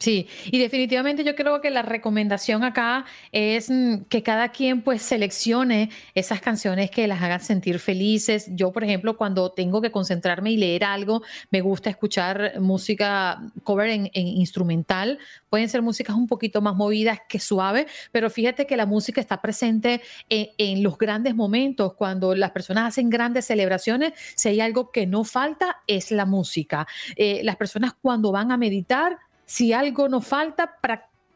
Sí, 0.07 0.29
y 0.45 0.61
definitivamente 0.61 1.25
yo 1.25 1.35
creo 1.35 1.61
que 1.61 1.69
la 1.69 1.83
recomendación 1.83 2.63
acá 2.63 3.07
es 3.33 3.69
mm, 3.69 4.03
que 4.09 4.23
cada 4.23 4.51
quien 4.51 4.83
pues 4.83 5.03
seleccione 5.03 5.91
esas 6.15 6.41
canciones 6.41 6.93
que 6.93 7.09
las 7.09 7.21
hagan 7.21 7.41
sentir 7.41 7.81
felices. 7.81 8.47
Yo, 8.55 8.71
por 8.71 8.85
ejemplo, 8.85 9.17
cuando 9.17 9.51
tengo 9.51 9.83
que 9.83 9.91
concentrarme 9.91 10.53
y 10.53 10.59
leer 10.59 10.85
algo, 10.85 11.25
me 11.51 11.61
gusta 11.61 11.91
escuchar 11.91 12.61
música 12.61 13.51
cover 13.65 13.89
en, 13.89 14.09
instrumental. 14.15 15.19
Pueden 15.51 15.69
ser 15.69 15.83
músicas 15.83 16.15
un 16.15 16.29
poquito 16.29 16.61
más 16.61 16.77
movidas 16.77 17.19
que 17.29 17.41
suave, 17.41 17.89
pero 18.13 18.31
fíjate 18.31 18.65
que 18.65 18.77
la 18.77 18.87
música 18.87 19.21
está 19.21 19.43
presente 19.43 20.03
en, 20.29 20.85
los 20.85 20.99
grandes 20.99 21.35
momentos, 21.35 21.95
cuando 21.95 22.33
las 22.37 22.53
personas 22.53 22.91
hacen 22.91 23.11
grandes 23.11 23.47
celebraciones, 23.47 24.13
si 24.37 24.51
hay 24.51 24.61
algo 24.61 24.93
que 24.93 25.05
no 25.05 25.25
falta 25.25 25.79
es 25.89 26.13
la 26.13 26.27
música. 26.27 26.87
Eh, 27.17 27.41
las 27.43 27.57
personas 27.57 27.95
cuando 28.01 28.31
van 28.31 28.53
a 28.53 28.57
meditar, 28.57 29.19
si 29.47 29.73
algo 29.73 30.09
nos 30.09 30.27
falta, 30.27 30.79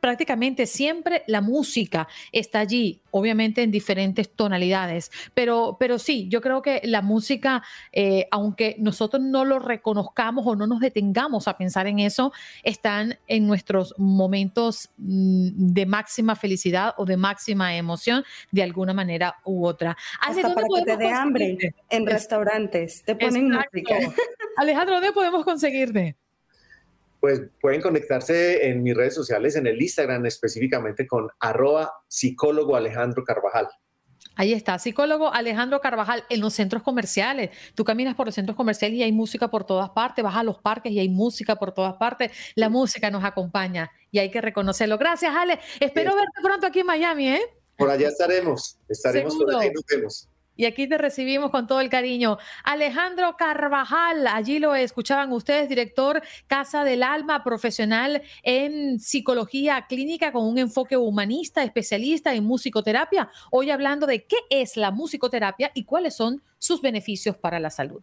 prácticamente 0.01 0.66
siempre 0.66 1.23
la 1.27 1.40
música 1.40 2.09
está 2.33 2.61
allí, 2.61 3.01
obviamente 3.11 3.62
en 3.62 3.70
diferentes 3.70 4.31
tonalidades, 4.31 5.11
pero, 5.35 5.77
pero 5.79 5.99
sí, 5.99 6.27
yo 6.29 6.40
creo 6.40 6.62
que 6.62 6.81
la 6.85 7.03
música, 7.03 7.62
eh, 7.92 8.27
aunque 8.31 8.77
nosotros 8.79 9.23
no 9.23 9.44
lo 9.44 9.59
reconozcamos 9.59 10.46
o 10.46 10.57
no 10.57 10.66
nos 10.66 10.81
detengamos 10.81 11.49
a 11.49 11.57
pensar 11.57 11.87
en 11.87 11.99
eso, 11.99 12.33
están 12.62 13.18
en 13.29 13.46
nuestros 13.46 13.94
momentos 13.99 14.90
mm, 14.96 15.73
de 15.73 15.87
máxima 15.87 16.35
felicidad 16.35 16.94
o 16.96 17.05
de 17.05 17.16
máxima 17.16 17.77
emoción 17.77 18.25
de 18.51 18.62
alguna 18.62 18.94
manera 18.94 19.37
u 19.44 19.66
otra. 19.66 19.96
Hasta 20.20 20.55
para 20.55 20.66
que 20.66 20.85
te 20.85 20.96
dé 20.96 21.11
hambre 21.11 21.57
en 21.90 22.07
restaurantes, 22.07 23.03
te 23.05 23.14
ponen 23.14 23.51
música. 23.51 23.96
Alejandro, 24.57 24.96
¿dónde 24.96 25.12
podemos 25.12 25.44
conseguirte? 25.44 26.16
Pues 27.21 27.43
pueden 27.61 27.81
conectarse 27.81 28.69
en 28.69 28.83
mis 28.83 28.97
redes 28.97 29.15
sociales, 29.15 29.57
en 29.57 29.67
el 29.67 29.81
Instagram 29.81 30.25
específicamente 30.27 31.07
con 31.07 31.29
arroba 31.39 31.93
psicólogo 32.09 32.77
Alejandro 32.77 33.25
Carvajal. 33.25 33.69
Ahí 34.37 34.55
está, 34.55 34.79
psicólogo 34.79 35.33
Alejandro 35.33 35.81
Carvajal 35.81 36.25
en 36.31 36.41
los 36.41 36.55
centros 36.55 36.83
comerciales. 36.83 37.51
Tú 37.75 37.85
caminas 37.85 38.14
por 38.14 38.27
los 38.27 38.35
centros 38.35 38.57
comerciales 38.57 38.99
y 38.99 39.03
hay 39.03 39.12
música 39.12 39.49
por 39.49 39.64
todas 39.64 39.91
partes, 39.91 40.25
vas 40.25 40.37
a 40.37 40.43
los 40.43 40.59
parques 40.59 40.93
y 40.93 40.99
hay 40.99 41.11
música 41.11 41.57
por 41.57 41.73
todas 41.73 41.95
partes. 41.95 42.33
La 42.55 42.71
música 42.71 43.11
nos 43.11 43.23
acompaña 43.23 43.91
y 44.11 44.18
hay 44.18 44.31
que 44.31 44.41
reconocerlo. 44.41 44.97
Gracias, 44.97 45.35
Ale. 45.35 45.61
Espero 45.79 46.14
verte 46.14 46.41
pronto 46.43 46.66
aquí 46.66 46.81
en 46.81 46.87
Miami, 46.87 47.29
¿eh? 47.29 47.41
Por 47.77 47.91
allá 47.91 48.09
estaremos, 48.09 48.79
estaremos 48.89 49.37
por 49.37 49.55
allá 49.55 49.66
y 49.66 49.73
nos 49.73 49.85
vemos. 49.85 50.30
Y 50.61 50.67
aquí 50.67 50.87
te 50.87 50.99
recibimos 50.99 51.51
con 51.51 51.67
todo 51.67 51.81
el 51.81 51.89
cariño. 51.89 52.37
Alejandro 52.65 53.35
Carvajal, 53.39 54.27
allí 54.27 54.59
lo 54.59 54.75
escuchaban 54.75 55.33
ustedes, 55.33 55.71
director 55.71 56.21
Casa 56.49 56.85
del 56.85 57.03
Alma, 57.03 57.43
profesional 57.43 58.21
en 58.43 59.01
psicología 59.01 59.87
clínica 59.89 60.33
con 60.33 60.45
un 60.45 60.59
enfoque 60.59 60.99
humanista, 60.99 61.63
especialista 61.63 62.35
en 62.35 62.45
musicoterapia. 62.45 63.31
Hoy 63.51 63.71
hablando 63.71 64.07
de 64.07 64.27
qué 64.27 64.37
es 64.51 64.77
la 64.77 64.91
musicoterapia 64.91 65.71
y 65.73 65.85
cuáles 65.85 66.15
son 66.15 66.43
sus 66.59 66.83
beneficios 66.83 67.39
para 67.39 67.59
la 67.59 67.71
salud. 67.71 68.03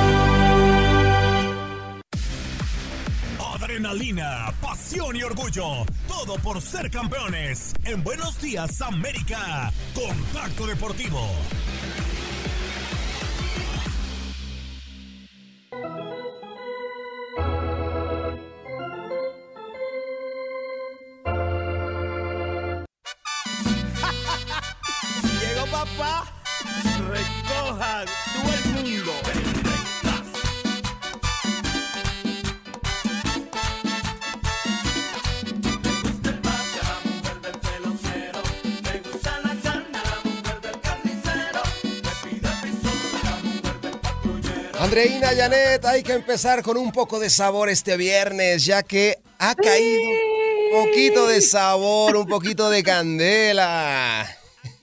Pasión 4.61 5.15
y 5.15 5.23
orgullo. 5.23 5.85
Todo 6.07 6.35
por 6.37 6.61
ser 6.61 6.89
campeones. 6.89 7.73
En 7.83 8.03
Buenos 8.03 8.41
Días 8.41 8.81
América. 8.81 9.71
Contacto 9.93 10.67
Deportivo. 10.67 11.27
Papá, 25.71 26.25
recoja 27.09 28.03
todo 28.33 28.53
el 28.53 28.65
mundo. 28.73 29.13
Andreina 44.91 45.29
Janet, 45.33 45.85
hay 45.85 46.03
que 46.03 46.11
empezar 46.11 46.61
con 46.63 46.75
un 46.75 46.91
poco 46.91 47.17
de 47.17 47.29
sabor 47.29 47.69
este 47.69 47.95
viernes, 47.95 48.65
ya 48.65 48.83
que 48.83 49.19
ha 49.39 49.55
caído 49.55 50.01
un 50.01 50.85
poquito 50.85 51.27
de 51.27 51.39
sabor, 51.39 52.17
un 52.17 52.27
poquito 52.27 52.69
de 52.69 52.83
candela. 52.83 54.27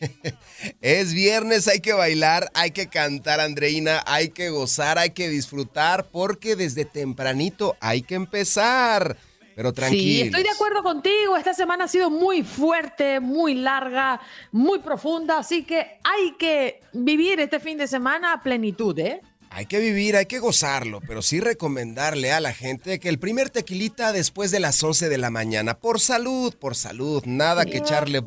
Es 0.81 1.13
viernes, 1.13 1.69
hay 1.69 1.81
que 1.81 1.93
bailar, 1.93 2.51
hay 2.55 2.71
que 2.71 2.89
cantar, 2.89 3.39
Andreina, 3.39 4.03
hay 4.07 4.31
que 4.31 4.49
gozar, 4.49 4.97
hay 4.99 5.11
que 5.11 5.29
disfrutar, 5.29 6.07
porque 6.11 6.57
desde 6.57 6.87
tempranito 6.87 7.77
hay 7.79 8.01
que 8.01 8.15
empezar. 8.15 9.19
Pero 9.55 9.75
tranquilo. 9.75 10.03
Sí, 10.03 10.23
estoy 10.23 10.43
de 10.43 10.51
acuerdo 10.51 10.83
contigo. 10.83 11.37
Esta 11.37 11.53
semana 11.53 11.85
ha 11.85 11.89
sido 11.89 12.09
muy 12.09 12.43
fuerte, 12.45 13.21
muy 13.21 13.55
larga, 13.55 14.23
muy 14.53 14.79
profunda, 14.79 15.39
así 15.39 15.65
que 15.65 15.99
hay 16.03 16.33
que 16.39 16.81
vivir 16.95 17.41
este 17.41 17.61
fin 17.61 17.77
de 17.77 17.87
semana 17.87 18.33
a 18.33 18.43
plenitud, 18.43 18.99
¿eh? 18.99 19.21
Hay 19.51 19.67
que 19.67 19.79
vivir, 19.81 20.15
hay 20.17 20.27
que 20.27 20.39
gozarlo, 20.39 21.01
pero 21.01 21.23
sí 21.23 21.41
recomendarle 21.41 22.33
a 22.33 22.41
la 22.41 22.53
gente 22.53 23.01
que 23.01 23.09
el 23.09 23.19
primer 23.19 23.51
tequilita 23.51 24.13
después 24.13 24.51
de 24.51 24.61
las 24.61 24.83
11 24.83 25.09
de 25.09 25.19
la 25.19 25.31
mañana, 25.31 25.75
por 25.79 26.01
salud, 26.01 26.55
por 26.55 26.77
salud, 26.77 27.23
nada 27.25 27.65
que 27.65 27.79
echarle. 27.79 28.23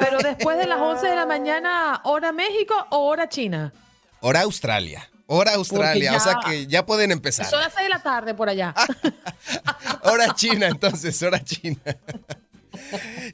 Pero 0.00 0.18
después 0.18 0.58
de 0.58 0.66
las 0.66 0.80
11 0.80 1.06
de 1.06 1.14
la 1.16 1.26
mañana, 1.26 2.00
¿hora 2.04 2.32
México 2.32 2.74
o 2.90 2.98
hora 3.08 3.28
China? 3.28 3.72
Hora 4.20 4.40
Australia. 4.42 5.08
Hora 5.26 5.54
Australia, 5.54 6.10
ya- 6.12 6.16
o 6.16 6.20
sea 6.20 6.34
que 6.44 6.66
ya 6.66 6.84
pueden 6.84 7.12
empezar. 7.12 7.46
Son 7.46 7.60
las 7.60 7.72
6 7.72 7.84
de 7.84 7.90
la 7.90 8.02
tarde 8.02 8.34
por 8.34 8.48
allá. 8.48 8.74
Hora 10.02 10.34
China, 10.34 10.66
entonces, 10.66 11.22
hora 11.22 11.38
China. 11.44 11.78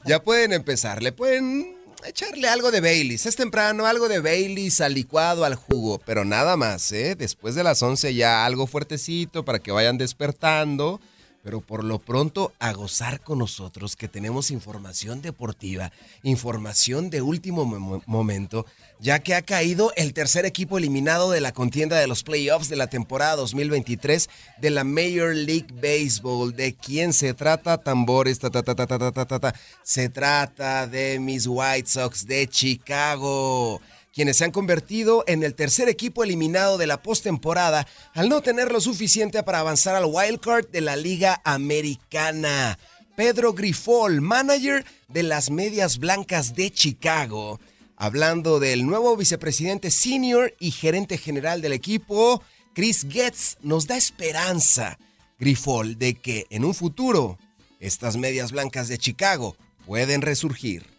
ya 0.05 0.23
pueden 0.23 0.53
empezar. 0.53 1.03
Le 1.03 1.13
pueden 1.13 1.76
echarle 2.05 2.49
algo 2.49 2.71
de 2.71 2.81
Baileys. 2.81 3.27
Es 3.27 3.37
temprano, 3.37 3.87
algo 3.87 4.09
de 4.09 4.21
Baileys 4.21 4.81
al 4.81 4.95
licuado, 4.95 5.45
al 5.45 5.55
jugo, 5.55 6.01
pero 6.05 6.25
nada 6.25 6.57
más, 6.57 6.93
¿eh? 6.93 7.15
Después 7.17 7.55
de 7.55 7.65
las 7.65 7.83
11 7.83 8.15
ya 8.15 8.45
algo 8.45 8.67
fuertecito 8.67 9.45
para 9.45 9.59
que 9.59 9.73
vayan 9.73 9.99
despertando. 9.99 11.01
Pero 11.47 11.61
por 11.61 11.85
lo 11.85 12.01
pronto 12.01 12.53
a 12.59 12.73
gozar 12.73 13.21
con 13.21 13.39
nosotros 13.39 13.95
que 13.95 14.09
tenemos 14.09 14.51
información 14.51 15.23
deportiva, 15.23 15.93
información 16.25 17.09
de 17.09 17.23
último 17.23 17.65
mo- 17.65 18.03
momento, 18.05 18.67
ya 18.99 19.21
que 19.21 19.37
ha 19.37 19.43
caído 19.43 19.93
el 19.95 20.13
tercer 20.13 20.45
equipo 20.45 20.77
eliminado 20.77 21.31
de 21.31 21.41
la 21.41 21.53
contienda 21.53 22.01
de 22.01 22.09
los 22.09 22.25
playoffs 22.25 22.69
de 22.69 22.75
la 22.75 22.89
temporada 22.89 23.37
2023 23.37 24.29
de 24.61 24.71
la 24.71 24.83
Major 24.83 25.37
League 25.37 25.69
Baseball. 25.73 26.53
¿De 26.57 26.75
quién 26.75 27.13
se 27.13 27.33
trata? 27.33 27.79
Tambores, 27.79 28.41
ta, 28.41 28.51
ta, 28.51 28.65
ta, 28.65 28.75
ta, 28.75 28.85
ta, 28.89 28.99
ta, 28.99 29.13
ta, 29.13 29.25
ta, 29.27 29.39
ta. 29.39 29.55
Se 29.85 30.09
trata 30.09 30.89
de 30.89 31.21
mis 31.21 31.47
White 31.47 31.89
Sox 31.89 32.27
de 32.27 32.49
Chicago 32.49 33.81
quienes 34.17 34.39
se 34.39 34.47
han 34.47 34.51
convertido 34.51 35.25
en 35.27 35.43
el 35.43 35.55
tercer 35.55 35.91
equipo 35.91 36.25
eliminado 36.25 36.79
de 36.79 36.87
la 36.87 37.03
postemporada 37.03 37.87
al 38.15 38.31
no 38.31 38.41
tener 38.41 38.73
lo 38.73 38.81
suficiente 38.81 39.43
para 39.43 39.59
avanzar 39.59 39.95
al 39.95 40.07
wild 40.07 40.41
card 40.41 40.69
de 40.71 40.81
la 40.81 40.97
Liga 40.97 41.43
Americana. 41.45 42.79
Pedro 43.15 43.53
Grifol, 43.53 44.23
manager 44.23 44.87
de 45.09 45.23
las 45.23 45.51
Medias 45.51 45.99
Blancas 45.99 46.55
de 46.55 46.71
Chicago, 46.71 47.61
hablando 47.95 48.59
del 48.59 48.87
nuevo 48.87 49.19
vicepresidente 49.19 49.91
senior 49.91 50.55
y 50.59 50.71
gerente 50.71 51.19
general 51.19 51.61
del 51.61 51.75
equipo, 51.75 52.43
Chris 52.75 53.07
Getz, 53.11 53.59
nos 53.61 53.87
da 53.87 53.99
esperanza, 53.99 54.99
Grifol, 55.39 55.99
de 55.99 56.15
que 56.15 56.47
en 56.49 56.65
un 56.65 56.73
futuro 56.73 57.39
estas 57.81 58.17
Medias 58.17 58.51
Blancas 58.51 58.89
de 58.89 58.97
Chicago 58.97 59.59
pueden 59.85 60.23
resurgir. 60.23 60.96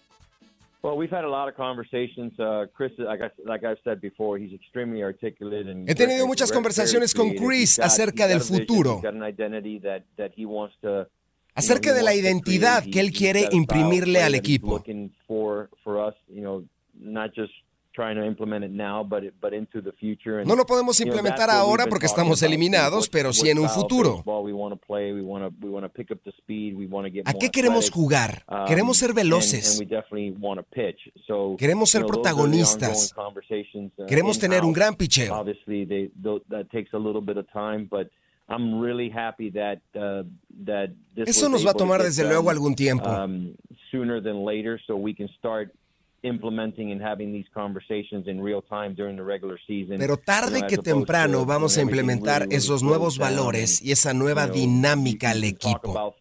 He 5.88 5.96
tenido 5.96 6.28
muchas 6.28 6.52
conversaciones 6.52 7.14
con 7.14 7.32
Chris 7.32 7.80
acerca 7.80 8.28
del 8.28 8.42
futuro, 8.42 9.02
acerca 11.56 11.94
de 11.94 12.04
la 12.04 12.14
identidad 12.14 12.84
que 12.84 13.00
él 13.00 13.12
quiere 13.12 13.48
imprimirle 13.52 14.22
al 14.22 14.36
equipo. 14.36 14.84
No 20.45 20.56
lo 20.56 20.66
podemos 20.66 21.00
implementar 21.02 21.50
ahora 21.50 21.86
porque 21.88 22.06
estamos 22.06 22.41
eliminados, 22.43 23.10
pero 23.10 23.34
sí 23.34 23.50
en 23.50 23.58
un 23.60 23.70
futuro. 23.70 24.24
¿A 27.26 27.34
qué 27.34 27.50
queremos 27.50 27.89
jugar? 27.89 28.43
Queremos 28.68 28.98
ser 28.98 29.14
veloces. 29.14 29.82
Queremos 31.58 31.89
ser 31.89 32.06
protagonistas. 32.06 33.14
Queremos 34.08 34.39
tener 34.39 34.64
un 34.64 34.74
gran 34.74 34.95
picheo. 34.95 35.45
Eso 41.26 41.50
nos 41.50 41.66
va 41.66 41.72
a 41.72 41.74
tomar 41.74 42.02
desde 42.04 42.24
luego 42.30 42.50
algún 42.50 42.76
tiempo 42.76 43.06
implementing 46.28 46.92
and 46.92 47.02
having 47.02 47.32
these 47.32 47.48
conversations 47.54 48.28
in 48.28 48.42
real 48.42 48.62
time 48.62 48.94
during 48.94 49.16
the 49.16 49.24
regular 49.24 49.58
season. 49.66 49.98
Pero 49.98 50.18
tarde 50.18 50.68
que 50.68 50.78
temprano 50.78 51.46
vamos 51.46 51.78
a 51.78 51.82
implementar 51.82 52.48
esos 52.52 52.84
nuevos 52.84 53.18
valores 53.18 53.82
y 53.82 53.92
esa 53.92 54.14
nueva 54.14 54.48
dinámica 54.48 55.32
al 55.32 55.44
equipo. 55.44 56.14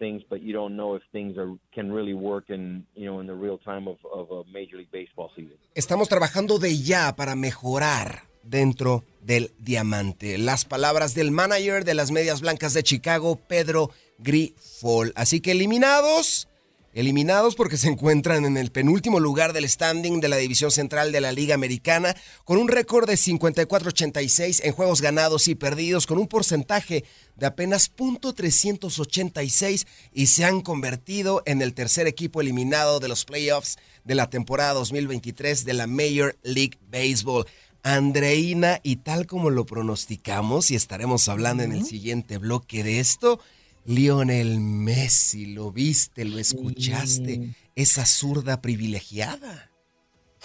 Estamos 5.75 6.09
trabajando 6.09 6.59
de 6.59 6.79
ya 6.79 7.17
para 7.17 7.35
mejorar 7.35 8.23
dentro 8.43 9.05
del 9.21 9.51
diamante. 9.59 10.39
Las 10.39 10.65
palabras 10.65 11.15
del 11.15 11.31
manager 11.31 11.85
de 11.85 11.95
las 11.95 12.11
Medias 12.11 12.41
Blancas 12.41 12.75
de 12.75 12.83
Chicago, 12.83 13.37
Pedro 13.37 13.91
Grifol. 14.19 15.13
Así 15.17 15.41
que 15.41 15.53
eliminados 15.53 16.49
eliminados 16.97 17.55
porque 17.57 17.77
se 17.77 17.89
encuentran 17.89 18.47
en 18.47 18.57
el 18.57 18.73
penúltimo 18.73 19.21
lugar 19.21 19.53
del 19.53 19.69
standing 19.69 20.19
de 20.19 20.29
la 20.29 20.39
División 20.39 20.71
Central 20.71 21.13
de 21.13 21.21
la 21.21 21.31
Liga 21.31 21.55
Americana, 21.55 22.17
con 22.45 22.57
un 22.57 22.69
récord 22.69 23.07
de 23.07 23.17
54-86 23.17 24.63
en 24.65 24.73
juegos 24.73 25.03
ganados 25.03 25.47
y 25.47 25.55
perdidos, 25.55 26.07
con 26.07 26.17
un 26.17 26.27
porcentaje 26.27 27.05
de 27.37 27.45
apenas 27.45 27.95
.386 27.95 29.87
y 30.15 30.27
se 30.29 30.47
han 30.47 30.63
convertido 30.63 31.43
en 31.45 31.61
el 31.61 31.75
tercer 31.75 32.07
equipo 32.07 32.41
eliminado 32.41 32.99
de 32.99 33.09
los 33.09 33.27
playoffs 33.27 33.77
de 34.05 34.15
la 34.15 34.31
temporada 34.31 34.73
2023 34.73 35.67
de 35.67 35.75
la 35.75 35.87
Major 35.87 36.35
League 36.43 36.79
Baseball. 36.91 37.45
Andreina, 37.83 38.81
y 38.83 38.97
tal 38.97 39.27
como 39.27 39.51
lo 39.51 39.67
pronosticamos, 39.67 40.71
y 40.71 40.75
estaremos 40.75 41.29
hablando 41.29 41.63
en 41.63 41.73
el 41.73 41.85
siguiente 41.85 42.39
bloque 42.39 42.83
de 42.83 42.99
esto, 42.99 43.39
Lionel 43.87 44.61
Messi, 44.61 45.47
lo 45.47 45.71
viste, 45.71 46.25
lo 46.25 46.39
escuchaste, 46.39 47.55
esa 47.75 48.05
zurda 48.05 48.61
privilegiada. 48.61 49.71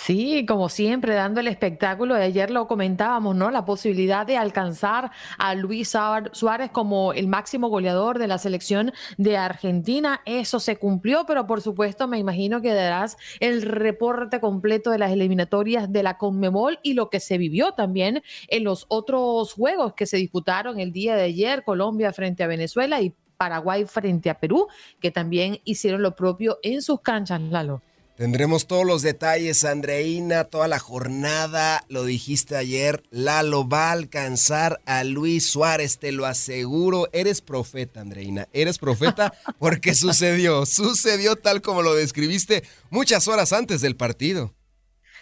Sí, 0.04 0.48
como 0.48 0.68
siempre, 0.68 1.14
dando 1.14 1.42
el 1.42 1.48
espectáculo. 1.48 2.16
Ayer 2.16 2.50
lo 2.50 2.68
comentábamos, 2.68 3.36
¿no? 3.36 3.52
La 3.52 3.66
posibilidad 3.66 4.26
de 4.26 4.36
alcanzar 4.36 5.12
a 5.38 5.54
Luis 5.54 5.96
Suárez 6.32 6.72
como 6.72 7.14
el 7.14 7.28
máximo 7.28 7.70
goleador 7.70 8.18
de 8.18 8.28
la 8.28 8.40
selección 8.40 8.94
de 9.20 9.38
Argentina. 9.38 10.22
Eso 10.26 10.60
se 10.60 10.78
cumplió, 10.78 11.26
pero 11.28 11.46
por 11.46 11.62
supuesto 11.62 12.08
me 12.08 12.18
imagino 12.18 12.64
que 12.64 12.74
darás 12.74 13.16
el 13.40 13.62
reporte 13.62 14.40
completo 14.40 14.90
de 14.90 14.98
las 14.98 15.12
eliminatorias 15.12 15.92
de 15.92 16.02
la 16.02 16.18
Conmebol 16.18 16.80
y 16.82 16.94
lo 16.94 17.12
que 17.12 17.20
se 17.20 17.38
vivió 17.38 17.74
también 17.74 18.24
en 18.48 18.64
los 18.64 18.88
otros 18.88 19.54
juegos 19.54 19.94
que 19.94 20.08
se 20.08 20.18
disputaron 20.18 20.80
el 20.80 20.92
día 20.94 21.16
de 21.16 21.26
ayer, 21.26 21.64
Colombia 21.64 22.12
frente 22.12 22.44
a 22.44 22.48
Venezuela 22.48 23.02
y 23.02 23.14
Paraguay 23.42 23.86
frente 23.86 24.30
a 24.30 24.40
Perú, 24.40 24.68
que 25.00 25.10
también 25.10 25.62
hicieron 25.64 26.04
lo 26.04 26.16
propio 26.16 26.60
en 26.62 26.84
sus 26.84 27.02
canchas, 27.02 27.42
Lalo. 27.42 27.82
Tendremos 28.16 28.68
todos 28.68 28.86
los 28.86 29.02
detalles, 29.02 29.66
Andreina, 29.66 30.44
toda 30.44 30.68
la 30.68 30.78
jornada. 30.78 31.84
Lo 31.90 32.06
dijiste 32.06 32.56
ayer, 32.56 33.02
Lalo 33.10 33.68
va 33.68 33.90
a 33.90 33.94
alcanzar 33.94 34.80
a 34.86 35.04
Luis 35.04 35.50
Suárez, 35.50 35.98
te 35.98 36.12
lo 36.12 36.28
aseguro. 36.28 37.10
Eres 37.14 37.42
profeta, 37.42 38.02
Andreina. 38.02 38.48
Eres 38.54 38.78
profeta 38.78 39.34
porque 39.58 39.96
sucedió, 39.96 40.68
sucedió 40.68 41.36
tal 41.36 41.64
como 41.64 41.82
lo 41.82 41.96
describiste 41.96 42.62
muchas 42.92 43.28
horas 43.28 43.54
antes 43.54 43.82
del 43.82 43.96
partido. 43.96 44.54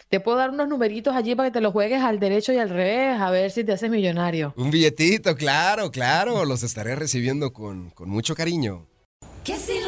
Te 0.09 0.19
puedo 0.19 0.37
dar 0.37 0.49
unos 0.49 0.67
numeritos 0.67 1.15
allí 1.15 1.35
para 1.35 1.49
que 1.49 1.53
te 1.53 1.61
los 1.61 1.71
juegues 1.71 2.01
al 2.01 2.19
derecho 2.19 2.51
y 2.51 2.57
al 2.57 2.69
revés, 2.69 3.21
a 3.21 3.29
ver 3.29 3.51
si 3.51 3.63
te 3.63 3.73
haces 3.73 3.91
millonario. 3.91 4.55
Un 4.57 4.71
billetito, 4.71 5.35
claro, 5.35 5.91
claro. 5.91 6.45
Los 6.45 6.63
estaré 6.63 6.95
recibiendo 6.95 7.53
con, 7.53 7.91
con 7.91 8.09
mucho 8.09 8.33
cariño. 8.33 8.87
Se 9.43 9.79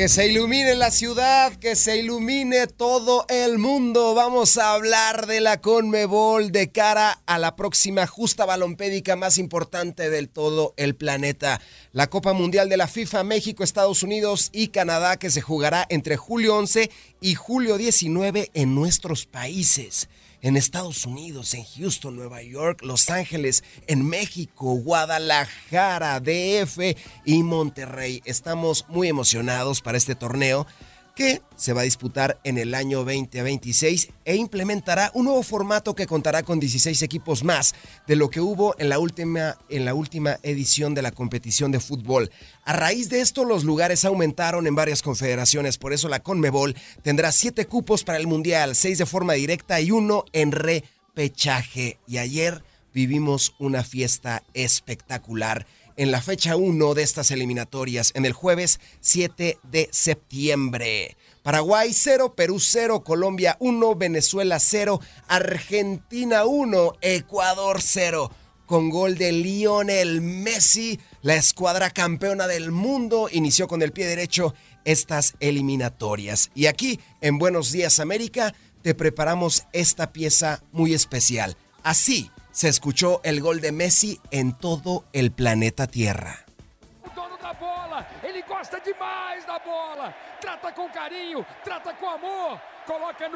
Que 0.00 0.08
se 0.08 0.28
ilumine 0.28 0.76
la 0.76 0.90
ciudad, 0.90 1.52
que 1.56 1.76
se 1.76 1.98
ilumine 1.98 2.66
todo 2.66 3.26
el 3.28 3.58
mundo. 3.58 4.14
Vamos 4.14 4.56
a 4.56 4.72
hablar 4.72 5.26
de 5.26 5.42
la 5.42 5.60
Conmebol 5.60 6.52
de 6.52 6.72
cara 6.72 7.20
a 7.26 7.38
la 7.38 7.54
próxima 7.54 8.06
justa 8.06 8.46
balompédica 8.46 9.14
más 9.16 9.36
importante 9.36 10.08
del 10.08 10.30
todo 10.30 10.72
el 10.78 10.96
planeta. 10.96 11.60
La 11.92 12.08
Copa 12.08 12.32
Mundial 12.32 12.70
de 12.70 12.78
la 12.78 12.88
FIFA 12.88 13.24
México, 13.24 13.62
Estados 13.62 14.02
Unidos 14.02 14.48
y 14.54 14.68
Canadá 14.68 15.18
que 15.18 15.28
se 15.28 15.42
jugará 15.42 15.84
entre 15.90 16.16
julio 16.16 16.56
11 16.56 16.90
y 17.20 17.34
julio 17.34 17.76
19 17.76 18.52
en 18.54 18.74
nuestros 18.74 19.26
países 19.26 20.08
en 20.42 20.56
Estados 20.56 21.04
Unidos, 21.06 21.54
en 21.54 21.64
Houston, 21.64 22.16
Nueva 22.16 22.42
York, 22.42 22.82
Los 22.82 23.10
Ángeles, 23.10 23.64
en 23.86 24.08
México, 24.08 24.74
Guadalajara, 24.74 26.20
DF 26.20 26.96
y 27.24 27.42
Monterrey. 27.42 28.22
Estamos 28.24 28.86
muy 28.88 29.08
emocionados 29.08 29.80
para 29.80 29.98
este 29.98 30.14
torneo 30.14 30.66
que 31.14 31.42
se 31.56 31.72
va 31.72 31.82
a 31.82 31.84
disputar 31.84 32.40
en 32.44 32.58
el 32.58 32.74
año 32.74 32.98
2026 32.98 34.08
e 34.24 34.36
implementará 34.36 35.10
un 35.14 35.26
nuevo 35.26 35.42
formato 35.42 35.94
que 35.94 36.06
contará 36.06 36.42
con 36.42 36.60
16 36.60 37.02
equipos 37.02 37.44
más 37.44 37.74
de 38.06 38.16
lo 38.16 38.30
que 38.30 38.40
hubo 38.40 38.74
en 38.78 38.88
la 38.88 38.98
última, 38.98 39.58
en 39.68 39.84
la 39.84 39.94
última 39.94 40.38
edición 40.42 40.94
de 40.94 41.02
la 41.02 41.12
competición 41.12 41.72
de 41.72 41.80
fútbol. 41.80 42.30
A 42.64 42.72
raíz 42.72 43.10
de 43.10 43.20
esto, 43.20 43.44
los 43.44 43.64
lugares 43.64 44.04
aumentaron 44.04 44.66
en 44.66 44.74
varias 44.74 45.02
confederaciones, 45.02 45.78
por 45.78 45.92
eso 45.92 46.08
la 46.08 46.20
Conmebol 46.20 46.74
tendrá 47.02 47.32
7 47.32 47.66
cupos 47.66 48.04
para 48.04 48.18
el 48.18 48.26
Mundial, 48.26 48.74
6 48.74 48.98
de 48.98 49.06
forma 49.06 49.34
directa 49.34 49.80
y 49.80 49.90
uno 49.90 50.24
en 50.32 50.52
repechaje. 50.52 51.98
Y 52.06 52.18
ayer 52.18 52.62
vivimos 52.92 53.54
una 53.58 53.84
fiesta 53.84 54.42
espectacular 54.54 55.66
en 55.96 56.10
la 56.10 56.20
fecha 56.20 56.56
1 56.56 56.94
de 56.94 57.02
estas 57.02 57.30
eliminatorias, 57.30 58.12
en 58.14 58.26
el 58.26 58.32
jueves 58.32 58.80
7 59.00 59.58
de 59.62 59.88
septiembre. 59.92 61.16
Paraguay 61.42 61.92
0, 61.92 62.34
Perú 62.34 62.60
0, 62.60 63.02
Colombia 63.02 63.56
1, 63.60 63.94
Venezuela 63.96 64.58
0, 64.58 65.00
Argentina 65.28 66.44
1, 66.44 66.92
Ecuador 67.00 67.80
0. 67.80 68.30
Con 68.66 68.90
gol 68.90 69.16
de 69.16 69.32
Lionel 69.32 70.20
Messi, 70.20 71.00
la 71.22 71.34
escuadra 71.34 71.90
campeona 71.90 72.46
del 72.46 72.70
mundo 72.70 73.28
inició 73.32 73.66
con 73.66 73.82
el 73.82 73.92
pie 73.92 74.06
derecho 74.06 74.54
estas 74.84 75.34
eliminatorias. 75.40 76.50
Y 76.54 76.66
aquí, 76.66 77.00
en 77.20 77.38
Buenos 77.38 77.72
Días 77.72 78.00
América, 78.00 78.54
te 78.82 78.94
preparamos 78.94 79.66
esta 79.72 80.12
pieza 80.12 80.62
muy 80.72 80.94
especial. 80.94 81.56
Así 81.82 82.30
se 82.52 82.68
escuchó 82.68 83.20
el 83.24 83.40
gol 83.40 83.60
de 83.60 83.72
Messi 83.72 84.20
en 84.30 84.52
todo 84.52 85.04
el 85.12 85.30
planeta 85.32 85.86
Tierra. 85.86 86.44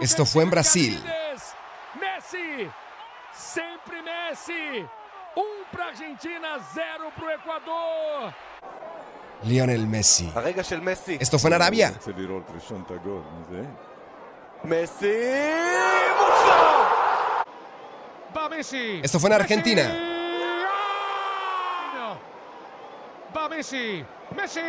Esto 0.00 0.26
fue 0.26 0.42
en 0.42 0.50
Brasil. 0.50 1.02
Messi, 2.00 2.68
sempre 3.32 4.02
Messi. 4.02 4.86
Um 5.36 5.64
para 5.72 5.88
Argentina, 5.88 6.58
zero 6.72 7.10
para 7.16 7.26
o 7.26 7.30
Equador. 7.30 8.34
Lionel 9.42 9.86
Messi. 9.86 10.32
Esto 11.18 11.38
fue 11.38 11.50
en 11.50 11.54
Arabia. 11.54 11.92
Messi, 14.62 15.06
Va 18.36 18.48
Messi. 18.48 19.00
Esto 19.02 19.20
fue 19.20 19.30
en 19.30 19.34
Argentina. 19.34 20.10
Va 23.36 23.48
Messi. 23.48 24.04
Messi. 24.36 24.60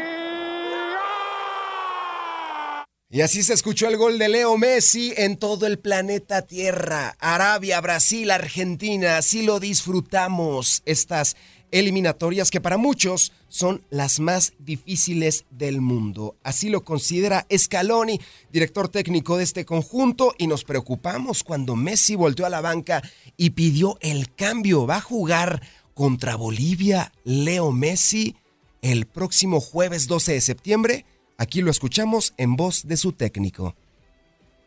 Y 3.09 3.21
así 3.21 3.43
se 3.43 3.53
escuchó 3.53 3.87
el 3.87 3.97
gol 3.97 4.17
de 4.19 4.29
Leo 4.29 4.57
Messi 4.57 5.13
en 5.15 5.37
todo 5.37 5.67
el 5.67 5.79
planeta 5.79 6.41
Tierra. 6.41 7.15
Arabia, 7.19 7.79
Brasil, 7.79 8.29
Argentina, 8.29 9.17
así 9.17 9.43
lo 9.43 9.59
disfrutamos. 9.59 10.81
Estas 10.85 11.37
eliminatorias 11.71 12.51
que 12.51 12.61
para 12.61 12.77
muchos 12.77 13.31
son 13.55 13.81
las 13.89 14.19
más 14.19 14.51
difíciles 14.59 15.45
del 15.49 15.79
mundo. 15.79 16.35
Así 16.43 16.67
lo 16.67 16.83
considera 16.83 17.47
Scaloni, 17.55 18.19
director 18.51 18.89
técnico 18.89 19.37
de 19.37 19.45
este 19.45 19.63
conjunto, 19.63 20.35
y 20.37 20.47
nos 20.47 20.65
preocupamos 20.65 21.41
cuando 21.41 21.77
Messi 21.77 22.15
volteó 22.15 22.45
a 22.45 22.49
la 22.49 22.59
banca 22.59 23.01
y 23.37 23.51
pidió 23.51 23.97
el 24.01 24.35
cambio. 24.35 24.85
Va 24.85 24.97
a 24.97 25.01
jugar 25.01 25.61
contra 25.93 26.35
Bolivia 26.35 27.13
Leo 27.23 27.71
Messi 27.71 28.35
el 28.81 29.05
próximo 29.05 29.61
jueves 29.61 30.07
12 30.09 30.33
de 30.33 30.41
septiembre. 30.41 31.05
Aquí 31.37 31.61
lo 31.61 31.71
escuchamos 31.71 32.33
en 32.35 32.57
voz 32.57 32.85
de 32.85 32.97
su 32.97 33.13
técnico. 33.13 33.73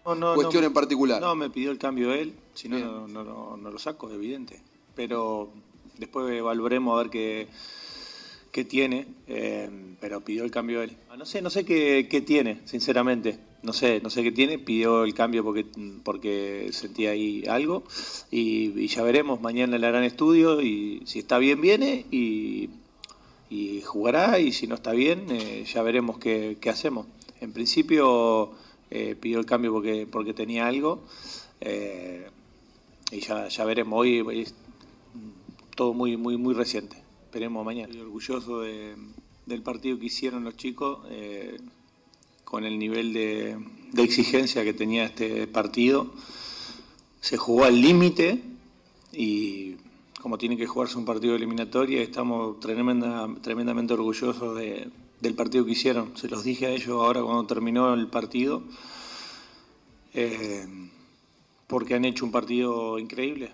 No, 0.06 0.14
no, 0.14 0.34
Cuestión 0.34 0.62
no, 0.62 0.68
en 0.68 0.72
particular. 0.72 1.20
No, 1.20 1.34
me 1.34 1.50
pidió 1.50 1.70
el 1.72 1.76
cambio 1.76 2.14
él, 2.14 2.34
si 2.54 2.70
no, 2.70 2.78
no, 2.78 3.06
no, 3.06 3.22
no- 3.22 3.56
no 3.58 3.70
lo 3.70 3.78
saco, 3.78 4.10
evidente. 4.10 4.62
Pero 4.94 5.52
después 5.98 6.32
evaluaremos 6.32 6.94
a 6.94 7.02
ver 7.02 7.10
qué, 7.10 7.48
tiene, 8.64 9.06
eh, 9.26 9.68
pero 10.00 10.20
pidió 10.22 10.44
el 10.44 10.50
cambio 10.50 10.82
él. 10.82 10.96
Ah, 11.10 11.16
No 11.16 11.24
sé, 11.24 11.42
no 11.42 11.50
sé 11.50 11.64
qué, 11.64 12.08
qué 12.10 12.20
tiene, 12.20 12.60
sinceramente. 12.64 13.38
No 13.62 13.72
sé, 13.72 14.00
no 14.00 14.10
sé 14.10 14.22
qué 14.22 14.30
tiene, 14.30 14.58
pidió 14.58 15.04
el 15.04 15.14
cambio 15.14 15.42
porque, 15.42 15.66
porque 16.04 16.68
sentía 16.72 17.10
ahí 17.10 17.44
algo 17.48 17.82
y, 18.30 18.86
ya 18.86 19.02
veremos, 19.02 19.40
mañana 19.40 19.78
le 19.78 19.86
harán 19.86 20.04
estudio 20.04 20.62
y 20.62 21.02
si 21.06 21.18
está 21.18 21.38
bien 21.38 21.60
viene 21.60 22.06
y, 22.10 22.70
jugará 23.84 24.38
y 24.38 24.52
si 24.52 24.66
no 24.66 24.74
está 24.74 24.92
bien 24.92 25.26
eh, 25.30 25.64
ya 25.72 25.82
veremos 25.82 26.18
qué, 26.18 26.56
hacemos. 26.70 27.06
En 27.40 27.52
principio 27.52 28.52
eh, 28.90 29.16
pidió 29.18 29.40
el 29.40 29.46
cambio 29.46 29.72
porque, 29.72 30.06
porque 30.10 30.34
tenía 30.34 30.66
algo 30.66 31.02
y 33.10 33.20
ya, 33.20 33.48
ya 33.48 33.64
veremos. 33.64 33.98
Hoy 33.98 34.24
es 34.40 34.54
todo 35.74 35.94
muy, 35.94 36.16
muy, 36.16 36.36
muy 36.36 36.54
reciente. 36.54 37.07
Esperemos 37.28 37.62
mañana. 37.62 37.88
Estoy 37.88 38.00
orgulloso 38.06 38.60
de- 38.60 38.96
del 39.44 39.62
partido 39.62 39.98
que 39.98 40.06
hicieron 40.06 40.44
los 40.44 40.56
chicos 40.56 41.00
eh, 41.10 41.58
con 42.44 42.64
el 42.64 42.78
nivel 42.78 43.12
de, 43.12 43.58
de 43.92 44.02
exigencia 44.02 44.64
que 44.64 44.72
tenía 44.72 45.04
este 45.04 45.46
partido. 45.46 46.10
Se 47.20 47.36
jugó 47.36 47.64
al 47.64 47.80
límite 47.82 48.42
y 49.12 49.76
como 50.22 50.38
tiene 50.38 50.56
que 50.56 50.66
jugarse 50.66 50.96
un 50.96 51.04
partido 51.04 51.34
eliminatorio, 51.34 52.00
estamos 52.00 52.60
tremenda, 52.60 53.28
tremendamente 53.42 53.92
orgullosos 53.92 54.56
de- 54.56 54.88
del 55.20 55.34
partido 55.34 55.66
que 55.66 55.72
hicieron. 55.72 56.16
Se 56.16 56.28
los 56.28 56.44
dije 56.44 56.64
a 56.66 56.70
ellos 56.70 56.88
ahora 56.90 57.22
cuando 57.22 57.44
terminó 57.46 57.92
el 57.92 58.06
partido, 58.08 58.62
eh, 60.14 60.66
porque 61.66 61.94
han 61.94 62.06
hecho 62.06 62.24
un 62.24 62.32
partido 62.32 62.98
increíble. 62.98 63.52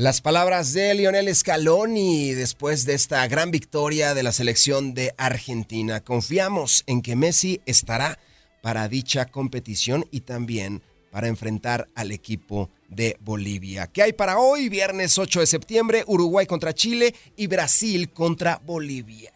Las 0.00 0.22
palabras 0.22 0.72
de 0.72 0.94
Lionel 0.94 1.36
Scaloni 1.36 2.32
después 2.32 2.86
de 2.86 2.94
esta 2.94 3.28
gran 3.28 3.50
victoria 3.50 4.14
de 4.14 4.22
la 4.22 4.32
selección 4.32 4.94
de 4.94 5.12
Argentina. 5.18 6.00
Confiamos 6.00 6.84
en 6.86 7.02
que 7.02 7.16
Messi 7.16 7.60
estará 7.66 8.18
para 8.62 8.88
dicha 8.88 9.26
competición 9.26 10.06
y 10.10 10.20
también 10.20 10.80
para 11.10 11.28
enfrentar 11.28 11.86
al 11.94 12.12
equipo 12.12 12.70
de 12.88 13.18
Bolivia. 13.20 13.88
¿Qué 13.88 14.02
hay 14.02 14.14
para 14.14 14.38
hoy? 14.38 14.70
Viernes 14.70 15.18
8 15.18 15.40
de 15.40 15.46
septiembre, 15.46 16.04
Uruguay 16.06 16.46
contra 16.46 16.72
Chile 16.72 17.14
y 17.36 17.46
Brasil 17.46 18.08
contra 18.10 18.58
Bolivia. 18.64 19.34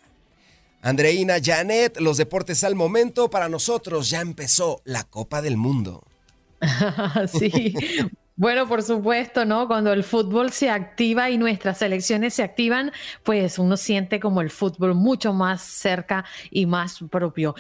Andreina 0.81 1.35
Janet, 1.45 2.01
los 2.01 2.17
deportes 2.17 2.65
al 2.65 2.75
momento. 2.75 3.29
Para 3.29 3.51
nosotros 3.51 4.09
ya 4.09 4.23
empezó 4.23 4.81
la 4.85 5.05
Copa 5.05 5.43
del 5.43 5.59
Mundo. 5.59 6.03
sí. 7.39 7.75
Bueno, 8.37 8.67
por 8.67 8.83
supuesto, 8.83 9.45
¿no? 9.45 9.69
Cuando 9.69 9.93
el 9.93 10.03
fútbol 10.03 10.51
se 10.51 10.69
activa 10.69 11.31
y 11.31 11.39
nuestras 11.39 11.79
selecciones 11.79 12.35
se 12.35 12.43
activan, 12.43 12.91
pues 13.23 13.61
uno 13.61 13.77
siente 13.77 14.19
como 14.19 14.41
el 14.41 14.51
fútbol 14.51 14.95
mucho 14.95 15.33
más 15.33 15.63
cerca 15.63 16.25
y 16.51 16.67
más 16.67 16.99
propio. 17.11 17.55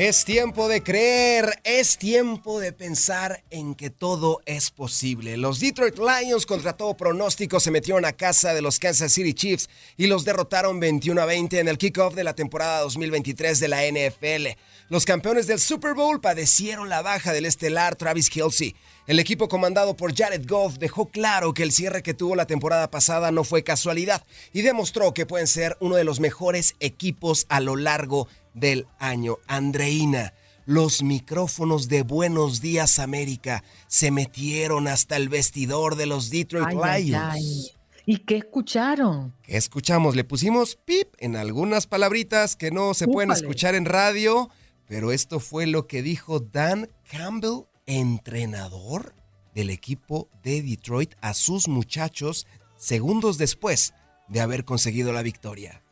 Es 0.00 0.24
tiempo 0.24 0.66
de 0.66 0.82
creer, 0.82 1.60
es 1.62 1.98
tiempo 1.98 2.58
de 2.58 2.72
pensar 2.72 3.44
en 3.50 3.74
que 3.74 3.90
todo 3.90 4.40
es 4.46 4.70
posible. 4.70 5.36
Los 5.36 5.60
Detroit 5.60 5.98
Lions 5.98 6.46
contra 6.46 6.72
todo 6.72 6.96
pronóstico 6.96 7.60
se 7.60 7.70
metieron 7.70 8.06
a 8.06 8.14
casa 8.14 8.54
de 8.54 8.62
los 8.62 8.78
Kansas 8.78 9.12
City 9.12 9.34
Chiefs 9.34 9.68
y 9.98 10.06
los 10.06 10.24
derrotaron 10.24 10.80
21 10.80 11.20
a 11.20 11.26
20 11.26 11.58
en 11.58 11.68
el 11.68 11.76
kickoff 11.76 12.14
de 12.14 12.24
la 12.24 12.34
temporada 12.34 12.80
2023 12.80 13.60
de 13.60 13.68
la 13.68 13.82
NFL. 13.82 14.58
Los 14.88 15.04
campeones 15.04 15.46
del 15.46 15.60
Super 15.60 15.92
Bowl 15.92 16.18
padecieron 16.22 16.88
la 16.88 17.02
baja 17.02 17.34
del 17.34 17.44
estelar 17.44 17.94
Travis 17.94 18.30
Kelsey. 18.30 18.74
El 19.06 19.18
equipo 19.18 19.48
comandado 19.48 19.96
por 19.96 20.16
Jared 20.16 20.46
Goff 20.48 20.78
dejó 20.78 21.10
claro 21.10 21.52
que 21.52 21.62
el 21.62 21.72
cierre 21.72 22.02
que 22.02 22.14
tuvo 22.14 22.36
la 22.36 22.46
temporada 22.46 22.90
pasada 22.90 23.32
no 23.32 23.44
fue 23.44 23.64
casualidad 23.64 24.24
y 24.52 24.62
demostró 24.62 25.12
que 25.12 25.26
pueden 25.26 25.46
ser 25.46 25.76
uno 25.80 25.96
de 25.96 26.04
los 26.04 26.20
mejores 26.20 26.74
equipos 26.80 27.44
a 27.50 27.60
lo 27.60 27.76
largo 27.76 28.28
del 28.54 28.86
año. 28.98 29.36
Andreina, 29.46 30.34
los 30.66 31.02
micrófonos 31.02 31.88
de 31.88 32.02
Buenos 32.02 32.60
Días 32.60 32.98
América 32.98 33.64
se 33.88 34.10
metieron 34.10 34.88
hasta 34.88 35.16
el 35.16 35.28
vestidor 35.28 35.96
de 35.96 36.06
los 36.06 36.30
Detroit 36.30 36.66
Ay, 36.82 37.04
Lions. 37.04 37.22
ay, 37.24 37.44
ay. 37.44 37.70
¿Y 38.06 38.18
qué 38.18 38.38
escucharon? 38.38 39.34
¿Qué 39.42 39.56
escuchamos? 39.56 40.16
Le 40.16 40.24
pusimos 40.24 40.76
pip 40.76 41.08
en 41.18 41.36
algunas 41.36 41.86
palabritas 41.86 42.56
que 42.56 42.70
no 42.70 42.94
se 42.94 43.06
pueden 43.06 43.30
escuchar 43.30 43.74
en 43.74 43.84
radio, 43.84 44.50
pero 44.88 45.12
esto 45.12 45.38
fue 45.38 45.66
lo 45.66 45.86
que 45.86 46.02
dijo 46.02 46.40
Dan 46.40 46.88
Campbell, 47.08 47.66
entrenador 47.86 49.14
del 49.54 49.70
equipo 49.70 50.28
de 50.42 50.62
Detroit, 50.62 51.14
a 51.20 51.34
sus 51.34 51.68
muchachos 51.68 52.46
segundos 52.76 53.38
después 53.38 53.94
de 54.28 54.40
haber 54.40 54.64
conseguido 54.64 55.12
la 55.12 55.22
victoria. 55.22 55.82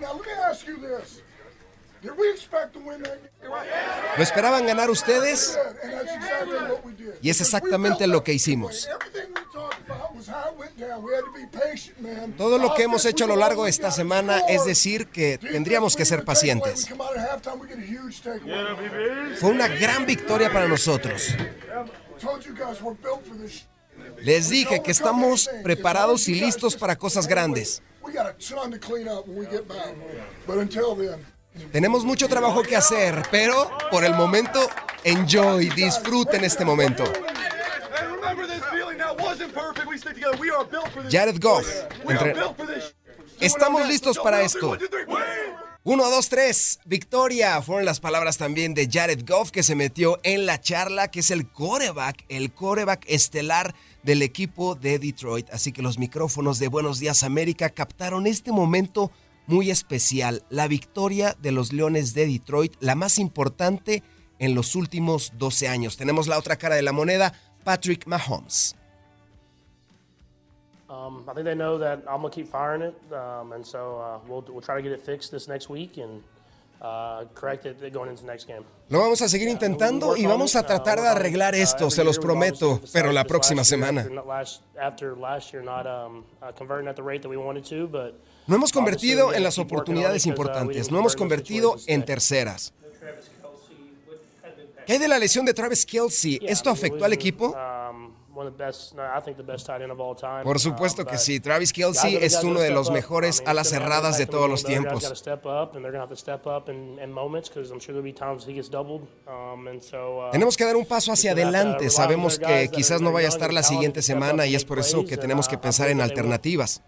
Now 0.00 0.14
let 0.14 0.22
me 0.26 0.32
ask 0.50 0.66
you 0.66 0.76
this. 0.78 1.19
¿Lo 4.16 4.22
esperaban 4.22 4.66
ganar 4.66 4.90
ustedes? 4.90 5.58
Y 7.22 7.30
es 7.30 7.40
exactamente 7.40 8.06
lo 8.06 8.24
que 8.24 8.32
hicimos. 8.32 8.88
Todo 12.36 12.58
lo 12.58 12.74
que 12.74 12.82
hemos 12.84 13.04
hecho 13.04 13.24
a 13.24 13.28
lo 13.28 13.36
largo 13.36 13.64
de 13.64 13.70
esta 13.70 13.90
semana 13.90 14.40
es 14.48 14.64
decir 14.64 15.08
que 15.08 15.38
tendríamos 15.38 15.96
que 15.96 16.04
ser 16.04 16.24
pacientes. 16.24 16.88
Fue 19.38 19.50
una 19.50 19.68
gran 19.68 20.06
victoria 20.06 20.52
para 20.52 20.68
nosotros. 20.68 21.34
Les 24.22 24.48
dije 24.48 24.82
que 24.82 24.90
estamos 24.90 25.50
preparados 25.62 26.28
y 26.28 26.34
listos 26.34 26.76
para 26.76 26.96
cosas 26.96 27.26
grandes. 27.26 27.82
Tenemos 31.72 32.04
mucho 32.04 32.28
trabajo 32.28 32.62
que 32.62 32.76
hacer, 32.76 33.22
pero 33.30 33.70
por 33.90 34.04
el 34.04 34.14
momento, 34.14 34.60
enjoy, 35.04 35.70
disfruten 35.70 36.44
este 36.44 36.64
momento. 36.64 37.04
Jared 41.10 41.40
Goff, 41.40 41.66
entre-. 42.08 42.34
Estamos 43.40 43.86
listos 43.88 44.18
para 44.18 44.42
esto. 44.42 44.70
One, 44.70 44.78
two, 44.78 44.88
three, 44.88 45.04
win! 45.06 45.70
Uno, 45.82 46.10
dos, 46.10 46.28
tres. 46.28 46.78
Victoria. 46.84 47.62
Fueron 47.62 47.86
las 47.86 48.00
palabras 48.00 48.36
también 48.36 48.74
de 48.74 48.86
Jared 48.86 49.24
Goff 49.26 49.50
que 49.50 49.62
se 49.62 49.74
metió 49.74 50.20
en 50.24 50.44
la 50.44 50.60
charla, 50.60 51.10
que 51.10 51.20
es 51.20 51.30
el 51.30 51.48
coreback, 51.48 52.26
el 52.28 52.52
coreback 52.52 53.04
estelar 53.06 53.74
del 54.02 54.20
equipo 54.20 54.74
de 54.74 54.98
Detroit. 54.98 55.48
Así 55.50 55.72
que 55.72 55.80
los 55.80 55.98
micrófonos 55.98 56.58
de 56.58 56.68
Buenos 56.68 56.98
Días 56.98 57.22
América 57.22 57.70
captaron 57.70 58.26
este 58.26 58.52
momento 58.52 59.10
muy 59.50 59.70
especial. 59.70 60.42
La 60.48 60.68
victoria 60.68 61.36
de 61.40 61.52
los 61.52 61.72
Leones 61.72 62.14
de 62.14 62.26
Detroit, 62.26 62.74
la 62.80 62.94
más 62.94 63.18
importante 63.18 64.02
en 64.38 64.54
los 64.54 64.74
últimos 64.74 65.32
12 65.36 65.68
años. 65.68 65.96
Tenemos 65.96 66.28
la 66.28 66.38
otra 66.38 66.56
cara 66.56 66.76
de 66.76 66.82
la 66.82 66.92
moneda, 66.92 67.34
Patrick 67.64 68.06
Mahomes. 68.06 68.76
Um, 70.88 71.24
I 71.28 71.34
think 71.34 71.44
they 71.44 71.54
know 71.54 71.78
that 71.78 71.98
I'm 72.08 72.22
gonna 72.22 72.30
keep 72.30 72.48
firing 72.48 72.82
it, 72.82 72.94
um, 73.12 73.52
and 73.52 73.64
so 73.64 74.00
uh, 74.00 74.18
we'll 74.26 74.44
we'll 74.48 74.60
try 74.60 74.74
to 74.74 74.82
get 74.82 74.90
it 74.90 75.00
fixed 75.00 75.30
this 75.30 75.46
next 75.46 75.70
week 75.70 75.98
and 75.98 76.20
uh, 76.82 77.26
correct 77.32 77.64
it 77.64 77.78
going 77.92 78.10
into 78.10 78.22
the 78.22 78.26
next 78.26 78.48
game. 78.48 78.64
Lo 78.88 78.98
vamos 78.98 79.22
a 79.22 79.28
seguir 79.28 79.48
intentando 79.48 80.16
y 80.16 80.26
vamos 80.26 80.56
a 80.56 80.66
tratar 80.66 81.00
de 81.00 81.06
arreglar 81.06 81.54
esto, 81.54 81.90
se 81.90 82.02
los 82.02 82.18
prometo, 82.18 82.80
pero 82.92 83.12
la 83.12 83.24
próxima 83.24 83.62
semana. 83.62 84.04
No 88.50 88.56
hemos 88.56 88.72
convertido 88.72 89.32
en 89.32 89.44
las 89.44 89.60
oportunidades 89.60 90.26
uh, 90.26 90.28
importantes, 90.30 90.90
no 90.90 90.98
hemos 90.98 91.14
convertido 91.14 91.76
en 91.86 92.04
terceras. 92.04 92.74
¿Qué 94.84 94.94
hay 94.94 94.98
de 94.98 95.06
la 95.06 95.20
lesión 95.20 95.46
de 95.46 95.54
Travis 95.54 95.86
Kelsey? 95.86 96.40
¿Esto 96.42 96.68
afectó 96.68 97.04
al 97.04 97.12
equipo? 97.12 97.54
um, 97.54 98.12
one 98.34 98.48
of 98.48 98.56
the 98.56 98.64
best, 98.64 98.94
no, 98.96 99.04
I 99.04 99.20
think 99.20 99.36
the 99.36 99.44
best 99.44 99.66
tight 99.66 99.82
end 99.82 99.92
of 99.92 100.00
all 100.00 100.16
time. 100.16 100.42
Por 100.42 100.58
supuesto 100.58 101.02
Um, 101.02 101.06
que 101.06 101.12
but 101.12 101.20
sí, 101.20 101.38
Travis 101.38 101.72
Kelsey 101.72 102.16
es 102.16 102.42
uno 102.42 102.58
de 102.58 102.70
los 102.70 102.90
mejores 102.90 103.40
alas 103.46 103.68
cerradas 103.68 104.18
de 104.18 104.26
todos 104.26 104.50
los 104.50 104.64
tiempos. 104.64 105.04
gotta 105.04 105.14
step 105.14 105.46
up, 105.46 105.76
and 105.76 105.84
they're 105.84 105.92
gonna 105.92 106.02
have 106.02 106.08
to 106.08 106.16
step 106.16 106.44
up 106.44 106.68
in, 106.68 106.98
in 106.98 107.12
moments 107.12 107.48
because 107.48 107.70
I'm 107.70 107.78
sure 107.78 107.94
there'll 107.94 108.02
be 108.02 108.12
times 108.12 108.44
he 108.44 108.52
gets 108.52 108.68
doubled. 108.68 109.06
And 109.28 109.80
so, 109.80 110.28
Tenemos 110.32 110.56
que 110.56 110.64
dar 110.64 110.74
un 110.74 110.86
paso 110.86 111.12
hacia 111.12 111.32
adelante. 111.32 111.88
Sabemos 111.88 112.40
que 112.40 112.68
quizás 112.72 113.00
no 113.00 113.12
vaya 113.12 113.28
a 113.28 113.30
estar 113.30 113.52
la 113.52 113.62
siguiente 113.62 114.00
to 114.00 114.02
step 114.02 114.16
up 114.16 114.22
semana 114.24 114.46
y 114.46 114.56
es 114.56 114.64
por 114.64 114.80
eso 114.80 115.04
que 115.04 115.14
and, 115.14 115.20
tenemos 115.20 115.46
uh, 115.46 115.50
que 115.50 115.58
pensar 115.58 115.88
en 115.88 116.00
alternativas. 116.00 116.82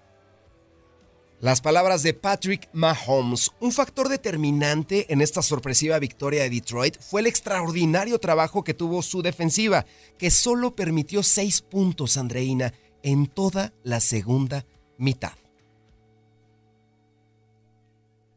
Las 1.43 1.61
palabras 1.61 2.05
de 2.05 2.15
Patrick 2.15 2.69
Mahomes. 2.73 3.51
Un 3.59 3.73
factor 3.73 4.09
determinante 4.09 5.13
en 5.13 5.21
esta 5.21 5.43
sorpresiva 5.43 5.99
victoria 5.99 6.45
de 6.45 6.51
Detroit 6.51 6.97
fue 7.01 7.21
el 7.21 7.27
extraordinario 7.27 8.21
trabajo 8.21 8.63
que 8.63 8.75
tuvo 8.75 9.03
su 9.03 9.23
defensiva, 9.23 9.85
que 10.19 10.31
solo 10.31 10.77
permitió 10.77 11.25
seis 11.25 11.61
puntos, 11.61 12.17
Andreina, 12.17 12.73
en 13.03 13.27
toda 13.27 13.73
la 13.83 13.99
segunda 13.99 14.65
mitad. 14.99 15.33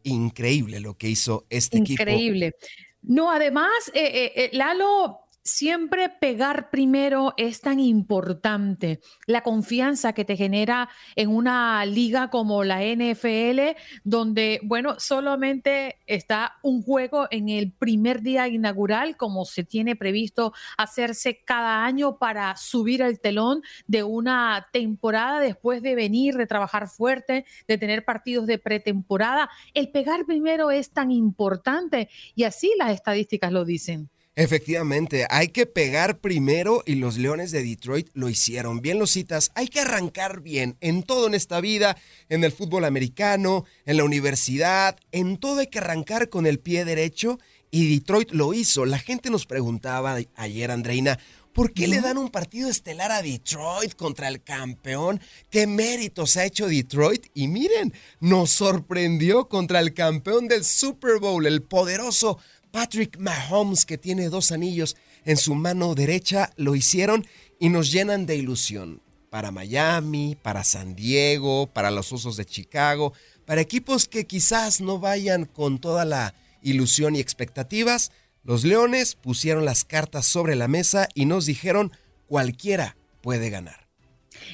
Increíble 0.02 0.80
lo 0.80 0.98
que 0.98 1.10
hizo 1.10 1.46
este 1.52 1.78
equipo. 1.78 2.02
Increíble. 2.02 2.56
No, 3.04 3.30
además, 3.30 3.70
eh, 3.94 4.02
eh, 4.04 4.32
eh, 4.36 4.50
Lalo, 4.54 5.25
siempre 5.46 6.10
pegar 6.10 6.72
primero 6.72 7.36
es 7.38 7.62
tan 7.62 7.80
importante. 7.80 9.00
La 9.28 9.44
confianza 9.44 10.14
que 10.14 10.26
te 10.26 10.36
genera 10.36 10.90
en 11.16 11.30
una 11.30 11.86
liga 11.86 12.32
como 12.32 12.64
la 12.64 12.82
NFL, 12.84 13.78
donde, 14.04 14.60
bueno, 14.64 14.96
solamente 14.98 16.00
está 16.08 16.58
un 16.64 16.82
juego 16.82 17.28
en 17.30 17.50
el 17.50 17.72
primer 17.72 18.24
día 18.24 18.48
inaugural, 18.48 19.18
como 19.18 19.46
se 19.46 19.64
tiene 19.64 19.96
previsto 19.96 20.52
hacerse 20.78 21.44
cada 21.46 21.86
año 21.86 22.18
para 22.18 22.58
subir 22.58 23.04
el 23.04 23.20
telón 23.20 23.62
de 23.86 24.04
una 24.04 24.68
temporada 24.74 25.40
después 25.40 25.84
de 25.84 25.94
venir, 25.94 26.36
de 26.36 26.48
trabajar 26.48 26.88
fuerte, 26.88 27.46
de 27.68 27.78
tener 27.78 28.04
partidos 28.04 28.48
de 28.48 28.58
pretemporada. 28.58 29.52
El 29.76 29.92
pegar 29.92 30.26
primero 30.26 30.72
es 30.72 30.92
tan 30.92 31.12
importante 31.12 32.10
y 32.34 32.46
así 32.46 32.74
las 32.80 32.92
estadísticas 32.92 33.52
lo 33.52 33.64
dicen. 33.64 34.10
Efectivamente, 34.38 35.26
hay 35.30 35.48
que 35.48 35.66
pegar 35.66 36.20
primero 36.20 36.84
y 36.86 36.96
los 36.96 37.18
Leones 37.18 37.52
de 37.52 37.64
Detroit 37.64 38.10
lo 38.14 38.28
hicieron. 38.28 38.82
Bien 38.82 39.00
lo 39.00 39.08
citas, 39.08 39.50
hay 39.56 39.70
que 39.70 39.80
arrancar 39.80 40.42
bien 40.42 40.76
en 40.82 41.04
todo 41.04 41.28
en 41.28 41.36
esta 41.36 41.62
vida, 41.62 41.96
en 42.28 42.44
el 42.44 42.52
fútbol 42.52 42.84
americano, 42.84 43.64
en 43.86 43.96
la 43.96 44.04
universidad, 44.04 44.98
en 45.14 45.38
todo 45.38 45.60
hay 45.60 45.68
que 45.68 45.80
arrancar 45.80 46.28
con 46.28 46.48
el 46.48 46.60
pie 46.60 46.84
derecho 46.84 47.40
y 47.72 47.94
Detroit 47.96 48.32
lo 48.32 48.54
hizo. 48.54 48.86
La 48.86 49.00
gente 49.00 49.30
nos 49.30 49.46
preguntaba 49.46 50.18
ayer, 50.36 50.70
Andreina, 50.70 51.18
¿por 51.54 51.72
qué 51.72 51.88
le 51.88 52.02
dan 52.02 52.18
un 52.18 52.30
partido 52.30 52.70
estelar 52.70 53.14
a 53.14 53.22
Detroit 53.22 53.96
contra 53.96 54.28
el 54.28 54.44
campeón? 54.44 55.22
¿Qué 55.50 55.66
méritos 55.66 56.36
ha 56.36 56.44
hecho 56.44 56.68
Detroit? 56.68 57.28
Y 57.34 57.48
miren, 57.48 57.94
nos 58.20 58.52
sorprendió 58.52 59.48
contra 59.48 59.80
el 59.80 59.94
campeón 59.94 60.50
del 60.50 60.66
Super 60.66 61.20
Bowl, 61.20 61.46
el 61.46 61.64
poderoso 61.64 62.38
Patrick 62.76 63.18
Mahomes, 63.20 63.86
que 63.86 63.98
tiene 63.98 64.28
dos 64.28 64.52
anillos 64.52 64.98
en 65.24 65.38
su 65.38 65.56
mano 65.56 65.96
derecha, 65.96 66.52
lo 66.58 66.76
hicieron 66.76 67.26
y 67.58 67.70
nos 67.70 67.90
llenan 67.90 68.26
de 68.26 68.36
ilusión. 68.36 69.02
Para 69.30 69.50
Miami, 69.50 70.36
para 70.42 70.66
San 70.66 70.94
Diego, 70.94 71.68
para 71.68 71.90
los 71.90 72.12
Osos 72.12 72.36
de 72.36 72.44
Chicago, 72.44 73.14
para 73.46 73.62
equipos 73.62 74.10
que 74.10 74.28
quizás 74.28 74.82
no 74.82 75.00
vayan 75.00 75.46
con 75.46 75.80
toda 75.80 76.04
la 76.04 76.36
ilusión 76.62 77.16
y 77.16 77.22
expectativas, 77.22 78.12
los 78.44 78.66
Leones 78.66 79.16
pusieron 79.16 79.64
las 79.64 79.86
cartas 79.86 80.26
sobre 80.26 80.58
la 80.58 80.68
mesa 80.68 81.08
y 81.14 81.24
nos 81.24 81.46
dijeron 81.46 81.94
cualquiera 82.28 82.98
puede 83.22 83.50
ganar. 83.50 83.85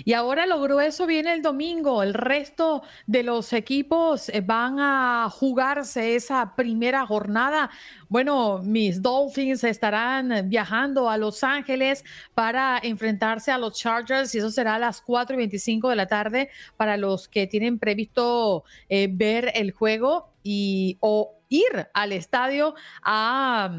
Y 0.06 0.14
ahora 0.14 0.46
lo 0.46 0.62
grueso 0.62 1.06
viene 1.06 1.34
el 1.34 1.42
domingo. 1.42 2.04
El 2.04 2.14
resto 2.14 2.84
de 3.08 3.24
los 3.24 3.54
equipos 3.54 4.30
eh, 4.30 4.42
van 4.42 4.80
a 4.80 5.30
jugarse 5.32 6.16
esa 6.16 6.56
primera 6.56 7.06
jornada. 7.06 7.70
Bueno, 8.10 8.60
mis 8.64 9.02
Dolphins 9.02 9.64
estarán 9.64 10.50
viajando 10.50 11.10
a 11.10 11.18
Los 11.18 11.44
Ángeles 11.44 12.04
para 12.34 12.80
enfrentarse 12.82 13.52
a 13.52 13.58
los 13.58 13.78
Chargers 13.78 14.34
y 14.36 14.40
eso 14.40 14.52
será 14.52 14.76
a 14.76 14.80
las 14.80 15.02
4 15.02 15.36
y 15.36 15.38
25 15.38 15.90
de 15.90 15.96
la 15.96 16.08
tarde 16.08 16.50
para 16.78 16.98
los 16.98 17.28
que 17.28 17.48
tienen 17.48 17.80
previsto 17.80 18.64
eh, 18.90 19.08
ver 19.12 19.52
el 19.56 19.72
juego 19.72 20.30
y 20.44 20.98
o 21.00 21.36
ir 21.50 21.90
al 21.94 22.12
estadio 22.14 22.76
a 23.04 23.72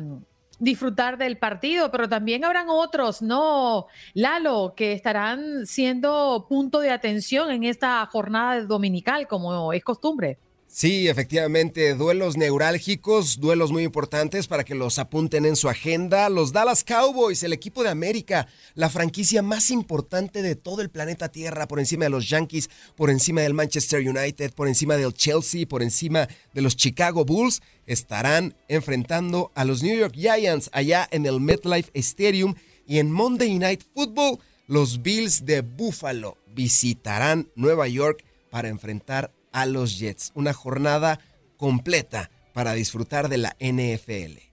disfrutar 0.63 1.19
del 1.19 1.39
partido, 1.39 1.91
pero 1.91 2.09
también 2.09 2.45
habrán 2.45 2.69
otros, 2.69 3.21
¿no? 3.21 3.89
Lalo, 4.15 4.75
que 4.77 4.93
estarán 4.93 5.67
siendo 5.67 6.47
punto 6.49 6.79
de 6.79 6.93
atención 6.93 7.51
en 7.51 7.65
esta 7.65 8.07
jornada 8.07 8.61
dominical, 8.61 9.27
como 9.27 9.73
es 9.73 9.83
costumbre. 9.83 10.39
Sí, 10.75 11.07
efectivamente, 11.07 11.95
duelos 11.95 12.39
neurálgicos, 12.39 13.39
duelos 13.39 13.70
muy 13.70 13.83
importantes 13.83 14.47
para 14.47 14.64
que 14.64 14.75
los 14.75 14.99
apunten 14.99 15.45
en 15.45 15.55
su 15.55 15.68
agenda. 15.68 16.31
Los 16.31 16.51
Dallas 16.55 16.83
Cowboys, 16.83 17.43
el 17.43 17.53
equipo 17.53 17.83
de 17.83 17.91
América, 17.91 18.49
la 18.75 18.89
franquicia 18.89 19.43
más 19.43 19.70
importante 19.70 20.41
de 20.41 20.57
todo 20.57 20.81
el 20.81 20.89
planeta 20.89 21.29
Tierra, 21.29 21.68
por 21.68 21.79
encima 21.79 22.05
de 22.05 22.11
los 22.11 22.27
Yankees, 22.27 22.70
por 22.97 23.11
encima 23.11 23.43
del 23.43 23.53
Manchester 23.53 24.01
United, 24.01 24.55
por 24.55 24.66
encima 24.66 24.97
del 24.97 25.12
Chelsea, 25.12 25.66
por 25.66 25.83
encima 25.83 26.27
de 26.55 26.62
los 26.62 26.75
Chicago 26.75 27.27
Bulls, 27.27 27.61
estarán 27.85 28.57
enfrentando 28.68 29.53
a 29.55 29.66
los 29.66 29.83
New 29.83 29.95
York 29.95 30.14
Giants 30.14 30.70
allá 30.73 31.07
en 31.11 31.27
el 31.27 31.39
MetLife 31.39 31.91
Stadium 31.93 32.55
y 32.87 32.99
en 32.99 33.12
Monday 33.12 33.59
Night 33.59 33.83
Football, 33.95 34.39
los 34.68 35.03
Bills 35.03 35.45
de 35.45 35.61
Buffalo 35.61 36.39
visitarán 36.47 37.51
Nueva 37.57 37.89
York 37.89 38.25
para 38.51 38.68
enfrentar 38.68 39.35
a 39.53 39.67
los 39.67 39.99
Jets. 39.99 40.33
Una 40.35 40.53
jornada 40.53 41.21
completa 41.57 42.31
para 42.53 42.73
disfrutar 42.73 43.29
de 43.29 43.39
la 43.39 43.57
NFL. 43.61 44.53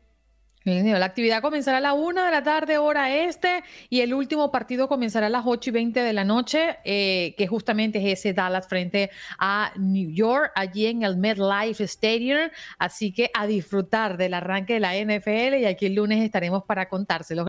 La 0.65 1.05
actividad 1.05 1.41
comenzará 1.41 1.77
a 1.77 1.81
la 1.81 1.93
una 1.93 2.25
de 2.25 2.31
la 2.31 2.43
tarde, 2.43 2.77
hora 2.77 3.15
este, 3.15 3.63
y 3.89 4.01
el 4.01 4.13
último 4.13 4.51
partido 4.51 4.87
comenzará 4.87 5.27
a 5.27 5.29
las 5.29 5.43
8 5.45 5.69
y 5.69 5.73
20 5.73 5.99
de 6.01 6.13
la 6.13 6.25
noche, 6.25 6.77
eh, 6.83 7.33
que 7.37 7.47
justamente 7.47 7.99
es 7.99 8.19
ese 8.19 8.33
Dallas 8.33 8.67
frente 8.67 9.09
a 9.39 9.71
New 9.77 10.11
York, 10.11 10.51
allí 10.55 10.85
en 10.85 11.03
el 11.03 11.17
MetLife 11.17 11.83
Stadium. 11.85 12.49
Así 12.77 13.11
que 13.11 13.31
a 13.33 13.47
disfrutar 13.47 14.17
del 14.17 14.33
arranque 14.35 14.73
de 14.73 14.79
la 14.79 14.95
NFL 14.95 15.55
y 15.59 15.65
aquí 15.65 15.87
el 15.87 15.95
lunes 15.95 16.23
estaremos 16.23 16.63
para 16.65 16.87
contárselo. 16.87 17.48